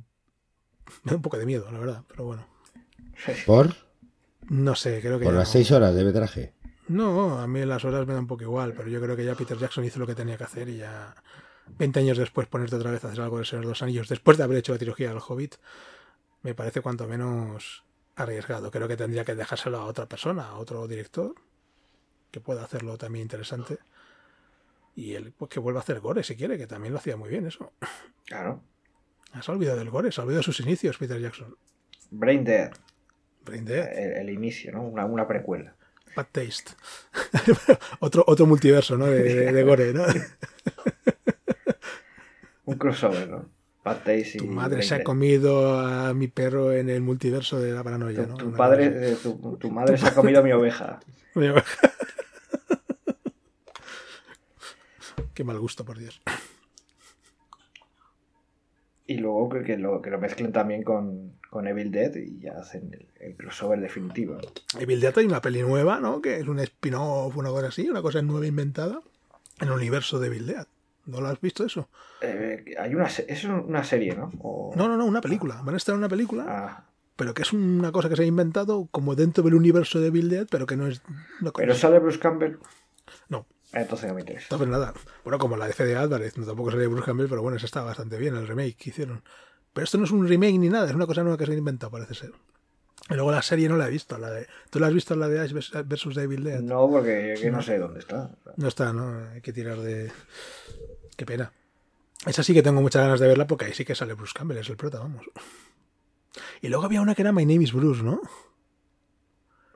me 1.03 1.11
da 1.11 1.17
un 1.17 1.21
poco 1.21 1.37
de 1.37 1.45
miedo, 1.45 1.69
la 1.69 1.79
verdad, 1.79 2.03
pero 2.07 2.23
bueno. 2.23 2.47
¿Por? 3.45 3.75
No 4.49 4.75
sé, 4.75 5.01
creo 5.01 5.19
que. 5.19 5.25
Por 5.25 5.33
ya 5.33 5.39
las 5.39 5.49
no. 5.49 5.53
seis 5.53 5.71
horas 5.71 5.95
de 5.95 6.03
metraje. 6.03 6.53
No, 6.87 7.39
a 7.39 7.47
mí 7.47 7.65
las 7.65 7.83
horas 7.83 8.05
me 8.05 8.13
da 8.13 8.19
un 8.19 8.27
poco 8.27 8.43
igual, 8.43 8.73
pero 8.73 8.87
yo 8.89 9.01
creo 9.01 9.15
que 9.15 9.25
ya 9.25 9.35
Peter 9.35 9.57
Jackson 9.57 9.83
hizo 9.85 9.99
lo 9.99 10.05
que 10.05 10.13
tenía 10.13 10.37
que 10.37 10.43
hacer 10.43 10.69
y 10.69 10.77
ya 10.77 11.15
20 11.77 11.99
años 11.99 12.17
después 12.17 12.47
ponerte 12.47 12.75
otra 12.75 12.91
vez 12.91 13.03
a 13.03 13.07
hacer 13.07 13.21
algo 13.21 13.37
del 13.37 13.45
Señor 13.45 13.65
de 13.65 13.69
los 13.69 13.81
Anillos, 13.81 14.07
después 14.07 14.37
de 14.37 14.43
haber 14.43 14.57
hecho 14.57 14.71
la 14.71 14.77
trilogía 14.77 15.09
del 15.09 15.19
Hobbit, 15.25 15.55
me 16.43 16.53
parece 16.53 16.81
cuanto 16.81 17.07
menos 17.07 17.83
arriesgado. 18.15 18.69
Creo 18.71 18.87
que 18.87 18.97
tendría 18.97 19.25
que 19.25 19.35
dejárselo 19.35 19.79
a 19.79 19.85
otra 19.85 20.07
persona, 20.07 20.49
a 20.49 20.55
otro 20.57 20.87
director, 20.87 21.33
que 22.31 22.39
pueda 22.39 22.63
hacerlo 22.63 22.97
también 22.97 23.23
interesante. 23.23 23.79
Y 24.95 25.13
él, 25.15 25.33
pues 25.35 25.49
que 25.49 25.59
vuelva 25.59 25.79
a 25.79 25.83
hacer 25.83 25.99
gore 25.99 26.23
si 26.23 26.35
quiere, 26.35 26.57
que 26.57 26.67
también 26.67 26.93
lo 26.93 26.99
hacía 26.99 27.17
muy 27.17 27.29
bien 27.29 27.45
eso. 27.47 27.73
Claro. 28.25 28.61
Has 29.33 29.47
olvidado 29.49 29.77
del 29.77 29.89
gore, 29.89 30.11
se 30.11 30.21
ha 30.21 30.23
olvidado 30.23 30.39
de 30.39 30.45
sus 30.45 30.59
inicios, 30.61 30.97
Peter 30.97 31.19
Jackson. 31.19 31.55
Brain 32.11 32.43
Dead, 32.43 32.71
Brain 33.45 33.63
Dead, 33.65 33.87
el, 33.97 34.11
el 34.17 34.29
inicio, 34.31 34.71
¿no? 34.71 34.81
Una, 34.83 35.05
una 35.05 35.27
precuela. 35.27 35.75
Bad 36.15 36.27
Taste. 36.31 36.71
otro, 37.99 38.23
otro 38.27 38.45
multiverso, 38.45 38.97
¿no? 38.97 39.05
De, 39.07 39.21
de- 39.23 39.51
de 39.51 39.63
gore, 39.63 39.93
¿no? 39.93 40.05
Un 42.65 42.77
crossover, 42.77 43.29
¿no? 43.29 43.49
Bad 43.83 43.97
Taste 43.97 44.31
y 44.35 44.37
Tu 44.37 44.45
madre 44.47 44.77
Brain 44.77 44.89
se 44.89 44.95
ha 44.95 45.03
comido 45.03 45.77
a 45.79 46.13
mi 46.15 46.27
perro 46.27 46.71
en 46.73 46.89
el 46.89 47.01
multiverso 47.01 47.59
de 47.59 47.71
la 47.73 47.83
paranoia, 47.83 48.23
Tu, 48.23 48.29
¿no? 48.29 48.35
tu 48.37 48.51
padre, 48.53 49.11
eh, 49.11 49.17
tu, 49.21 49.57
tu 49.57 49.69
madre 49.69 49.97
se 49.97 50.07
ha 50.07 50.13
comido 50.15 50.41
mi 50.41 50.51
oveja. 50.53 50.99
Qué 55.33 55.43
mal 55.43 55.59
gusto, 55.59 55.83
por 55.85 55.97
Dios. 55.97 56.21
Y 59.07 59.17
luego 59.17 59.49
que, 59.49 59.61
que 59.63 59.77
lo, 59.77 60.01
que 60.01 60.09
lo 60.09 60.19
mezclen 60.19 60.51
también 60.51 60.83
con, 60.83 61.33
con 61.49 61.67
Evil 61.67 61.91
Dead 61.91 62.15
y 62.15 62.39
ya 62.39 62.53
hacen 62.53 62.91
el, 62.93 63.07
el 63.19 63.35
crossover 63.37 63.79
definitivo. 63.79 64.37
Evil 64.79 64.99
Dead 64.99 65.13
hay 65.17 65.25
una 65.25 65.41
peli 65.41 65.61
nueva, 65.61 65.99
¿no? 65.99 66.21
Que 66.21 66.37
es 66.39 66.47
un 66.47 66.59
spin-off, 66.59 67.37
una 67.37 67.49
cosa 67.49 67.67
así, 67.67 67.87
una 67.87 68.01
cosa 68.01 68.21
nueva 68.23 68.47
inventada 68.47 68.99
en 69.61 69.67
el 69.67 69.73
universo 69.73 70.19
de 70.19 70.27
Evil 70.27 70.47
Dead. 70.47 70.65
¿No 71.05 71.21
lo 71.21 71.27
has 71.27 71.39
visto 71.39 71.63
eso? 71.63 71.87
Eh, 72.21 72.73
hay 72.79 72.95
una, 72.95 73.05
es 73.05 73.43
una 73.43 73.83
serie, 73.83 74.15
¿no? 74.15 74.31
O- 74.39 74.73
No, 74.75 74.87
no, 74.87 74.97
no, 74.97 75.05
una 75.05 75.21
película. 75.21 75.61
Van 75.63 75.75
a 75.75 75.77
estar 75.77 75.93
en 75.93 75.99
una 75.99 76.09
película, 76.09 76.45
Ah, 76.47 76.85
pero 77.15 77.35
que 77.35 77.43
es 77.43 77.53
una 77.53 77.91
cosa 77.91 78.09
que 78.09 78.15
se 78.15 78.23
ha 78.23 78.25
inventado 78.25 78.87
como 78.89 79.13
dentro 79.13 79.43
del 79.43 79.53
universo 79.53 79.99
de 79.99 80.07
Evil 80.07 80.29
Dead, 80.29 80.47
pero 80.49 80.65
que 80.65 80.75
no 80.77 80.87
es... 80.87 81.03
No, 81.41 81.53
pero 81.53 81.75
sale 81.75 81.99
Bruce 81.99 82.17
Campbell. 82.19 82.57
no, 83.29 83.45
Entonces 83.75 84.07
no 84.07 84.15
me 84.15 84.21
interesa. 84.21 84.47
No, 84.51 84.57
pues 84.57 84.69
nada. 84.69 84.93
Bueno, 85.23 85.37
como 85.37 85.57
la 85.57 85.67
de 85.67 85.73
Fede 85.73 85.95
Álvarez, 85.95 86.37
no 86.37 86.45
tampoco 86.45 86.71
sería 86.71 86.87
Bruce 86.87 87.05
Campbell, 87.05 87.27
pero 87.29 87.41
bueno, 87.41 87.57
esa 87.57 87.65
está 87.67 87.83
bastante 87.83 88.17
bien, 88.17 88.35
el 88.35 88.47
remake 88.47 88.75
que 88.77 88.89
hicieron. 88.89 89.21
Pero 89.73 89.83
esto 89.83 89.97
no 89.97 90.05
es 90.05 90.11
un 90.11 90.27
remake 90.27 90.57
ni 90.57 90.69
nada, 90.69 90.87
es 90.87 90.95
una 90.95 91.05
cosa 91.05 91.21
nueva 91.21 91.37
que 91.37 91.45
se 91.45 91.51
han 91.51 91.57
inventado, 91.57 91.91
parece 91.91 92.13
ser. 92.15 92.31
Y 93.09 93.13
luego 93.13 93.31
la 93.31 93.41
serie 93.41 93.67
no 93.69 93.75
la 93.77 93.87
he 93.87 93.91
visto, 93.91 94.17
la 94.17 94.31
de... 94.31 94.47
¿Tú 94.69 94.79
la 94.79 94.87
has 94.87 94.93
visto 94.93 95.15
la 95.15 95.27
de 95.27 95.39
Ash 95.41 95.51
vs- 95.51 95.87
versus 95.87 96.15
Devil 96.15 96.43
Dead? 96.43 96.61
No, 96.61 96.89
porque 96.89 97.35
que 97.39 97.51
no 97.51 97.61
sé 97.61 97.77
dónde 97.77 97.99
está. 97.99 98.31
No 98.55 98.67
está, 98.67 98.93
¿no? 98.93 99.29
Hay 99.33 99.41
que 99.41 99.51
tirar 99.53 99.77
de... 99.79 100.11
Qué 101.17 101.25
pena. 101.25 101.51
Esa 102.25 102.41
sí 102.41 102.53
que 102.53 102.63
tengo 102.63 102.81
muchas 102.81 103.03
ganas 103.03 103.19
de 103.19 103.27
verla 103.27 103.45
porque 103.45 103.65
ahí 103.65 103.73
sí 103.73 103.83
que 103.85 103.93
sale 103.93 104.13
Bruce 104.15 104.33
Campbell, 104.33 104.57
es 104.57 104.69
el 104.69 104.77
prota, 104.77 104.99
vamos. 104.99 105.25
Y 106.61 106.69
luego 106.69 106.85
había 106.85 107.01
una 107.01 107.13
que 107.13 107.21
era 107.21 107.33
My 107.33 107.45
Name 107.45 107.63
is 107.65 107.73
Bruce, 107.73 108.01
¿no? 108.01 108.21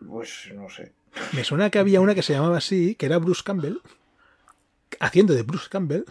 Pues 0.07 0.49
no 0.55 0.69
sé. 0.69 0.93
Me 1.33 1.43
suena 1.43 1.69
que 1.69 1.79
había 1.79 2.01
una 2.01 2.15
que 2.15 2.21
se 2.21 2.33
llamaba 2.33 2.57
así, 2.57 2.95
que 2.95 3.05
era 3.05 3.17
Bruce 3.17 3.41
Campbell, 3.43 3.77
haciendo 4.99 5.33
de 5.33 5.43
Bruce 5.43 5.67
Campbell, 5.69 6.03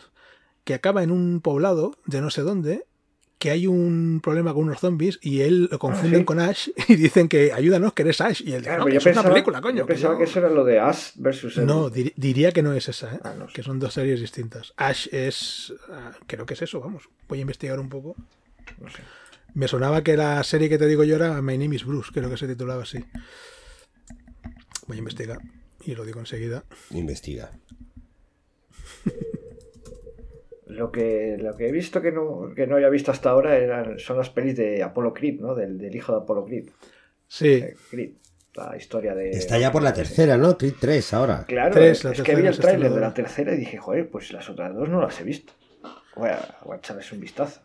que 0.64 0.74
acaba 0.74 1.02
en 1.02 1.10
un 1.10 1.40
poblado 1.40 1.96
de 2.06 2.20
no 2.20 2.30
sé 2.30 2.42
dónde, 2.42 2.84
que 3.38 3.50
hay 3.50 3.66
un 3.68 4.20
problema 4.22 4.52
con 4.52 4.64
unos 4.64 4.80
zombies 4.80 5.18
y 5.22 5.42
él 5.42 5.68
lo 5.70 5.78
confunden 5.78 6.20
sí. 6.20 6.24
con 6.24 6.40
Ash 6.40 6.68
y 6.88 6.96
dicen 6.96 7.28
que 7.28 7.52
ayúdanos, 7.52 7.92
que 7.92 8.02
eres 8.02 8.20
Ash. 8.20 8.40
Y 8.42 8.52
él 8.52 8.58
dice, 8.58 8.62
Claro, 8.64 8.84
no, 8.84 8.88
yo 8.90 8.98
es 8.98 9.04
una 9.06 9.14
pensaba, 9.14 9.28
película, 9.32 9.60
coño. 9.60 9.76
yo 9.78 9.86
que 9.86 9.92
pensaba 9.94 10.14
no". 10.14 10.18
que 10.18 10.24
eso 10.24 10.38
era 10.40 10.50
lo 10.50 10.64
de 10.64 10.80
Ash 10.80 11.10
versus. 11.14 11.56
No, 11.58 11.88
dir- 11.90 12.12
diría 12.16 12.50
que 12.52 12.62
no 12.62 12.72
es 12.72 12.88
esa, 12.88 13.14
¿eh? 13.14 13.20
Ah, 13.22 13.34
no 13.38 13.46
sé. 13.46 13.54
que 13.54 13.62
son 13.62 13.78
dos 13.78 13.94
series 13.94 14.20
distintas. 14.20 14.72
Ash 14.76 15.06
es, 15.12 15.72
ah, 15.92 16.10
creo 16.26 16.46
que 16.46 16.54
es 16.54 16.62
eso, 16.62 16.80
vamos. 16.80 17.08
Voy 17.28 17.38
a 17.38 17.42
investigar 17.42 17.78
un 17.78 17.88
poco. 17.88 18.16
No 18.80 18.90
sé. 18.90 18.98
Me 19.54 19.68
sonaba 19.68 20.02
que 20.02 20.16
la 20.16 20.42
serie 20.42 20.68
que 20.68 20.76
te 20.78 20.86
digo 20.86 21.04
yo 21.04 21.14
era 21.16 21.40
My 21.40 21.56
Name 21.56 21.76
is 21.76 21.84
Bruce, 21.84 22.10
creo 22.12 22.28
que 22.28 22.36
se 22.36 22.46
titulaba 22.48 22.82
así. 22.82 23.04
Voy 24.88 24.96
a 24.96 24.98
investigar 24.98 25.38
y 25.84 25.94
lo 25.94 26.04
digo 26.04 26.18
enseguida. 26.18 26.64
Investiga. 26.90 27.52
Lo 30.66 30.92
que, 30.92 31.36
lo 31.38 31.56
que 31.56 31.68
he 31.68 31.72
visto 31.72 32.02
que 32.02 32.12
no, 32.12 32.52
que 32.54 32.66
no 32.66 32.76
había 32.76 32.90
visto 32.90 33.10
hasta 33.10 33.30
ahora 33.30 33.56
eran, 33.56 33.98
son 33.98 34.18
las 34.18 34.28
pelis 34.28 34.54
de 34.56 34.82
Apollo 34.82 35.14
Creed, 35.14 35.40
¿no? 35.40 35.54
Del, 35.54 35.78
del 35.78 35.94
hijo 35.96 36.12
de 36.12 36.18
Apollo 36.18 36.44
Creed. 36.44 36.68
Sí, 37.26 37.54
Eh, 37.54 37.74
Creed. 37.90 38.10
La 38.54 38.76
historia 38.76 39.14
de. 39.14 39.30
Está 39.30 39.58
ya 39.58 39.70
por 39.70 39.82
la 39.82 39.94
tercera, 39.94 40.36
¿no? 40.36 40.58
Creed 40.58 40.74
3 40.80 41.14
ahora. 41.14 41.44
Claro, 41.46 41.72
Tres, 41.74 42.04
es, 42.04 42.22
que 42.22 42.34
vi 42.34 42.46
el 42.46 42.58
tráiler 42.58 42.90
de 42.92 43.00
la 43.00 43.14
tercera 43.14 43.54
y 43.54 43.58
dije, 43.58 43.78
joder, 43.78 44.10
pues 44.10 44.32
las 44.32 44.48
otras 44.50 44.74
dos 44.74 44.88
no 44.88 45.00
las 45.00 45.20
he 45.20 45.24
visto. 45.24 45.52
Voy 46.16 46.30
a, 46.30 46.58
voy 46.64 46.74
a 46.74 46.78
echarles 46.78 47.10
un 47.12 47.20
vistazo. 47.20 47.60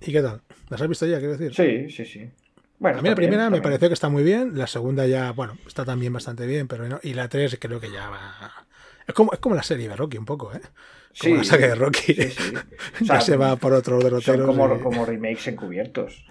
¿y 0.00 0.12
qué 0.12 0.22
tal? 0.22 0.40
¿Las 0.70 0.80
has 0.80 0.88
visto 0.88 1.06
ya, 1.06 1.18
quiero 1.18 1.36
decir? 1.36 1.54
Sí, 1.54 1.90
sí, 1.90 2.04
sí. 2.10 2.30
Bueno, 2.78 2.98
A 2.98 3.02
mí 3.02 3.08
la 3.08 3.14
bien, 3.14 3.28
primera 3.28 3.44
me 3.50 3.56
bien. 3.56 3.62
pareció 3.62 3.88
que 3.88 3.94
está 3.94 4.08
muy 4.08 4.22
bien, 4.22 4.58
la 4.58 4.66
segunda 4.66 5.06
ya, 5.06 5.32
bueno, 5.32 5.56
está 5.66 5.84
también 5.84 6.12
bastante 6.12 6.46
bien, 6.46 6.68
pero 6.68 6.88
no, 6.88 7.00
y 7.02 7.14
la 7.14 7.28
tres 7.28 7.56
creo 7.60 7.80
que 7.80 7.90
ya 7.90 8.08
va... 8.10 8.66
Es 9.06 9.14
como, 9.14 9.32
es 9.32 9.38
como 9.38 9.54
la 9.54 9.62
serie 9.62 9.88
de 9.88 9.96
Rocky 9.96 10.16
un 10.18 10.24
poco, 10.24 10.52
¿eh? 10.54 10.60
Como 10.60 11.12
Sí, 11.12 11.36
la 11.36 11.44
saga 11.44 11.66
de 11.68 11.74
Rocky. 11.76 12.14
Sí, 12.14 12.30
sí. 12.30 12.54
O 13.02 13.04
ya 13.04 13.20
se 13.20 13.36
va 13.36 13.54
por 13.56 13.72
otro 13.72 14.00
Son 14.00 14.04
derrotero. 14.10 14.46
como, 14.46 14.80
como 14.80 15.04
remakes 15.06 15.46
encubiertos. 15.48 16.24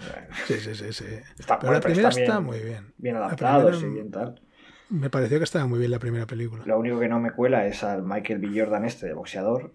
Sí, 0.48 0.56
sí, 0.60 0.76
sí, 0.76 0.92
sí. 0.92 1.06
Está- 1.40 1.60
pero 1.60 1.72
bueno, 1.72 1.74
la 1.74 1.82
pero 1.82 1.82
primera 1.82 2.10
está 2.10 2.22
está 2.22 2.34
bien- 2.40 2.46
muy 2.46 2.60
bien. 2.60 2.94
Bien 2.98 3.16
primera 3.16 3.78
y 3.80 3.86
bien 3.86 4.12
tal. 4.12 4.42
Me 4.90 5.10
pareció 5.10 5.38
que 5.38 5.44
estaba 5.46 5.66
muy 5.68 5.80
bien 5.80 5.92
la 5.92 6.00
primera 6.00 6.26
película. 6.28 6.64
Lo 6.66 6.78
único 6.80 7.00
que 7.00 7.08
no 7.08 7.20
me 7.20 7.32
cuela 7.32 7.66
es 7.68 7.84
al 7.84 8.04
Michael 8.04 8.40
B. 8.40 8.60
Jordan 8.60 8.86
este 8.86 9.06
de 9.08 9.14
boxeador. 9.14 9.74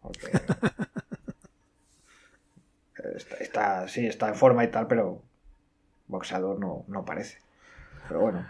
Porque 0.00 0.26
está, 3.16 3.36
está- 3.36 3.88
sí, 3.88 4.06
está 4.06 4.28
en 4.28 4.34
forma 4.34 4.64
y 4.64 4.68
tal, 4.70 4.86
pero 4.86 5.22
boxeador 6.12 6.58
no, 6.60 6.84
no 6.86 7.04
parece. 7.04 7.38
Pero 8.06 8.20
bueno, 8.20 8.46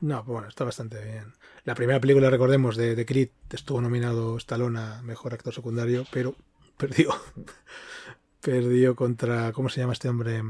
No, 0.00 0.24
pues 0.24 0.32
bueno, 0.32 0.48
está 0.48 0.64
bastante 0.64 1.02
bien. 1.04 1.32
La 1.64 1.74
primera 1.74 2.00
película, 2.00 2.30
recordemos, 2.30 2.76
de, 2.76 2.94
de 2.96 3.06
Creed 3.06 3.28
estuvo 3.50 3.80
nominado 3.80 4.36
Stallone 4.38 4.78
a 4.80 5.02
Mejor 5.02 5.34
Actor 5.34 5.54
Secundario, 5.54 6.04
pero 6.12 6.34
perdió. 6.76 7.10
perdió 8.40 8.94
contra, 8.96 9.52
¿cómo 9.52 9.68
se 9.68 9.80
llama 9.80 9.92
este 9.92 10.08
hombre? 10.08 10.40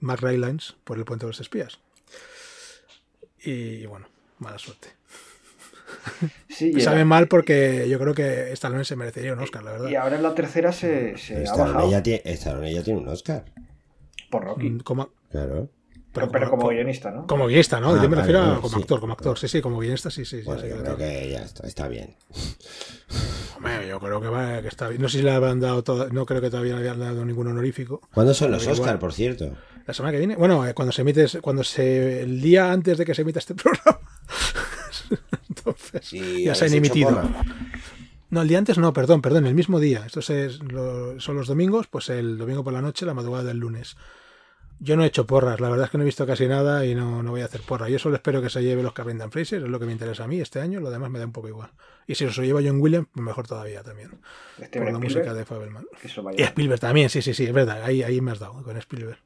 Mark 0.00 0.20
Rylance 0.22 0.74
por 0.84 0.96
El 0.98 1.04
Puente 1.04 1.26
de 1.26 1.30
los 1.30 1.40
Espías. 1.40 1.78
Y 3.42 3.84
bueno, 3.86 4.06
mala 4.38 4.58
suerte. 4.58 4.88
sí, 6.48 6.70
y, 6.70 6.74
Me 6.74 6.80
sabe 6.80 6.96
era- 6.96 7.04
mal 7.04 7.28
porque 7.28 7.86
yo 7.88 7.98
creo 7.98 8.14
que 8.14 8.52
Stallone 8.52 8.84
se 8.84 8.96
merecería 8.96 9.32
un 9.34 9.40
Oscar, 9.40 9.62
la 9.62 9.72
verdad. 9.72 9.90
y 9.90 9.96
ahora 9.96 10.16
en 10.16 10.22
la 10.22 10.34
tercera 10.34 10.72
se, 10.72 11.16
se 11.18 11.36
ha 11.36 11.42
Stallone 11.42 11.72
bajado 11.72 11.90
ya, 11.90 12.02
tiene, 12.02 12.22
Stallone 12.24 12.72
ya 12.74 12.82
tiene 12.82 13.00
un 13.00 13.08
Oscar. 13.08 13.44
por 14.30 14.44
Rocky. 14.44 14.70
Mm, 14.70 14.80
Como, 14.80 15.10
Claro. 15.34 15.68
pero, 16.12 16.30
pero 16.30 16.48
como 16.48 16.68
guionista, 16.68 17.10
¿no? 17.10 17.26
Como 17.26 17.46
guionista, 17.48 17.80
¿no? 17.80 17.88
Ah, 17.90 17.96
yo 17.96 18.02
me 18.02 18.16
vale, 18.16 18.20
refiero 18.22 18.40
a 18.42 18.60
como 18.60 18.68
sí. 18.76 18.80
actor, 18.82 19.00
como 19.00 19.12
actor. 19.14 19.36
Sí, 19.36 19.48
sí, 19.48 19.60
como 19.60 19.78
guionista, 19.80 20.10
sí, 20.10 20.24
sí. 20.24 20.38
sí, 20.38 20.44
Bueno, 20.44 20.60
sí, 20.62 20.68
yo 20.68 20.76
que 20.76 20.82
creo 20.82 20.96
tal. 20.96 21.04
que 21.08 21.30
ya 21.30 21.42
está, 21.42 21.66
está 21.66 21.88
bien. 21.88 22.14
Hombre, 23.56 23.88
yo 23.88 23.98
creo 23.98 24.20
que, 24.20 24.28
va, 24.28 24.62
que 24.62 24.68
está 24.68 24.88
bien. 24.88 25.02
No 25.02 25.08
sé 25.08 25.18
si 25.18 25.24
le 25.24 25.32
habrán 25.32 25.58
dado 25.58 25.82
toda- 25.82 26.08
no 26.10 26.24
creo 26.24 26.40
que 26.40 26.50
todavía 26.50 26.76
le 26.76 26.82
hayan 26.82 27.00
dado 27.00 27.24
ningún 27.24 27.48
honorífico. 27.48 28.00
¿Cuándo 28.14 28.32
son 28.32 28.52
los 28.52 28.62
igual. 28.62 28.78
Oscar, 28.78 28.98
por 29.00 29.12
cierto? 29.12 29.56
La 29.86 29.92
semana 29.92 30.12
que 30.12 30.18
viene, 30.18 30.36
bueno, 30.36 30.64
eh, 30.66 30.72
cuando 30.72 30.92
se 30.92 31.02
emite, 31.02 31.26
cuando 31.40 31.64
se, 31.64 32.22
el 32.22 32.40
día 32.40 32.70
antes 32.72 32.96
de 32.96 33.04
que 33.04 33.14
se 33.14 33.22
emita 33.22 33.40
este 33.40 33.54
programa. 33.56 33.98
Entonces, 35.48 36.12
Y 36.12 36.44
ya 36.44 36.54
se 36.54 36.66
han 36.66 36.74
emitido. 36.74 37.10
porra. 37.10 37.28
No, 38.30 38.42
el 38.42 38.48
día 38.48 38.58
antes 38.58 38.78
no, 38.78 38.92
perdón, 38.92 39.20
perdón, 39.22 39.46
el 39.46 39.54
mismo 39.54 39.78
día. 39.80 40.04
Estos 40.06 40.30
es, 40.30 40.60
lo- 40.62 41.18
son 41.20 41.36
los 41.36 41.46
domingos, 41.46 41.86
pues 41.88 42.08
el 42.08 42.38
domingo 42.38 42.64
por 42.64 42.72
la 42.72 42.82
noche, 42.82 43.06
la 43.06 43.14
madrugada 43.14 43.44
del 43.44 43.58
lunes. 43.58 43.96
Yo 44.80 44.96
no 44.96 45.04
he 45.04 45.06
hecho 45.06 45.26
porras, 45.26 45.60
la 45.60 45.68
verdad 45.68 45.86
es 45.86 45.90
que 45.90 45.98
no 45.98 46.02
he 46.02 46.04
visto 46.04 46.26
casi 46.26 46.46
nada 46.46 46.84
y 46.84 46.94
no, 46.94 47.22
no 47.22 47.30
voy 47.30 47.40
a 47.40 47.46
hacer 47.46 47.62
porra. 47.62 47.88
Yo 47.88 47.98
solo 47.98 48.16
espero 48.16 48.42
que 48.42 48.50
se 48.50 48.62
lleve 48.62 48.82
los 48.82 48.92
que 48.92 49.02
Brendan 49.02 49.30
Fraser, 49.30 49.62
es 49.62 49.68
lo 49.68 49.78
que 49.78 49.86
me 49.86 49.92
interesa 49.92 50.24
a 50.24 50.26
mí 50.26 50.40
este 50.40 50.60
año, 50.60 50.80
lo 50.80 50.90
demás 50.90 51.10
me 51.10 51.18
da 51.18 51.24
un 51.24 51.32
poco 51.32 51.48
igual. 51.48 51.70
Y 52.06 52.16
si 52.16 52.28
se 52.28 52.40
lo 52.40 52.46
lleva 52.46 52.60
John 52.62 52.80
Williams, 52.80 53.08
pues 53.12 53.24
mejor 53.24 53.46
todavía 53.46 53.82
también. 53.82 54.10
Este 54.58 54.78
por 54.78 54.90
la 54.90 54.98
Spielberg, 54.98 55.02
música 55.02 55.34
de 55.34 55.44
Fabelman. 55.44 55.86
Y. 56.36 56.42
Spielberg 56.42 56.80
también, 56.80 57.08
sí, 57.08 57.22
sí, 57.22 57.32
sí, 57.32 57.44
es 57.44 57.52
verdad, 57.52 57.82
ahí, 57.82 58.02
ahí 58.02 58.20
me 58.20 58.32
has 58.32 58.38
dado 58.40 58.62
con 58.62 58.76
Spielberg. 58.76 59.18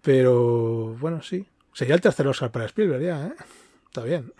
Pero 0.00 0.94
bueno, 0.98 1.22
sí. 1.22 1.46
Sería 1.72 1.94
el 1.94 2.00
tercer 2.00 2.26
Oscar 2.26 2.50
para 2.50 2.66
Spielberg 2.66 3.02
ya, 3.02 3.26
¿eh? 3.26 3.34
Está 3.86 4.02
bien. 4.04 4.32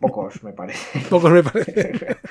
Pocos, 0.00 0.42
me 0.42 0.52
parece. 0.52 1.00
Pocos 1.10 1.30
me 1.30 1.42
parece. 1.42 2.16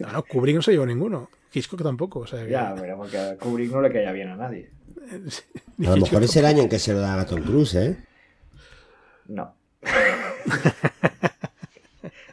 No, 0.00 0.12
no, 0.12 0.22
Kubrick 0.22 0.54
no 0.56 0.62
se 0.62 0.70
llevó 0.72 0.86
ninguno. 0.86 1.28
Hitchcock 1.52 1.82
tampoco. 1.82 2.20
O 2.20 2.26
sea, 2.26 2.44
que- 2.44 2.50
ya, 2.50 2.74
pero 2.78 2.96
porque 2.96 3.18
a 3.18 3.36
Kubrick 3.36 3.70
no 3.72 3.80
le 3.80 3.90
caía 3.92 4.12
bien 4.12 4.28
a 4.28 4.36
nadie. 4.36 4.70
ni 5.76 5.86
A 5.86 5.90
lo 5.90 5.96
mejor 6.02 6.22
es 6.22 6.36
el 6.36 6.44
año 6.46 6.62
en 6.62 6.68
que 6.68 6.78
se 6.78 6.92
lo 6.92 7.00
da 7.00 7.20
a 7.20 7.26
Tom 7.26 7.42
Cruise, 7.42 7.74
¿eh? 7.74 7.96
No. 9.26 9.54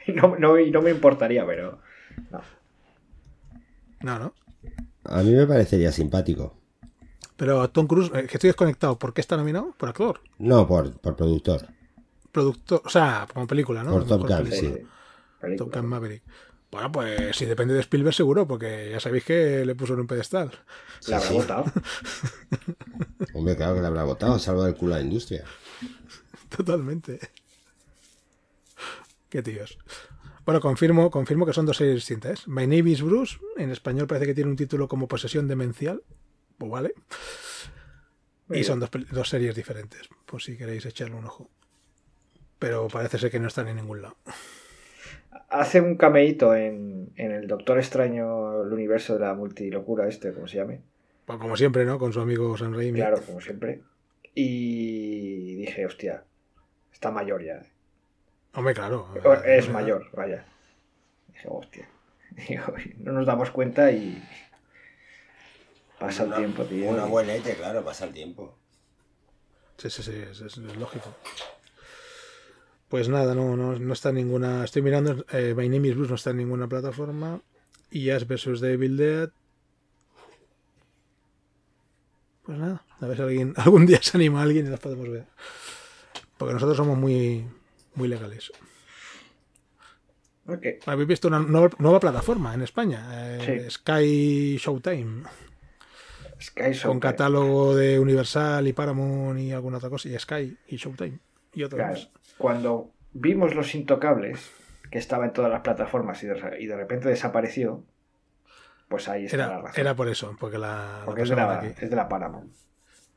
no, 0.08 0.36
no, 0.38 0.60
y 0.60 0.72
no 0.72 0.82
me 0.82 0.92
importaría, 0.92 1.46
pero. 1.46 1.80
No. 2.32 2.42
No, 4.02 4.20
no. 4.20 4.34
A 5.06 5.22
mí 5.24 5.32
me 5.34 5.46
parecería 5.48 5.92
simpático. 5.92 6.56
Pero 7.38 7.70
Tom 7.70 7.88
Cruise, 7.88 8.12
eh, 8.14 8.28
que 8.28 8.38
estoy 8.38 8.50
desconectado, 8.50 8.98
¿por 8.98 9.14
qué 9.14 9.22
está 9.22 9.36
nominado? 9.36 9.74
¿Por 9.78 9.90
actor? 9.90 10.22
No, 10.38 10.68
por, 10.68 10.94
por 11.00 11.16
productor. 11.16 11.68
Productor, 12.36 12.82
o 12.84 12.90
sea, 12.90 13.26
como 13.34 13.48
película, 13.48 13.82
¿no? 13.82 13.92
Por 13.92 14.06
Top 14.06 14.28
Gun, 14.28 14.52
sí. 14.52 14.76
Top 15.58 15.74
Gun 15.74 15.86
Maverick. 15.86 16.22
Bueno, 16.70 16.92
pues 16.92 17.34
si 17.34 17.46
depende 17.46 17.74
de 17.74 17.80
Spielberg 17.80 18.14
seguro, 18.14 18.46
porque 18.46 18.90
ya 18.92 19.00
sabéis 19.00 19.24
que 19.24 19.66
le 19.66 19.74
puso 19.74 19.94
en 19.94 20.02
un 20.02 20.08
pedestal. 20.08 20.52
La 21.08 21.16
habrá 21.16 21.30
sí. 21.30 21.34
votado. 21.34 21.64
Hombre, 23.34 23.56
claro 23.56 23.76
que 23.76 23.80
le 23.80 23.88
habrá 23.88 24.04
votado, 24.04 24.38
salvo 24.38 24.66
del 24.66 24.76
culo 24.76 24.96
a 24.96 24.98
la 24.98 25.04
industria. 25.06 25.46
Totalmente. 26.58 27.22
Qué 29.30 29.42
tíos. 29.42 29.78
Bueno, 30.46 30.60
confirmo, 30.60 31.10
confirmo 31.10 31.46
que 31.46 31.54
son 31.54 31.66
dos 31.66 31.78
series 31.78 31.96
distintas. 31.96 32.42
¿eh? 32.42 32.44
My 32.48 32.68
Name 32.68 32.90
is 32.90 33.02
Bruce, 33.02 33.38
en 33.56 33.72
español 33.72 34.08
parece 34.08 34.26
que 34.26 34.34
tiene 34.34 34.50
un 34.50 34.58
título 34.58 34.90
como 34.90 35.08
Posesión 35.08 35.48
Demencial. 35.48 36.04
Pues 36.58 36.70
vale. 36.70 36.94
Muy 38.48 38.58
Y 38.58 38.60
bien. 38.60 38.66
son 38.66 38.82
dos, 38.82 38.90
dos 39.10 39.30
series 39.30 39.56
diferentes, 39.56 40.10
por 40.26 40.42
si 40.42 40.58
queréis 40.58 40.86
echarle 40.86 41.16
un 41.16 41.24
ojo. 41.24 41.50
Pero 42.60 42.88
parece 42.88 43.18
ser 43.20 43.32
que 43.32 43.40
no 43.40 43.48
están 43.48 43.68
en 43.68 43.76
ningún 43.78 44.02
lado. 44.02 44.16
Hace 45.50 45.82
un 45.82 45.96
cameíto 45.98 46.56
en, 46.56 47.12
en 47.16 47.32
el 47.32 47.48
Doctor 47.48 47.78
Extraño, 47.78 48.64
el 48.64 48.74
universo 48.74 49.14
de 49.16 49.20
la 49.22 49.34
multilocura 49.34 50.08
este, 50.08 50.34
como 50.34 50.48
se 50.48 50.58
llame. 50.58 50.82
Pues 51.26 51.40
como 51.40 51.58
siempre, 51.58 51.86
¿no? 51.86 51.98
Con 52.00 52.14
su 52.14 52.22
amigo 52.22 52.58
Sam 52.58 52.74
Raimi. 52.74 53.00
Claro, 53.00 53.22
como 53.26 53.42
siempre. 53.42 53.82
Y 54.34 55.56
dije, 55.56 55.86
hostia, 55.86 56.24
está 56.94 57.12
mayor 57.12 57.44
ya. 57.44 57.62
Hombre, 58.54 58.74
claro. 58.74 59.08
Eh, 59.44 59.58
Es 59.58 59.70
mayor, 59.70 60.10
vaya. 60.14 60.46
Dije, 61.28 61.48
hostia. 61.50 61.90
Digo, 62.50 62.74
no 62.98 63.12
nos 63.14 63.26
damos 63.26 63.50
cuenta 63.52 63.92
y 63.92 64.22
pasa 66.00 66.24
el 66.24 66.30
Una- 66.30 66.38
tiempo, 66.38 66.64
tío. 66.66 66.90
Un 66.90 67.00
abuelete, 67.00 67.56
claro, 67.56 67.84
pasa 67.84 68.06
el 68.06 68.14
tiempo. 68.14 68.58
Sí, 69.78 69.90
sí, 69.90 70.04
sí, 70.04 70.24
es 70.34 70.58
lógico. 70.78 71.14
Pues 72.90 73.10
nada, 73.10 73.34
no, 73.36 73.58
no, 73.58 73.78
no 73.78 73.94
está 73.94 74.10
en 74.10 74.16
ninguna. 74.16 74.64
Estoy 74.64 74.82
mirando, 74.82 75.26
eh, 75.32 75.54
My 75.58 75.68
Name 75.70 75.88
is 75.90 75.96
Bruce 75.96 76.10
no 76.10 76.16
está 76.16 76.30
en 76.32 76.38
ninguna 76.38 76.68
plataforma. 76.68 77.42
Y 77.92 78.10
Ash 78.10 78.26
vs. 78.26 78.60
Devil 78.62 78.98
Dead. 78.98 79.30
Pues 82.44 82.58
nada, 82.60 82.86
a 83.00 83.08
ver 83.08 83.18
si 83.18 83.24
alguien, 83.24 83.54
algún 83.58 83.86
día 83.86 84.00
se 84.02 84.18
anima 84.18 84.40
a 84.40 84.44
alguien 84.44 84.68
y 84.68 84.70
las 84.70 84.80
podemos 84.80 85.10
ver. 85.10 85.26
Porque 86.38 86.54
nosotros 86.54 86.78
somos 86.78 86.98
muy, 86.98 87.46
muy 87.96 88.08
legales. 88.08 88.52
Habéis 90.86 91.08
visto 91.08 91.28
una 91.28 91.40
nueva, 91.40 91.70
nueva 91.80 92.00
plataforma 92.00 92.54
en 92.54 92.62
España, 92.62 93.08
eh, 93.40 93.64
Sí. 93.66 93.72
Sky 93.72 94.58
Showtime, 94.58 95.24
Sky 96.40 96.62
con 96.62 96.72
Showtime. 96.74 97.00
catálogo 97.00 97.76
de 97.76 98.00
Universal 98.00 98.68
y 98.68 98.74
Paramount 98.74 99.40
y 99.40 99.52
alguna 99.54 99.78
otra 99.78 99.90
cosa, 99.90 100.08
y 100.08 100.20
Sky 100.20 100.56
y 100.68 100.76
Showtime 100.76 101.18
y 101.52 101.64
otros 101.64 101.80
Claro, 101.80 101.94
más. 101.94 102.10
Cuando 102.38 102.92
vimos 103.14 103.56
Los 103.56 103.76
Intocables, 103.76 104.52
que 104.92 104.98
estaba 105.00 105.26
en 105.26 105.34
todas 105.34 105.52
las 105.52 105.62
plataformas 105.62 106.22
y 106.24 106.28
de, 106.28 106.58
y 106.60 106.68
de 106.68 106.76
repente 106.76 107.10
desapareció, 107.10 107.84
pues 108.88 109.08
ahí 109.10 109.26
está 109.26 109.38
la 109.38 109.62
razón. 109.62 109.80
era 109.82 109.96
por 109.96 110.08
eso, 110.10 110.36
porque 110.40 110.58
la, 110.58 111.06
es 111.18 111.30
de 111.30 111.36
la, 111.36 111.60
aquí, 111.60 111.68
es 111.82 111.90
de 111.90 111.96
la 111.96 112.08
Paramount. 112.08 112.54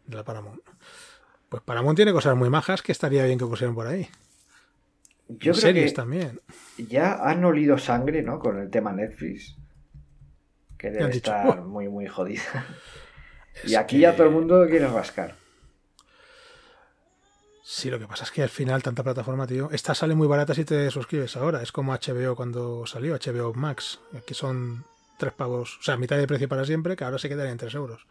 de 0.07 0.16
la 0.16 0.25
Paramount. 0.25 0.61
Pues 1.49 1.62
Paramount 1.62 1.97
tiene 1.97 2.12
cosas 2.12 2.37
muy 2.37 2.51
majas 2.51 2.83
que 2.83 2.93
estaría 2.93 3.25
bien 3.25 3.39
que 3.39 3.47
pusieran 3.47 3.75
por 3.75 3.87
ahí. 3.87 4.09
Yo 5.29 5.53
creo 5.53 5.55
Series 5.55 5.91
que 5.93 5.97
también. 5.97 6.41
ya 6.79 7.14
han 7.14 7.45
olido 7.45 7.77
sangre, 7.79 8.23
¿no? 8.23 8.39
Con 8.39 8.59
el 8.59 8.71
tema 8.71 8.93
Netflix. 8.93 9.57
Que 10.79 10.91
debe 10.91 11.07
dicho, 11.11 11.16
estar 11.35 11.62
muy, 11.62 11.89
muy 11.89 12.07
jodida. 12.07 12.64
Es 13.62 13.73
y 13.73 13.75
aquí 13.77 13.97
que- 13.97 14.03
ya 14.03 14.14
todo 14.16 14.27
el 14.29 14.33
mundo 14.33 14.64
quiere 14.69 14.87
rascar. 14.89 15.35
Sí, 17.71 17.91
lo 17.91 17.99
que 17.99 18.09
pasa 18.09 18.25
es 18.25 18.31
que 18.31 18.43
al 18.43 18.49
final 18.49 18.83
tanta 18.83 19.03
plataforma, 19.03 19.47
tío. 19.47 19.69
Esta 19.71 19.95
sale 19.95 20.14
muy 20.14 20.27
barata 20.27 20.55
si 20.55 20.64
te 20.64 20.91
suscribes 20.91 21.37
ahora. 21.37 21.62
Es 21.62 21.71
como 21.71 21.93
HBO 21.93 22.35
cuando 22.35 22.87
salió, 22.87 23.14
HBO 23.14 23.53
Max. 23.53 24.01
Aquí 24.16 24.33
son 24.33 24.87
tres 25.19 25.35
pavos, 25.35 25.77
o 25.79 25.83
sea, 25.83 25.99
mitad 25.99 26.16
de 26.16 26.27
precio 26.27 26.49
para 26.49 26.64
siempre, 26.64 26.97
que 26.97 27.05
ahora 27.05 27.19
se 27.19 27.29
quedaría 27.29 27.53
en 27.53 27.59
tres 27.59 27.75
euros. 27.75 28.07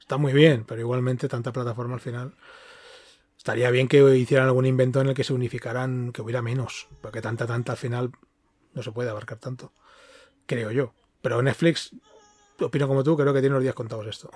Está 0.00 0.16
muy 0.16 0.32
bien, 0.32 0.64
pero 0.64 0.80
igualmente 0.80 1.28
tanta 1.28 1.52
plataforma 1.52 1.92
al 1.92 2.00
final. 2.00 2.34
Estaría 3.36 3.70
bien 3.70 3.86
que 3.86 4.16
hicieran 4.16 4.46
algún 4.46 4.64
invento 4.64 5.02
en 5.02 5.08
el 5.08 5.14
que 5.14 5.24
se 5.24 5.34
unificaran, 5.34 6.10
que 6.12 6.22
hubiera 6.22 6.40
menos, 6.40 6.88
porque 7.02 7.20
tanta, 7.20 7.46
tanta 7.46 7.72
al 7.72 7.78
final 7.78 8.12
no 8.72 8.82
se 8.82 8.92
puede 8.92 9.10
abarcar 9.10 9.36
tanto. 9.36 9.74
Creo 10.46 10.70
yo. 10.70 10.94
Pero 11.20 11.42
Netflix, 11.42 11.90
opino 12.60 12.88
como 12.88 13.02
tú, 13.04 13.16
creo 13.16 13.32
que 13.32 13.40
tiene 13.40 13.54
los 13.54 13.62
días 13.62 13.74
contados 13.74 14.06
esto. 14.06 14.30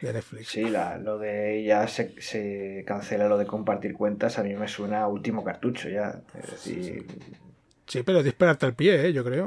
De 0.00 0.12
Netflix. 0.12 0.48
Sí, 0.48 0.70
la, 0.70 0.96
lo 0.98 1.18
de 1.18 1.64
ya 1.64 1.88
se, 1.88 2.20
se 2.22 2.84
cancela 2.86 3.28
lo 3.28 3.36
de 3.38 3.46
compartir 3.46 3.94
cuentas, 3.94 4.38
a 4.38 4.44
mí 4.44 4.54
me 4.54 4.68
suena 4.68 5.02
a 5.02 5.08
último 5.08 5.42
cartucho 5.44 5.88
ya. 5.88 6.22
Es 6.34 6.50
decir, 6.50 7.06
Sí, 7.86 8.02
pero 8.02 8.22
dispararte 8.22 8.66
al 8.66 8.74
pie, 8.74 9.06
¿eh? 9.06 9.12
yo 9.12 9.24
creo. 9.24 9.46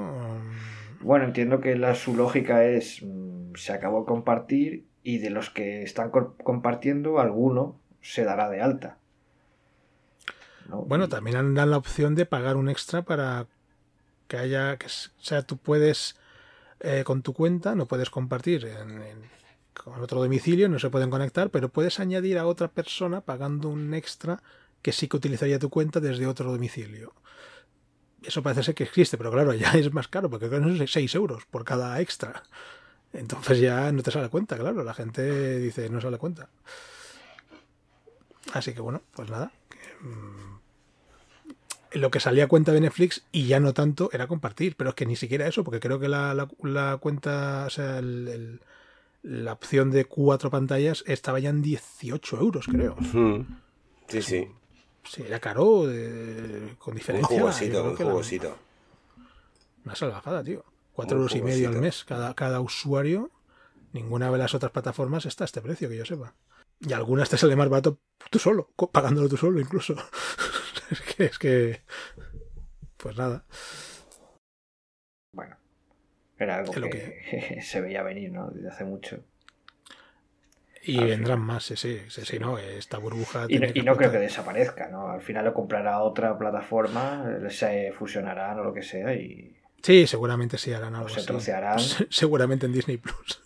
bueno, 1.00 1.26
entiendo 1.26 1.62
que 1.62 1.76
la, 1.76 1.95
su 1.95 2.16
lógica 2.16 2.64
es 2.66 3.02
mm, 3.04 3.54
se 3.56 3.74
acabó 3.74 4.06
compartir 4.06 4.86
y 5.04 5.20
de 5.20 5.30
los 5.30 5.50
que 5.50 5.84
están 5.84 6.12
co- 6.12 6.36
compartiendo, 6.43 7.20
alguno 7.20 7.80
se 8.02 8.24
dará 8.24 8.50
de 8.50 8.62
alta. 8.62 8.97
¿no? 10.70 10.84
Bueno, 10.84 11.06
Y- 11.06 11.10
también 11.10 11.54
dan 11.56 11.70
la 11.72 11.78
opción 11.78 12.16
de 12.16 12.26
pagar 12.26 12.56
un 12.58 12.70
extra 12.70 13.02
para 13.04 13.47
que 14.28 14.38
haya, 14.38 14.78
que, 14.78 14.88
o 14.88 14.89
sea, 15.24 15.43
tú 15.43 15.58
puedes 15.58 16.18
eh, 16.80 17.03
con 17.03 17.21
tu 17.21 17.34
cuenta, 17.34 17.75
no 17.75 17.88
puedes 17.88 18.09
compartir 18.09 18.65
en, 18.65 19.01
con 19.73 20.01
otro 20.01 20.21
domicilio, 20.21 20.69
no 20.69 20.80
se 20.80 20.89
pueden 20.89 21.09
conectar, 21.09 21.49
pero 21.49 21.69
puedes 21.69 21.99
añadir 21.99 22.38
a 22.38 22.45
otra 22.45 22.69
persona 22.69 23.21
pagando 23.21 23.69
un 23.69 23.93
extra 23.93 24.41
que 24.82 24.91
sí 24.91 25.07
que 25.07 25.17
utilizaría 25.17 25.59
tu 25.59 25.69
cuenta 25.69 25.99
desde 25.99 26.27
otro 26.27 26.51
domicilio. 26.51 27.13
Eso 28.23 28.43
parece 28.43 28.63
ser 28.63 28.75
que 28.75 28.84
existe, 28.84 29.17
pero 29.17 29.32
claro, 29.32 29.53
ya 29.53 29.71
es 29.73 29.93
más 29.93 30.07
caro, 30.07 30.30
porque 30.30 30.49
creo 30.49 30.61
que 30.61 30.77
son 30.77 30.88
6 30.88 31.15
euros 31.15 31.45
por 31.45 31.63
cada 31.63 31.99
extra. 32.01 32.43
Entonces 33.13 33.59
ya 33.59 33.91
no 33.91 34.03
te 34.03 34.11
sale 34.11 34.30
cuenta, 34.30 34.57
claro, 34.57 34.84
la 34.84 34.93
gente 34.93 35.59
dice 35.59 35.89
no 35.89 35.99
sale 35.99 36.17
cuenta. 36.17 36.49
Así 38.53 38.73
que 38.73 38.82
bueno, 38.82 39.01
pues 39.13 39.30
nada. 39.30 39.51
mm, 40.01 40.59
lo 41.93 42.11
que 42.11 42.19
salía 42.19 42.45
a 42.45 42.47
cuenta 42.47 42.71
de 42.71 42.81
Netflix 42.81 43.23
y 43.31 43.47
ya 43.47 43.59
no 43.59 43.73
tanto 43.73 44.09
era 44.13 44.27
compartir, 44.27 44.75
pero 44.75 44.91
es 44.91 44.95
que 44.95 45.05
ni 45.05 45.15
siquiera 45.15 45.47
eso, 45.47 45.63
porque 45.63 45.79
creo 45.79 45.99
que 45.99 46.07
la, 46.09 46.33
la- 46.33 46.47
la 46.63 46.97
cuenta, 46.97 47.65
o 47.67 47.69
sea, 47.69 47.99
el- 47.99 48.27
el- 48.27 48.61
la 49.21 49.53
opción 49.53 49.91
de 49.91 50.05
cuatro 50.05 50.49
pantallas 50.49 51.03
estaba 51.07 51.39
ya 51.39 51.49
en 51.49 51.61
18 51.61 52.37
euros, 52.39 52.67
creo. 52.67 52.95
Sí, 54.07 54.21
sí. 54.21 54.47
Sí, 55.03 55.23
era 55.25 55.39
caro, 55.39 55.87
de- 55.87 56.75
con 56.77 56.95
diferencia. 56.95 57.29
yo 57.35 57.41
jugosito, 57.43 57.89
la- 57.91 57.95
jugosito. 58.11 58.57
Una 59.85 59.95
salvajada, 59.95 60.43
tío. 60.43 60.63
Cuatro 60.93 61.17
euros 61.17 61.35
y 61.35 61.41
medio 61.41 61.69
al 61.69 61.79
mes 61.81 62.03
cada, 62.05 62.33
cada 62.33 62.59
usuario. 62.61 63.31
Ninguna 63.93 64.29
de 64.29 64.37
las 64.37 64.53
otras 64.53 64.71
plataformas 64.71 65.25
está 65.25 65.43
a 65.43 65.45
este 65.45 65.61
precio, 65.61 65.89
que 65.89 65.97
yo 65.97 66.05
sepa. 66.05 66.35
Y 66.81 66.93
algunas 66.93 67.29
te 67.29 67.37
sale 67.37 67.55
más 67.55 67.69
barato 67.69 67.97
tú 68.29 68.37
solo, 68.39 68.69
pagándolo 68.91 69.27
tú 69.27 69.37
solo 69.37 69.59
incluso. 69.59 69.95
es 70.91 71.01
que, 71.15 71.23
es 71.25 71.39
que. 71.39 71.81
Pues 72.97 73.17
nada. 73.17 73.45
Bueno, 75.33 75.55
era 76.37 76.57
algo 76.57 76.71
que, 76.73 77.59
se 77.63 77.81
veía 77.81 78.03
venir, 78.03 78.31
¿no? 78.31 78.49
Desde 78.49 78.69
hace 78.69 78.83
mucho. 78.85 79.23
Y 80.81 80.97
Al 80.97 81.07
vendrán 81.07 81.39
final. 81.39 81.55
más, 81.55 81.63
sí, 81.65 81.75
sí, 81.75 81.99
sí, 82.07 82.21
sí, 82.25 82.39
no, 82.39 82.57
esta 82.57 82.97
burbuja. 82.97 83.45
Y, 83.49 83.59
no- 83.59 83.67
tiene 83.67 83.71
y 83.75 83.81
no 83.83 83.95
creo 83.97 84.11
que 84.11 84.17
desaparezca, 84.19 84.87
¿no? 84.87 85.09
Al 85.09 85.21
final 85.21 85.45
lo 85.45 85.53
comprará 85.53 85.99
otra 86.01 86.37
plataforma, 86.37 87.25
se 87.49 87.91
fusionarán 87.91 88.59
o 88.59 88.63
lo 88.63 88.73
que 88.73 88.81
sea 88.81 89.13
y 89.13 89.55
Sí, 89.81 90.07
seguramente 90.07 90.57
sí 90.57 90.73
harán 90.73 90.95
algo 90.95 91.05
o 91.07 91.09
se 91.09 91.23
trocearán. 91.23 91.79
Se- 91.79 92.07
Seguramente 92.09 92.65
en 92.65 92.73
Disney 92.73 92.97
Plus. 92.97 93.41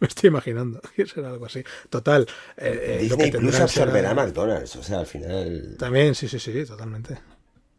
Me 0.00 0.06
estoy 0.08 0.28
imaginando 0.28 0.80
que 0.96 1.06
será 1.06 1.28
algo 1.30 1.46
así. 1.46 1.62
Total. 1.90 2.26
eh, 2.56 3.00
eh, 3.02 3.06
lo 3.08 3.16
que 3.16 3.24
Plus 3.28 3.32
tendrán 3.32 3.52
será- 3.52 3.64
absorberá 3.64 4.14
McDonald's, 4.14 4.76
o 4.76 4.82
sea, 4.82 5.00
al 5.00 5.06
final 5.06 5.76
También, 5.78 6.14
sí, 6.14 6.26
sí, 6.28 6.38
sí, 6.38 6.64
totalmente. 6.64 7.18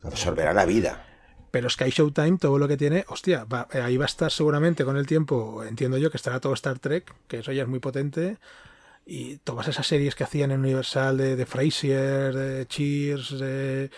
absorberá 0.03 0.53
la 0.53 0.65
vida. 0.65 1.07
Pero 1.51 1.69
Sky 1.69 1.89
Showtime, 1.89 2.37
todo 2.37 2.57
lo 2.57 2.67
que 2.67 2.77
tiene, 2.77 3.03
hostia, 3.09 3.43
va- 3.43 3.67
eh, 3.73 3.81
ahí 3.81 3.97
va 3.97 4.05
a 4.05 4.07
estar 4.07 4.31
seguramente 4.31 4.85
con 4.85 4.95
el 4.95 5.05
tiempo, 5.05 5.63
entiendo 5.65 5.97
yo 5.97 6.09
que 6.09 6.15
estará 6.17 6.39
todo 6.39 6.53
Star 6.53 6.79
Trek, 6.79 7.13
que 7.27 7.39
eso 7.39 7.51
ya 7.51 7.63
es 7.63 7.67
muy 7.67 7.79
potente, 7.79 8.37
y 9.05 9.37
todas 9.37 9.67
esas 9.67 9.85
series 9.85 10.15
que 10.15 10.23
hacían 10.23 10.51
en 10.51 10.59
Universal 10.61 11.17
de, 11.17 11.35
de 11.35 11.45
Frasier, 11.45 12.33
de 12.33 12.65
Cheers, 12.67 13.37
de 13.39 13.91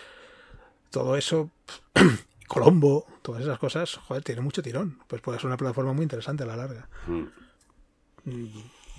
todo 0.90 1.16
eso, 1.16 1.50
Colombo, 2.48 3.06
todas 3.22 3.42
esas 3.42 3.58
cosas, 3.58 3.94
joder, 3.96 4.24
tiene 4.24 4.40
mucho 4.40 4.62
tirón. 4.62 4.98
Pues 5.06 5.22
puede 5.22 5.38
ser 5.38 5.46
una 5.46 5.56
plataforma 5.56 5.92
muy 5.92 6.02
interesante 6.02 6.42
a 6.42 6.46
la 6.46 6.56
larga. 6.56 6.88
Mm. 7.06 7.22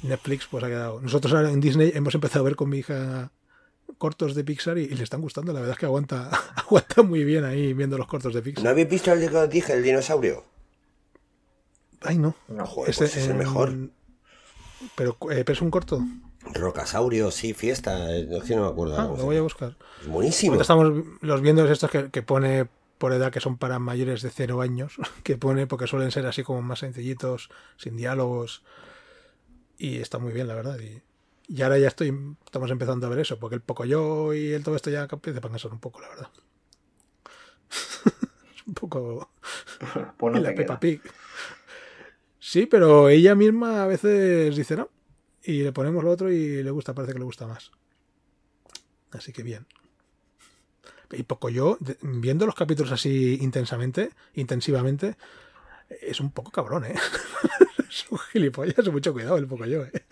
Netflix 0.03 0.47
pues 0.47 0.63
ha 0.63 0.67
quedado. 0.67 1.01
Nosotros 1.01 1.33
ahora 1.33 1.51
en 1.51 1.61
Disney 1.61 1.91
hemos 1.95 2.15
empezado 2.15 2.41
a 2.41 2.45
ver 2.45 2.55
con 2.55 2.69
mi 2.69 2.79
hija 2.79 3.31
cortos 3.97 4.35
de 4.35 4.43
Pixar 4.43 4.77
y, 4.77 4.83
y 4.83 4.95
le 4.95 5.03
están 5.03 5.21
gustando. 5.21 5.53
La 5.53 5.59
verdad 5.59 5.73
es 5.73 5.79
que 5.79 5.85
aguanta, 5.85 6.29
aguanta 6.55 7.01
muy 7.03 7.23
bien 7.23 7.43
ahí 7.43 7.73
viendo 7.73 7.97
los 7.97 8.07
cortos 8.07 8.33
de 8.33 8.41
Pixar. 8.41 8.63
¿No 8.63 8.69
habéis 8.69 8.89
visto 8.89 9.11
el 9.11 9.19
de 9.19 9.29
que 9.29 9.47
dije, 9.47 9.73
el 9.73 9.83
dinosaurio? 9.83 10.43
Ay, 12.01 12.17
no. 12.17 12.35
No, 12.47 12.65
Joder, 12.65 12.95
pues 12.95 13.15
es 13.17 13.27
el 13.27 13.35
mejor. 13.35 13.73
Pero, 14.95 15.17
eh, 15.31 15.43
pero 15.43 15.53
es 15.53 15.61
un 15.61 15.71
corto. 15.71 16.01
Rocasaurio, 16.53 17.31
sí, 17.31 17.53
fiesta. 17.53 17.97
no 17.97 18.61
me 18.61 18.67
acuerdo. 18.67 18.99
Ah, 18.99 19.05
lo 19.05 19.25
voy 19.25 19.37
a 19.37 19.41
buscar. 19.41 19.75
Es 20.01 20.07
buenísimo. 20.07 20.53
Ahorita 20.53 20.61
estamos 20.61 21.05
los 21.21 21.41
viendo 21.41 21.69
estos 21.69 21.89
que, 21.89 22.11
que 22.11 22.21
pone 22.21 22.67
por 22.97 23.13
edad 23.13 23.31
que 23.31 23.39
son 23.39 23.57
para 23.57 23.79
mayores 23.79 24.21
de 24.21 24.29
cero 24.29 24.61
años, 24.61 24.95
que 25.23 25.37
pone 25.37 25.67
porque 25.67 25.87
suelen 25.87 26.11
ser 26.11 26.25
así 26.27 26.43
como 26.43 26.61
más 26.61 26.79
sencillitos, 26.79 27.49
sin 27.77 27.97
diálogos. 27.97 28.63
Y 29.77 29.97
está 29.97 30.19
muy 30.19 30.33
bien, 30.33 30.47
la 30.47 30.55
verdad. 30.55 30.79
Y, 30.79 31.01
y 31.47 31.61
ahora 31.61 31.77
ya 31.77 31.87
estoy, 31.87 32.13
estamos 32.45 32.71
empezando 32.71 33.05
a 33.07 33.09
ver 33.09 33.19
eso, 33.19 33.39
porque 33.39 33.55
el 33.55 33.61
Pocoyo 33.61 34.33
y 34.33 34.53
el 34.53 34.63
todo 34.63 34.75
esto 34.75 34.89
ya 34.89 35.07
empieza 35.11 35.39
a 35.39 35.41
cansar 35.41 35.71
un 35.71 35.79
poco, 35.79 36.01
la 36.01 36.09
verdad. 36.09 36.29
es 38.55 38.67
un 38.67 38.73
poco 38.73 39.29
Pues 40.17 40.33
no 40.33 40.39
y 40.39 40.41
la 40.43 40.49
te 40.49 40.55
Peppa. 40.55 40.79
Pig. 40.79 41.01
Sí, 42.39 42.65
pero 42.67 43.09
ella 43.09 43.35
misma 43.35 43.83
a 43.83 43.87
veces 43.87 44.55
dice 44.55 44.75
no. 44.75 44.89
Y 45.43 45.61
le 45.63 45.71
ponemos 45.71 46.03
lo 46.03 46.11
otro 46.11 46.31
y 46.31 46.63
le 46.63 46.71
gusta, 46.71 46.93
parece 46.93 47.13
que 47.13 47.19
le 47.19 47.25
gusta 47.25 47.45
más. 47.47 47.71
Así 49.11 49.31
que 49.31 49.43
bien. 49.43 49.67
Y 51.11 51.23
poco 51.23 51.49
yo, 51.49 51.77
de- 51.79 51.97
viendo 52.01 52.45
los 52.45 52.55
capítulos 52.55 52.91
así 52.91 53.37
intensamente, 53.41 54.11
intensivamente, 54.33 55.17
es 56.01 56.19
un 56.19 56.31
poco 56.31 56.51
cabrón, 56.51 56.85
¿eh? 56.85 56.95
es 58.03 58.11
un 58.11 58.17
gilipollas, 58.17 58.87
mucho 58.91 59.13
cuidado 59.13 59.37
el 59.37 59.47
poco 59.47 59.65
yo, 59.65 59.83
¿eh? 59.83 59.91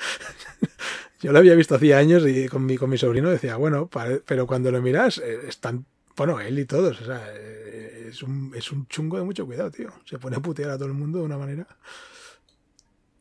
Yo 1.21 1.31
lo 1.31 1.39
había 1.39 1.55
visto 1.55 1.75
hacía 1.75 1.97
años 1.99 2.25
y 2.27 2.49
con 2.49 2.65
mi, 2.65 2.75
con 2.77 2.89
mi 2.89 2.97
sobrino 2.97 3.29
decía, 3.29 3.55
bueno, 3.55 3.89
pero 4.25 4.45
cuando 4.45 4.71
lo 4.71 4.81
miras, 4.81 5.19
eh, 5.19 5.47
están, 5.47 5.85
bueno, 6.17 6.41
él 6.41 6.59
y 6.59 6.65
todos, 6.65 6.99
o 6.99 7.05
sea, 7.05 7.25
eh, 7.33 8.07
es 8.09 8.21
un, 8.23 8.51
es 8.53 8.69
un 8.73 8.87
chungo 8.87 9.17
de 9.17 9.23
mucho 9.23 9.45
cuidado, 9.45 9.71
tío. 9.71 9.89
Se 10.03 10.19
pone 10.19 10.35
a 10.35 10.41
putear 10.41 10.71
a 10.71 10.77
todo 10.77 10.87
el 10.89 10.93
mundo 10.93 11.19
de 11.19 11.25
una 11.25 11.37
manera. 11.37 11.65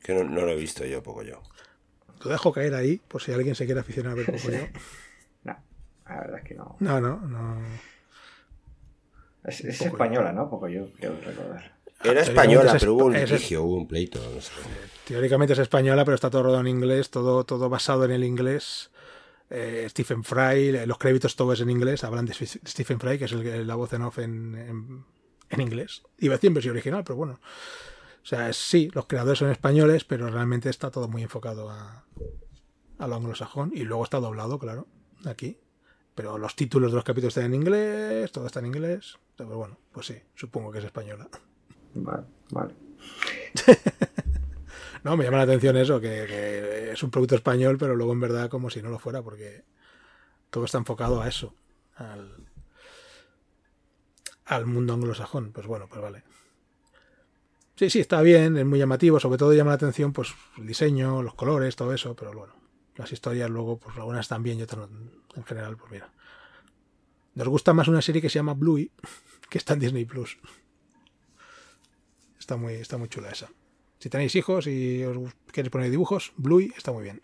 Que 0.03 0.15
no, 0.15 0.25
no 0.25 0.41
lo 0.41 0.49
he 0.49 0.57
visto 0.57 0.85
yo, 0.85 1.01
poco 1.01 1.23
yo. 1.23 1.43
Lo 2.25 2.31
dejo 2.33 2.53
caer 2.53 2.75
ahí, 2.75 3.01
por 3.07 3.23
si 3.23 3.33
alguien 3.33 3.55
se 3.55 3.67
quiere 3.67 3.81
aficionar 3.81 4.13
a 4.13 4.15
ver 4.17 4.27
poco 4.27 4.51
yo. 4.51 4.59
No, 5.45 5.57
la 6.09 6.21
verdad 6.21 6.39
es 6.39 6.45
que 6.45 6.55
no. 6.57 6.77
No, 6.81 7.01
no, 7.01 7.21
no. 7.21 7.63
Es, 9.45 9.61
es 9.61 9.81
española, 9.81 10.33
¿no? 10.33 10.51
Poco 10.51 10.67
yo 10.67 10.93
quiero 10.99 11.21
recordar. 11.21 11.82
Era 12.05 12.23
teóricamente 12.25 12.31
española, 12.31 12.73
es 12.77 12.81
pero 12.83 12.95
hubo 12.95 13.05
un 13.07 13.17
es- 13.17 13.31
litigio, 13.31 13.63
hubo 13.63 13.77
un 13.77 13.89
pleito. 13.89 14.19
No 14.35 14.41
sé. 14.41 14.51
Teóricamente 15.07 15.53
es 15.55 15.59
española, 15.59 16.05
pero 16.05 16.15
está 16.15 16.31
todo 16.31 16.45
rodado 16.45 16.61
en 16.61 16.69
inglés, 16.69 17.11
todo, 17.11 17.45
todo 17.45 17.69
basado 17.69 18.05
en 18.05 18.11
el 18.13 18.25
inglés. 18.25 18.91
Eh, 19.51 19.87
Stephen 19.91 20.25
Fry, 20.25 20.69
eh, 20.77 20.87
los 20.87 20.97
créditos 20.99 21.37
todo 21.37 21.53
es 21.53 21.61
en 21.61 21.69
inglés, 21.71 22.05
hablan 22.05 22.25
de 22.25 22.33
Stephen 22.35 22.99
Fry, 23.01 23.19
que 23.19 23.27
es 23.27 23.33
el- 23.33 23.67
la 23.67 23.75
voz 23.75 23.93
en 23.93 24.03
off 24.03 24.19
en, 24.19 24.55
en, 24.55 25.05
en 25.51 25.61
inglés. 25.61 26.03
Iba 26.19 26.35
a 26.35 26.37
decir 26.39 26.49
en 26.49 26.55
versión 26.55 26.75
original, 26.75 27.05
pero 27.05 27.17
bueno. 27.17 27.41
O 28.23 28.27
sea, 28.27 28.49
es- 28.49 28.57
sí, 28.57 28.89
los 28.95 29.07
creadores 29.07 29.39
son 29.41 29.51
españoles, 29.51 30.05
pero 30.05 30.29
realmente 30.29 30.71
está 30.71 30.91
todo 30.91 31.09
muy 31.09 31.23
enfocado 31.23 31.69
a, 31.69 32.05
a 32.99 33.07
lo 33.09 33.15
anglosajón. 33.17 33.73
Y 33.75 33.83
luego 33.85 34.05
está 34.05 34.21
doblado, 34.21 34.59
claro, 34.59 34.87
aquí. 35.27 35.59
Pero 36.15 36.39
los 36.39 36.55
títulos 36.57 36.93
de 36.93 36.97
los 36.97 37.05
capítulos 37.05 37.37
están 37.37 37.53
en 37.53 37.61
inglés, 37.61 38.31
todo 38.33 38.47
está 38.47 38.61
en 38.61 38.67
inglés. 38.67 39.19
Pero 39.37 39.57
bueno, 39.57 39.79
pues 39.93 40.07
sí, 40.07 40.15
supongo 40.35 40.71
que 40.71 40.79
es 40.79 40.85
española. 40.85 41.29
Vale, 41.95 42.25
vale. 42.51 42.75
No, 45.05 45.17
me 45.17 45.25
llama 45.25 45.39
la 45.39 45.45
atención 45.45 45.77
eso, 45.77 46.01
que, 46.01 46.93
es 46.93 47.03
un 47.03 47.11
producto 47.11 47.35
español, 47.35 47.77
pero 47.77 47.97
luego 47.97 48.13
en 48.13 48.21
verdad 48.21 48.49
como 48.49 48.71
si 48.71 48.83
no 48.83 48.91
lo 48.91 48.99
fuera, 48.99 49.23
porque 49.23 49.65
todo 50.51 50.65
está 50.65 50.79
enfocado 50.79 51.21
a 51.21 51.29
eso, 51.29 51.55
al, 51.97 52.47
mundo 54.67 54.95
anglosajón. 54.95 55.53
Pues 55.53 55.67
bueno, 55.67 55.89
pues 55.89 56.01
vale. 56.01 56.23
Sí, 57.75 57.91
sí, 57.91 58.01
está 58.01 58.23
bien, 58.23 58.57
es 58.57 58.65
muy 58.65 58.79
llamativo, 58.79 59.19
sobre 59.19 59.39
todo 59.39 59.53
llama 59.53 59.71
la 59.71 59.77
atención 59.77 60.13
pues 60.13 60.35
el 60.59 60.67
diseño, 60.67 61.23
los 61.23 61.35
colores, 61.35 61.75
todo 61.75 61.93
eso, 61.93 62.15
pero 62.15 62.33
bueno, 62.33 62.55
las 62.97 63.11
historias 63.11 63.51
luego, 63.51 63.79
pues 63.79 63.97
algunas 63.97 64.21
están 64.21 64.43
bien 64.43 64.61
y 64.61 64.63
otras 64.63 64.89
en 65.35 65.45
general, 65.45 65.77
pues 65.77 65.91
mira. 65.91 66.13
Nos 67.35 67.49
gusta 67.49 67.73
más 67.73 67.89
una 67.89 68.03
serie 68.03 68.23
que 68.23 68.29
se 68.29 68.39
llama 68.39 68.55
Bluey, 68.55 68.93
que 69.51 69.59
está 69.59 69.73
en 69.73 69.81
Disney 69.81 70.05
Plus. 70.05 70.39
Está 72.43 72.57
muy, 72.57 72.75
está 72.75 72.99
muy 72.99 73.09
chula 73.09 73.31
esa. 73.31 73.49
Si 74.01 74.11
tenéis 74.11 74.35
hijos 74.35 74.67
y 74.67 75.05
os 75.05 75.17
queréis 75.53 75.71
poner 75.71 75.91
dibujos, 75.91 76.33
Bluey 76.37 76.73
está 76.77 76.91
muy 76.91 77.05
bien. 77.05 77.21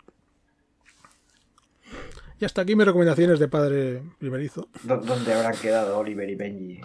Y 2.39 2.45
hasta 2.45 2.61
aquí 2.61 2.73
mis 2.73 2.85
recomendaciones 2.85 3.37
de 3.37 3.49
padre 3.49 4.01
primerizo. 4.17 4.69
¿Dó- 4.83 4.95
¿Dónde 5.01 5.33
habrán 5.33 5.57
quedado 5.57 5.97
Oliver 5.99 6.29
y 6.29 6.35
Benji? 6.35 6.81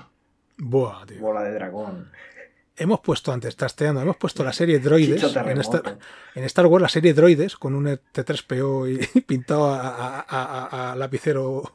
Buah, 0.58 1.06
tío. 1.06 1.20
Bola 1.20 1.44
de 1.44 1.52
dragón. 1.52 2.10
Hemos 2.76 2.98
puesto 3.02 3.30
antes, 3.32 3.54
trasteando, 3.54 4.00
hemos 4.02 4.16
puesto 4.16 4.42
la 4.42 4.52
serie 4.52 4.80
Droides 4.80 5.22
en. 5.22 5.60
Star, 5.60 5.96
en 6.34 6.42
Star 6.44 6.66
Wars, 6.66 6.82
la 6.82 6.88
serie 6.88 7.14
Droides 7.14 7.54
con 7.56 7.76
un 7.76 7.84
T3PO 7.86 8.90
y 9.14 9.20
pintado 9.28 9.72
a, 9.72 9.78
a- 9.90 10.20
a- 10.28 10.64
a- 10.66 10.92
a 10.92 10.96
lapicero 10.96 11.72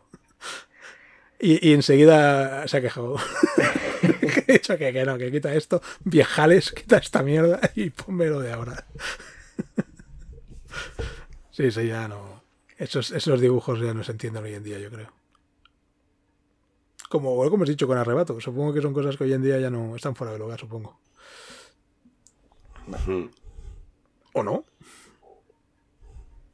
y, 1.39 1.69
y 1.69 1.73
enseguida 1.73 2.67
se 2.67 2.75
ha 2.75 2.81
quejado. 2.81 3.15
He 4.47 4.53
dicho 4.53 4.77
que, 4.77 4.93
que 4.93 5.05
no, 5.05 5.17
que 5.17 5.31
quita 5.31 5.53
esto, 5.53 5.81
viejales, 6.03 6.71
quita 6.71 6.97
esta 6.97 7.23
mierda 7.23 7.59
y 7.75 7.89
ponme 7.89 8.27
lo 8.27 8.39
de 8.39 8.51
ahora. 8.51 8.85
Sí, 11.51 11.71
sí, 11.71 11.87
ya 11.87 12.07
no. 12.07 12.41
Esos, 12.77 13.11
esos 13.11 13.41
dibujos 13.41 13.81
ya 13.81 13.93
no 13.93 14.01
se 14.01 14.13
entienden 14.13 14.45
hoy 14.45 14.53
en 14.53 14.63
día, 14.63 14.79
yo 14.79 14.89
creo. 14.89 15.11
Como, 17.09 17.35
como 17.49 17.63
has 17.63 17.69
dicho 17.69 17.85
con 17.85 17.97
arrebato, 17.97 18.39
supongo 18.39 18.71
que 18.71 18.81
son 18.81 18.93
cosas 18.93 19.17
que 19.17 19.25
hoy 19.25 19.33
en 19.33 19.41
día 19.41 19.59
ya 19.59 19.69
no 19.69 19.93
están 19.93 20.15
fuera 20.15 20.31
del 20.31 20.41
lugar, 20.41 20.57
supongo. 20.57 21.01
¿O 24.31 24.41
no? 24.41 24.63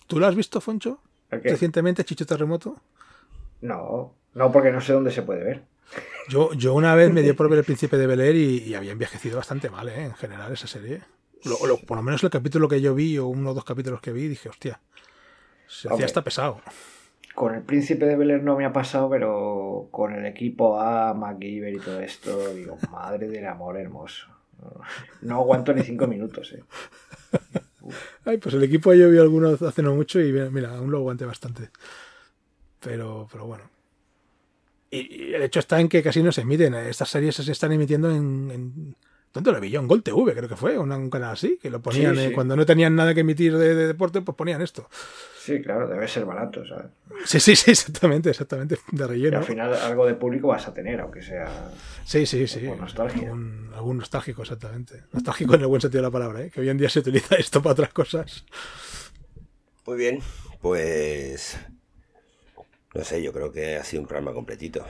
¿Tú 0.07 0.19
lo 0.19 0.25
has 0.25 0.35
visto, 0.35 0.59
Foncho? 0.59 1.01
Recientemente, 1.29 2.03
Chicho 2.03 2.25
Terremoto. 2.25 2.81
No, 3.61 4.15
no, 4.33 4.51
porque 4.51 4.71
no 4.71 4.81
sé 4.81 4.93
dónde 4.93 5.11
se 5.11 5.21
puede 5.21 5.43
ver. 5.43 5.63
Yo, 6.29 6.53
yo 6.53 6.73
una 6.73 6.95
vez 6.95 7.11
me 7.11 7.21
dio 7.21 7.35
por 7.35 7.49
ver 7.49 7.59
El 7.59 7.65
Príncipe 7.65 7.97
de 7.97 8.07
Bel 8.07 8.19
Air 8.21 8.35
y, 8.35 8.57
y 8.63 8.75
había 8.75 8.91
envejecido 8.91 9.37
bastante 9.37 9.69
mal, 9.69 9.87
¿eh? 9.89 10.03
En 10.05 10.13
general, 10.15 10.51
esa 10.51 10.67
serie. 10.67 11.01
Lo- 11.43 11.65
lo- 11.67 11.77
por 11.77 11.97
lo 11.97 12.03
menos 12.03 12.23
el 12.23 12.29
capítulo 12.31 12.67
que 12.67 12.81
yo 12.81 12.95
vi, 12.95 13.17
o 13.17 13.27
uno 13.27 13.51
o 13.51 13.53
dos 13.53 13.63
capítulos 13.65 14.01
que 14.01 14.11
vi, 14.11 14.27
dije, 14.27 14.49
hostia, 14.49 14.79
se 15.67 15.87
hacía 15.87 16.05
hasta 16.05 16.23
pesado. 16.23 16.61
Con 17.35 17.53
el 17.53 17.61
príncipe 17.61 18.05
de 18.05 18.15
Bel 18.15 18.31
Air 18.31 18.43
no 18.43 18.55
me 18.55 18.65
ha 18.65 18.73
pasado, 18.73 19.09
pero 19.09 19.87
con 19.91 20.13
el 20.13 20.25
equipo 20.25 20.79
A, 20.79 21.13
MacGyver 21.13 21.73
y 21.73 21.79
todo 21.79 21.99
esto, 21.99 22.53
digo, 22.53 22.77
madre 22.91 23.27
del 23.27 23.45
amor 23.45 23.77
hermoso. 23.77 24.27
No 25.21 25.35
aguanto 25.41 25.73
ni 25.73 25.83
cinco 25.83 26.07
minutos, 26.07 26.53
eh. 26.53 26.63
Ay, 28.25 28.37
pues 28.39 28.55
el 28.55 28.63
equipo 28.63 28.93
yo 28.95 29.11
vi 29.11 29.19
algunos 29.19 29.61
hace 29.61 29.83
no 29.83 29.93
mucho 29.93 30.19
y 30.19 30.31
mira, 30.49 30.75
aún 30.75 30.89
lo 30.89 30.97
aguanté 30.97 31.25
bastante. 31.25 31.69
Pero, 32.79 33.27
pero 33.31 33.45
bueno. 33.45 33.65
Y, 34.91 35.29
y 35.29 35.33
el 35.33 35.41
hecho 35.41 35.59
está 35.59 35.79
en 35.79 35.89
que 35.89 36.03
casi 36.03 36.21
no 36.21 36.31
se 36.31 36.41
emiten. 36.41 36.73
Estas 36.75 37.09
series 37.09 37.35
se 37.35 37.51
están 37.51 37.71
emitiendo 37.71 38.09
en. 38.11 38.51
en 38.51 38.95
¿Dónde 39.33 39.51
lo 39.51 39.59
vi 39.59 39.69
yo? 39.69 39.81
En 39.81 39.87
Gol 39.87 40.01
TV, 40.01 40.33
creo 40.33 40.47
que 40.47 40.55
fue, 40.55 40.77
un 40.77 41.09
canal 41.09 41.33
así, 41.33 41.59
que 41.61 41.69
lo 41.69 41.81
ponían 41.81 42.15
Sí, 42.15 42.21
eh, 42.21 42.31
cuando 42.31 42.55
no 42.55 42.65
tenían 42.65 42.95
nada 42.95 43.13
que 43.13 43.19
emitir 43.19 43.57
de, 43.57 43.75
de 43.75 43.87
deporte, 43.87 44.21
pues 44.21 44.33
ponían 44.37 44.61
esto. 44.61 44.87
Sí, 45.37 45.61
claro, 45.61 45.89
debe 45.89 46.07
ser 46.07 46.23
barato, 46.23 46.65
¿sabes? 46.65 46.85
Sí, 47.25 47.41
sí, 47.41 47.55
sí, 47.57 47.71
exactamente, 47.71 48.29
exactamente, 48.29 48.77
de 48.93 49.03
Y 49.03 49.07
relleno. 49.07 49.39
al 49.39 49.43
final 49.43 49.73
algo 49.75 50.07
de 50.07 50.13
público 50.13 50.47
vas 50.47 50.67
a 50.69 50.73
tener, 50.73 51.01
aunque 51.01 51.21
sea... 51.21 51.69
Sí, 52.05 52.25
sí, 52.25 52.47
sí. 52.47 52.61
Nostalgia. 52.61 53.23
Algún, 53.23 53.71
algún 53.75 53.97
nostálgico, 53.97 54.41
exactamente. 54.43 55.03
Nostálgico 55.11 55.55
en 55.55 55.61
el 55.61 55.67
buen 55.67 55.81
sentido 55.81 56.01
de 56.01 56.07
la 56.07 56.11
palabra, 56.11 56.41
¿eh? 56.41 56.49
que 56.49 56.61
hoy 56.61 56.69
en 56.69 56.77
día 56.77 56.89
se 56.89 56.99
utiliza 56.99 57.35
esto 57.35 57.61
para 57.61 57.73
otras 57.73 57.91
cosas. 57.91 58.45
Muy 59.85 59.97
bien, 59.97 60.19
pues. 60.61 61.59
No 62.95 63.03
sé, 63.03 63.21
yo 63.21 63.31
creo 63.33 63.51
que 63.51 63.75
ha 63.75 63.83
sido 63.83 64.01
un 64.01 64.07
programa 64.07 64.33
completito. 64.33 64.85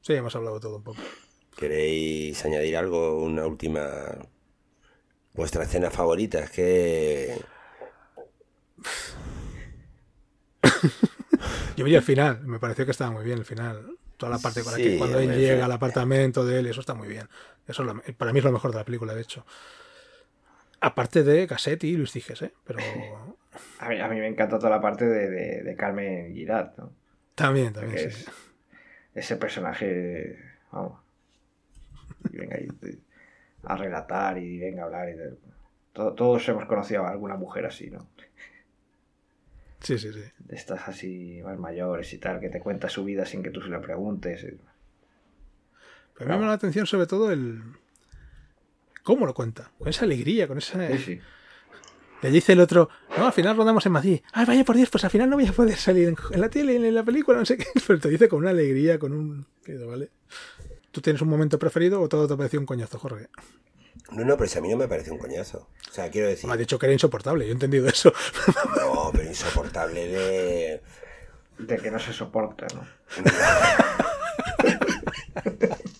Sí, 0.00 0.14
hemos 0.14 0.34
hablado 0.34 0.58
todo 0.58 0.76
un 0.78 0.82
poco. 0.82 1.00
¿Queréis 1.56 2.42
añadir 2.44 2.76
algo? 2.76 3.22
Una 3.22 3.46
última. 3.46 3.86
Vuestra 5.34 5.64
escena 5.64 5.90
favorita, 5.90 6.40
es 6.40 6.50
que. 6.50 7.36
Yo 11.76 11.84
vi 11.84 11.94
el 11.94 12.02
final, 12.02 12.40
me 12.46 12.58
pareció 12.58 12.84
que 12.84 12.90
estaba 12.90 13.10
muy 13.10 13.24
bien 13.24 13.38
el 13.38 13.44
final. 13.44 13.96
Toda 14.16 14.30
la 14.32 14.38
parte 14.38 14.62
con 14.62 14.72
la 14.72 14.78
que 14.78 14.92
Sí, 14.92 14.98
cuando 14.98 15.18
él 15.18 15.30
llega 15.38 15.56
sí. 15.56 15.62
al 15.62 15.72
apartamento 15.72 16.44
de 16.44 16.58
él, 16.58 16.66
eso 16.66 16.80
está 16.80 16.92
muy 16.94 17.08
bien. 17.08 17.26
Eso 17.66 17.82
es 17.82 17.88
lo- 17.94 18.02
para 18.18 18.32
mí 18.32 18.38
es 18.40 18.44
lo 18.44 18.52
mejor 18.52 18.70
de 18.72 18.76
la 18.78 18.84
película, 18.84 19.14
de 19.14 19.22
hecho. 19.22 19.46
Aparte 20.80 21.22
de 21.22 21.46
Cassetti 21.46 21.88
y 21.88 21.96
Luis 21.96 22.10
Ciges, 22.12 22.42
¿eh? 22.42 22.52
Pero 22.64 22.80
A 23.80 23.88
mí, 23.88 23.98
a 23.98 24.08
mí 24.08 24.16
me 24.20 24.28
encanta 24.28 24.58
toda 24.58 24.70
la 24.70 24.80
parte 24.80 25.06
de, 25.06 25.30
de- 25.30 25.62
de 25.62 25.76
Carmen 25.76 26.34
Girat, 26.34 26.76
¿no? 26.78 26.92
También, 27.40 27.72
también, 27.72 27.98
es 28.08 28.26
ese 29.14 29.36
personaje, 29.36 30.38
vamos, 30.72 31.00
y 32.32 32.36
venga 32.36 32.56
ahí 32.56 32.68
de- 32.80 32.98
a 33.64 33.76
relatar 33.76 34.38
y 34.38 34.58
venga 34.58 34.82
a 34.82 34.86
hablar. 34.86 35.08
Y 35.08 35.12
de- 35.14 35.34
to- 35.92 36.12
todos 36.14 36.48
hemos 36.48 36.66
conocido 36.66 37.04
a 37.06 37.10
alguna 37.10 37.36
mujer 37.36 37.66
así, 37.66 37.90
¿no? 37.90 38.06
Sí, 39.80 39.98
sí, 39.98 40.12
sí. 40.12 40.22
Estas 40.50 40.88
así 40.88 41.40
más 41.42 41.58
mayores 41.58 42.12
y 42.12 42.18
tal, 42.18 42.38
que 42.40 42.50
te 42.50 42.60
cuenta 42.60 42.88
su 42.88 43.04
vida 43.04 43.24
sin 43.24 43.42
que 43.42 43.50
tú 43.50 43.62
se 43.62 43.68
lo 43.68 43.80
preguntes. 43.80 44.42
Pero 46.14 46.28
me 46.28 46.34
llama 46.34 46.46
la 46.48 46.52
atención 46.52 46.86
sobre 46.86 47.06
todo 47.06 47.32
el... 47.32 47.62
¿Cómo 49.02 49.24
lo 49.24 49.32
cuenta? 49.32 49.70
Con 49.78 49.88
esa 49.88 50.04
alegría, 50.04 50.46
con 50.46 50.58
esa... 50.58 50.86
Sí, 50.88 50.98
sí. 50.98 51.20
Le 52.22 52.30
dice 52.30 52.52
el 52.52 52.60
otro, 52.60 52.90
No, 53.16 53.26
al 53.26 53.32
final 53.32 53.56
rodamos 53.56 53.84
en 53.86 53.92
Madrid. 53.92 54.20
Ay, 54.32 54.46
vaya 54.46 54.64
por 54.64 54.76
Dios, 54.76 54.88
pues 54.88 55.04
al 55.04 55.10
final 55.10 55.28
no 55.28 55.36
voy 55.36 55.46
a 55.46 55.52
poder 55.52 55.76
salir 55.76 56.08
en, 56.08 56.16
en 56.30 56.40
la 56.40 56.48
tele, 56.48 56.76
en 56.76 56.94
la 56.94 57.02
película, 57.02 57.38
no 57.38 57.44
sé 57.44 57.56
qué. 57.56 57.66
Pero 57.86 57.98
te 57.98 58.08
dice 58.08 58.28
con 58.28 58.40
una 58.40 58.50
alegría, 58.50 58.98
con 58.98 59.12
un... 59.12 59.46
¿vale? 59.88 60.10
¿Tú 60.90 61.00
tienes 61.00 61.22
un 61.22 61.28
momento 61.28 61.58
preferido 61.58 62.00
o 62.00 62.08
todo 62.08 62.26
te 62.26 62.36
pareció 62.36 62.58
un 62.58 62.66
coñazo, 62.66 62.98
Jorge? 62.98 63.28
No, 64.12 64.24
no, 64.24 64.36
pero 64.36 64.48
si 64.48 64.58
a 64.58 64.60
mí 64.60 64.68
no 64.68 64.76
me 64.76 64.88
parece 64.88 65.12
un 65.12 65.18
coñazo. 65.18 65.68
O 65.88 65.92
sea, 65.92 66.10
quiero 66.10 66.26
decir. 66.26 66.48
Me 66.48 66.54
ha 66.54 66.56
dicho 66.56 66.78
que 66.78 66.86
era 66.86 66.92
insoportable, 66.92 67.44
yo 67.44 67.50
he 67.50 67.52
entendido 67.52 67.88
eso. 67.88 68.12
No, 68.76 69.10
pero 69.12 69.28
insoportable 69.28 70.08
de. 70.08 70.82
De 71.58 71.76
que 71.76 71.90
no 71.90 71.98
se 71.98 72.12
soporta, 72.12 72.66
¿no? 72.74 72.86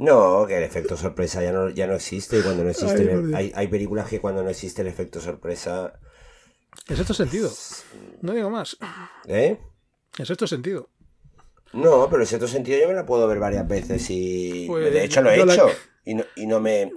No, 0.00 0.46
que 0.46 0.56
el 0.56 0.62
efecto 0.64 0.96
sorpresa 0.96 1.42
ya 1.42 1.52
no, 1.52 1.68
ya 1.70 1.86
no 1.86 1.94
existe. 1.94 2.38
Y 2.38 2.42
cuando 2.42 2.64
no 2.64 2.70
existe. 2.70 2.94
Ay, 2.94 3.00
el- 3.02 3.10
por 3.10 3.26
Dios. 3.26 3.38
hay, 3.38 3.52
hay 3.54 3.66
películas 3.68 4.08
que 4.08 4.20
cuando 4.20 4.42
no 4.42 4.50
existe 4.50 4.82
el 4.82 4.88
efecto 4.88 5.20
sorpresa. 5.20 5.92
En 6.88 6.96
sexto 6.96 7.14
sentido. 7.14 7.50
No 8.22 8.32
digo 8.32 8.48
más. 8.50 8.76
¿Eh? 9.26 9.58
En 10.18 10.26
sexto 10.26 10.46
sentido. 10.46 10.88
No, 11.72 12.08
pero 12.10 12.22
en 12.22 12.26
cierto 12.26 12.48
sentido 12.48 12.80
yo 12.80 12.88
me 12.88 12.94
la 12.94 13.06
puedo 13.06 13.28
ver 13.28 13.38
varias 13.38 13.66
veces 13.68 14.04
y 14.10 14.64
Pues, 14.66 14.92
de 14.92 15.04
hecho 15.04 15.22
lo 15.22 15.30
he 15.30 15.38
yo 15.38 15.46
la- 15.46 15.54
hecho 15.54 15.68
y, 16.04 16.14
no, 16.14 16.24
y 16.34 16.46
no 16.46 16.58
me 16.60 16.92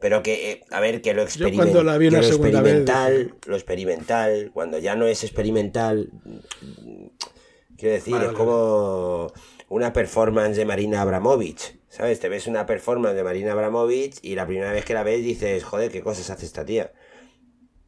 pero 0.00 0.22
que 0.22 0.50
eh, 0.50 0.60
a 0.72 0.80
ver 0.80 1.00
que 1.00 1.14
lo, 1.14 1.22
Yo 1.22 1.28
experimen- 1.28 1.54
cuando 1.56 1.84
la 1.84 1.96
vi 1.96 2.10
que 2.10 2.16
lo 2.16 2.22
segunda 2.24 2.60
vez, 2.60 2.72
experimental 2.74 3.34
lo 3.46 3.54
experimental 3.56 4.50
cuando 4.52 4.78
ya 4.78 4.96
no 4.96 5.06
es 5.06 5.22
experimental 5.22 6.10
quiero 7.76 7.94
decir 7.94 8.14
Vale, 8.14 8.26
es 8.26 8.32
vale, 8.32 8.38
como 8.44 9.32
una 9.68 9.92
performance 9.92 10.56
de 10.56 10.64
Marina 10.64 11.02
Abramovich 11.02 11.75
sabes 11.96 12.20
te 12.20 12.28
ves 12.28 12.46
una 12.46 12.66
performance 12.66 13.16
de 13.16 13.24
Marina 13.24 13.52
Abramovich 13.52 14.18
y 14.22 14.34
la 14.34 14.46
primera 14.46 14.72
vez 14.72 14.84
que 14.84 14.94
la 14.94 15.02
ves 15.02 15.24
dices 15.24 15.64
joder 15.64 15.90
qué 15.90 16.02
cosas 16.02 16.28
hace 16.30 16.46
esta 16.46 16.64
tía 16.64 16.92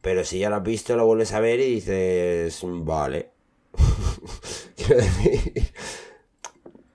pero 0.01 0.23
si 0.23 0.39
ya 0.39 0.49
lo 0.49 0.55
has 0.55 0.63
visto 0.63 0.95
lo 0.95 1.05
vuelves 1.05 1.33
a 1.33 1.39
ver 1.39 1.59
y 1.59 1.75
dices 1.75 2.59
vale 2.63 3.31
quiero 4.75 4.95
decir 4.95 5.71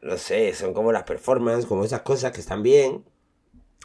no 0.05 0.19
sé, 0.19 0.53
son 0.53 0.75
como 0.75 0.93
las 0.93 1.05
performances, 1.05 1.65
como 1.65 1.83
esas 1.83 2.03
cosas 2.03 2.31
que 2.31 2.41
están 2.41 2.63
bien. 2.63 3.05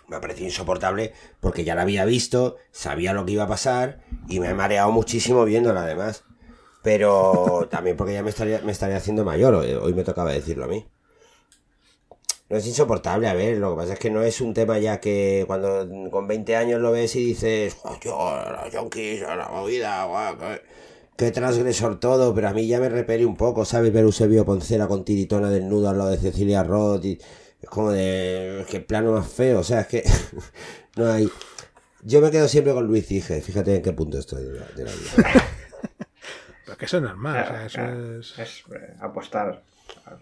Me 0.09 0.17
ha 0.17 0.21
parecido 0.21 0.47
insoportable 0.47 1.13
porque 1.39 1.63
ya 1.63 1.75
la 1.75 1.83
había 1.83 2.03
visto, 2.03 2.57
sabía 2.71 3.13
lo 3.13 3.25
que 3.25 3.33
iba 3.33 3.43
a 3.43 3.47
pasar 3.47 4.01
y 4.27 4.39
me 4.39 4.49
he 4.49 4.53
mareado 4.53 4.91
muchísimo 4.91 5.45
viéndola 5.45 5.83
además. 5.83 6.25
Pero 6.83 7.67
también 7.71 7.95
porque 7.95 8.13
ya 8.13 8.23
me 8.23 8.31
estaría, 8.31 8.59
me 8.61 8.71
estaría 8.71 8.97
haciendo 8.97 9.23
mayor, 9.23 9.55
hoy, 9.55 9.93
me 9.93 10.03
tocaba 10.03 10.31
decirlo 10.31 10.65
a 10.65 10.67
mí. 10.67 10.85
No 12.49 12.57
es 12.57 12.65
insoportable, 12.65 13.27
a 13.27 13.35
ver, 13.35 13.57
lo 13.57 13.71
que 13.71 13.77
pasa 13.77 13.93
es 13.93 13.99
que 13.99 14.09
no 14.09 14.23
es 14.23 14.41
un 14.41 14.55
tema 14.55 14.79
ya 14.79 14.99
que 14.99 15.43
cuando 15.45 15.87
con 16.09 16.27
20 16.27 16.55
años 16.55 16.81
lo 16.81 16.91
ves 16.91 17.15
y 17.15 17.23
dices, 17.23 17.75
"Joder, 17.75 18.51
los 18.63 18.73
yonkis, 18.73 19.21
la 19.21 19.49
movida, 19.49 20.05
guau, 20.05 20.35
qué, 20.39 20.61
qué 21.15 21.31
transgresor 21.31 21.99
todo, 21.99 22.33
pero 22.33 22.47
a 22.49 22.53
mí 22.53 22.65
ya 22.65 22.79
me 22.79 22.89
repele 22.89 23.25
un 23.25 23.35
poco, 23.35 23.65
¿sabes? 23.65 23.93
Ver 23.93 24.03
Eusebio 24.03 24.45
Poncela 24.45 24.87
con 24.87 25.05
tiritona 25.05 25.49
desnudo 25.51 25.89
al 25.89 25.99
lado 25.99 26.09
de 26.09 26.17
Cecilia 26.17 26.63
Roth 26.63 27.05
y 27.05 27.19
es 27.61 27.69
como 27.69 27.91
de, 27.91 28.65
qué 28.69 28.79
plano 28.79 29.11
más 29.11 29.27
feo, 29.27 29.59
o 29.59 29.63
sea, 29.63 29.81
es 29.81 29.87
que 29.87 30.03
no 30.95 31.11
hay... 31.11 31.29
Yo 32.01 32.21
me 32.21 32.31
quedo 32.31 32.47
siempre 32.47 32.73
con 32.73 32.87
Luis 32.87 33.05
Cije, 33.05 33.41
fíjate 33.41 33.75
en 33.75 33.81
qué 33.83 33.93
punto 33.93 34.17
estoy 34.17 34.43
de 34.45 34.59
la, 34.59 34.65
de 34.75 34.85
la 34.85 34.91
vida. 34.91 35.43
Pero 36.65 36.77
que 36.77 36.85
eso 36.85 36.97
es 36.97 37.03
normal. 37.03 37.45
Claro, 37.45 37.65
o 37.65 37.69
sea, 37.69 37.85
claro. 37.85 38.19
eso 38.19 38.41
es. 38.41 38.49
Es 38.49 38.63
eh, 38.73 38.93
apostar 39.01 39.61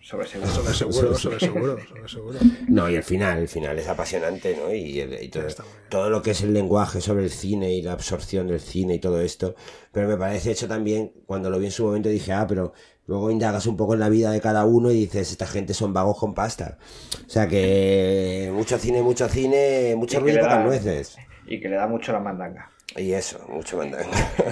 sobre 0.01 0.27
seguro. 0.27 0.51
Sobre 0.51 0.73
seguro, 0.73 1.15
sobre 1.17 1.39
seguro, 1.39 1.77
sobre 1.87 2.09
seguro. 2.09 2.39
No, 2.67 2.89
y 2.89 2.95
el 2.95 3.03
final, 3.03 3.39
el 3.39 3.47
final 3.47 3.77
es 3.79 3.87
apasionante, 3.87 4.55
¿no? 4.55 4.73
Y, 4.73 4.99
el- 4.99 5.21
y 5.23 5.29
todo, 5.29 5.47
todo 5.89 6.09
lo 6.09 6.21
que 6.21 6.31
es 6.31 6.41
el 6.41 6.53
lenguaje 6.53 7.01
sobre 7.01 7.23
el 7.23 7.29
cine 7.29 7.71
y 7.73 7.81
la 7.81 7.93
absorción 7.93 8.47
del 8.47 8.59
cine 8.59 8.95
y 8.95 8.99
todo 8.99 9.21
esto. 9.21 9.55
Pero 9.91 10.07
me 10.07 10.17
parece 10.17 10.51
hecho 10.51 10.67
también, 10.67 11.11
cuando 11.25 11.49
lo 11.49 11.59
vi 11.59 11.65
en 11.65 11.71
su 11.71 11.85
momento 11.85 12.09
dije, 12.09 12.31
ah, 12.33 12.45
pero 12.47 12.73
luego 13.07 13.31
indagas 13.31 13.65
un 13.67 13.77
poco 13.77 13.93
en 13.93 14.01
la 14.01 14.09
vida 14.09 14.31
de 14.31 14.41
cada 14.41 14.65
uno 14.65 14.91
y 14.91 14.95
dices, 14.95 15.31
esta 15.31 15.47
gente 15.47 15.73
son 15.73 15.93
vagos 15.93 16.17
con 16.19 16.33
pasta. 16.33 16.77
O 17.25 17.29
sea 17.29 17.47
que 17.47 18.51
mucho 18.53 18.77
cine, 18.77 19.01
mucho 19.01 19.27
cine, 19.29 19.95
mucho 19.95 20.17
Y 20.17 20.21
ruido 20.21 20.59
nueces. 20.59 21.17
Y 21.45 21.59
que 21.61 21.69
le 21.69 21.75
da 21.77 21.87
mucho 21.87 22.11
la 22.11 22.19
mandanga. 22.19 22.71
Y 22.95 23.11
eso, 23.13 23.39
mucho 23.49 23.77
mandanga. 23.77 24.09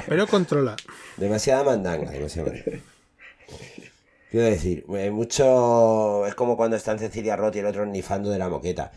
Pero 0.07 0.27
controla. 0.27 0.75
Demasiada 1.17 1.63
mandanga, 1.63 2.11
demasiada 2.11 2.51
mandanga. 2.51 2.79
Quiero 4.35 4.49
decir, 4.49 4.83
eh, 4.89 5.11
mucho. 5.11 6.25
Es 6.27 6.35
como 6.35 6.57
cuando 6.57 6.75
están 6.75 6.99
Cecilia 6.99 7.37
Roth 7.37 7.55
y 7.55 7.59
el 7.59 7.67
otro 7.67 7.85
nifando 7.85 8.29
de 8.29 8.37
la 8.37 8.49
moqueta. 8.49 8.91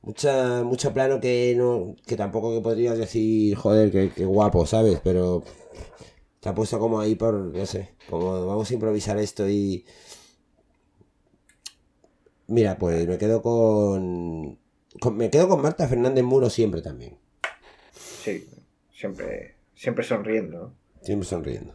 Mucha, 0.00 0.64
mucho 0.64 0.92
plano 0.92 1.20
que 1.20 1.54
no. 1.56 1.94
que 2.04 2.16
tampoco 2.16 2.52
que 2.52 2.60
podrías 2.62 2.98
decir, 2.98 3.54
joder, 3.54 3.92
que, 3.92 4.10
que 4.10 4.24
guapo, 4.24 4.66
¿sabes? 4.66 4.98
Pero. 5.04 5.44
Está 6.34 6.52
puesto 6.52 6.80
como 6.80 6.98
ahí 6.98 7.14
por. 7.14 7.32
no 7.32 7.64
sé. 7.64 7.90
Como 8.10 8.44
vamos 8.44 8.68
a 8.68 8.74
improvisar 8.74 9.18
esto 9.18 9.48
y. 9.48 9.84
Mira, 12.48 12.76
pues 12.76 13.06
me 13.06 13.18
quedo 13.18 13.40
con. 13.40 14.58
con- 15.00 15.16
me 15.16 15.30
quedo 15.30 15.48
con 15.48 15.62
Marta 15.62 15.86
Fernández 15.86 16.24
Muro 16.24 16.50
siempre 16.50 16.82
también. 16.82 17.18
Sí, 17.94 18.48
siempre, 18.92 19.54
siempre 19.76 20.02
sonriendo. 20.02 20.74
Siempre 21.02 21.28
sonriendo. 21.28 21.72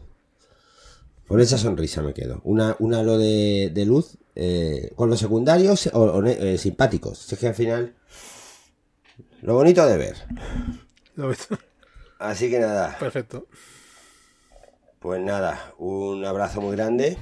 Con 1.28 1.40
esa 1.40 1.58
sonrisa 1.58 2.02
me 2.02 2.14
quedo. 2.14 2.40
Una, 2.44 2.74
un 2.78 2.94
halo 2.94 3.18
de, 3.18 3.70
de 3.72 3.84
luz 3.84 4.16
eh, 4.34 4.92
con 4.96 5.10
los 5.10 5.20
secundarios 5.20 5.90
o, 5.92 6.24
eh, 6.24 6.56
simpáticos. 6.56 7.18
Si 7.18 7.34
Es 7.34 7.40
que 7.40 7.48
al 7.48 7.54
final. 7.54 7.94
Lo 9.42 9.54
bonito 9.54 9.86
de 9.86 9.98
ver. 9.98 10.16
Lo 11.16 11.28
ves. 11.28 11.48
Así 12.18 12.48
que 12.50 12.58
nada. 12.58 12.96
Perfecto. 12.98 13.46
Pues 15.00 15.20
nada. 15.20 15.74
Un 15.76 16.24
abrazo 16.24 16.62
muy 16.62 16.74
grande. 16.74 17.18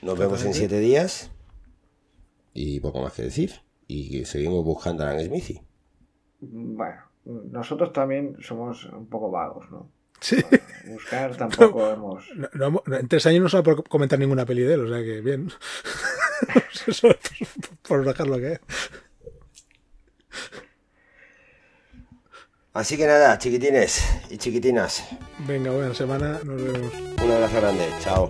Nos 0.00 0.18
vemos 0.18 0.42
en 0.44 0.54
siete 0.54 0.78
días. 0.78 1.30
Y 2.54 2.80
poco 2.80 3.02
más 3.02 3.12
que 3.12 3.24
decir. 3.24 3.52
Y 3.86 4.24
seguimos 4.24 4.64
buscando 4.64 5.04
a 5.04 5.10
Alan 5.10 5.26
Smithy. 5.26 5.60
Bueno, 6.40 7.02
nosotros 7.24 7.92
también 7.92 8.36
somos 8.40 8.86
un 8.86 9.06
poco 9.06 9.30
vagos, 9.30 9.70
¿no? 9.70 9.90
Sí. 10.24 10.36
Buscar 10.86 11.36
tampoco 11.36 11.86
hemos... 11.90 12.24
No- 12.54 12.82
en 12.86 13.08
tres 13.08 13.26
años 13.26 13.42
no 13.42 13.48
se 13.50 13.60
va 13.60 13.72
a 13.72 13.76
comentar 13.76 14.18
ninguna 14.18 14.46
peli 14.46 14.62
de 14.62 14.72
él, 14.74 14.86
o 14.86 14.88
sea 14.88 15.04
que 15.04 15.20
bien. 15.20 15.52
Eso, 16.86 17.08
por, 17.08 17.18
por 17.82 18.04
dejar 18.06 18.26
lo 18.28 18.38
que 18.38 18.52
es. 18.52 18.60
Así 22.72 22.96
que 22.96 23.06
nada, 23.06 23.38
chiquitines 23.38 24.02
y 24.30 24.38
chiquitinas. 24.38 25.04
Venga, 25.46 25.70
buena 25.72 25.94
semana. 25.94 26.40
Nos 26.42 26.62
vemos. 26.62 26.92
Un 27.22 27.30
abrazo 27.30 27.60
grande. 27.60 27.86
Chao. 28.00 28.28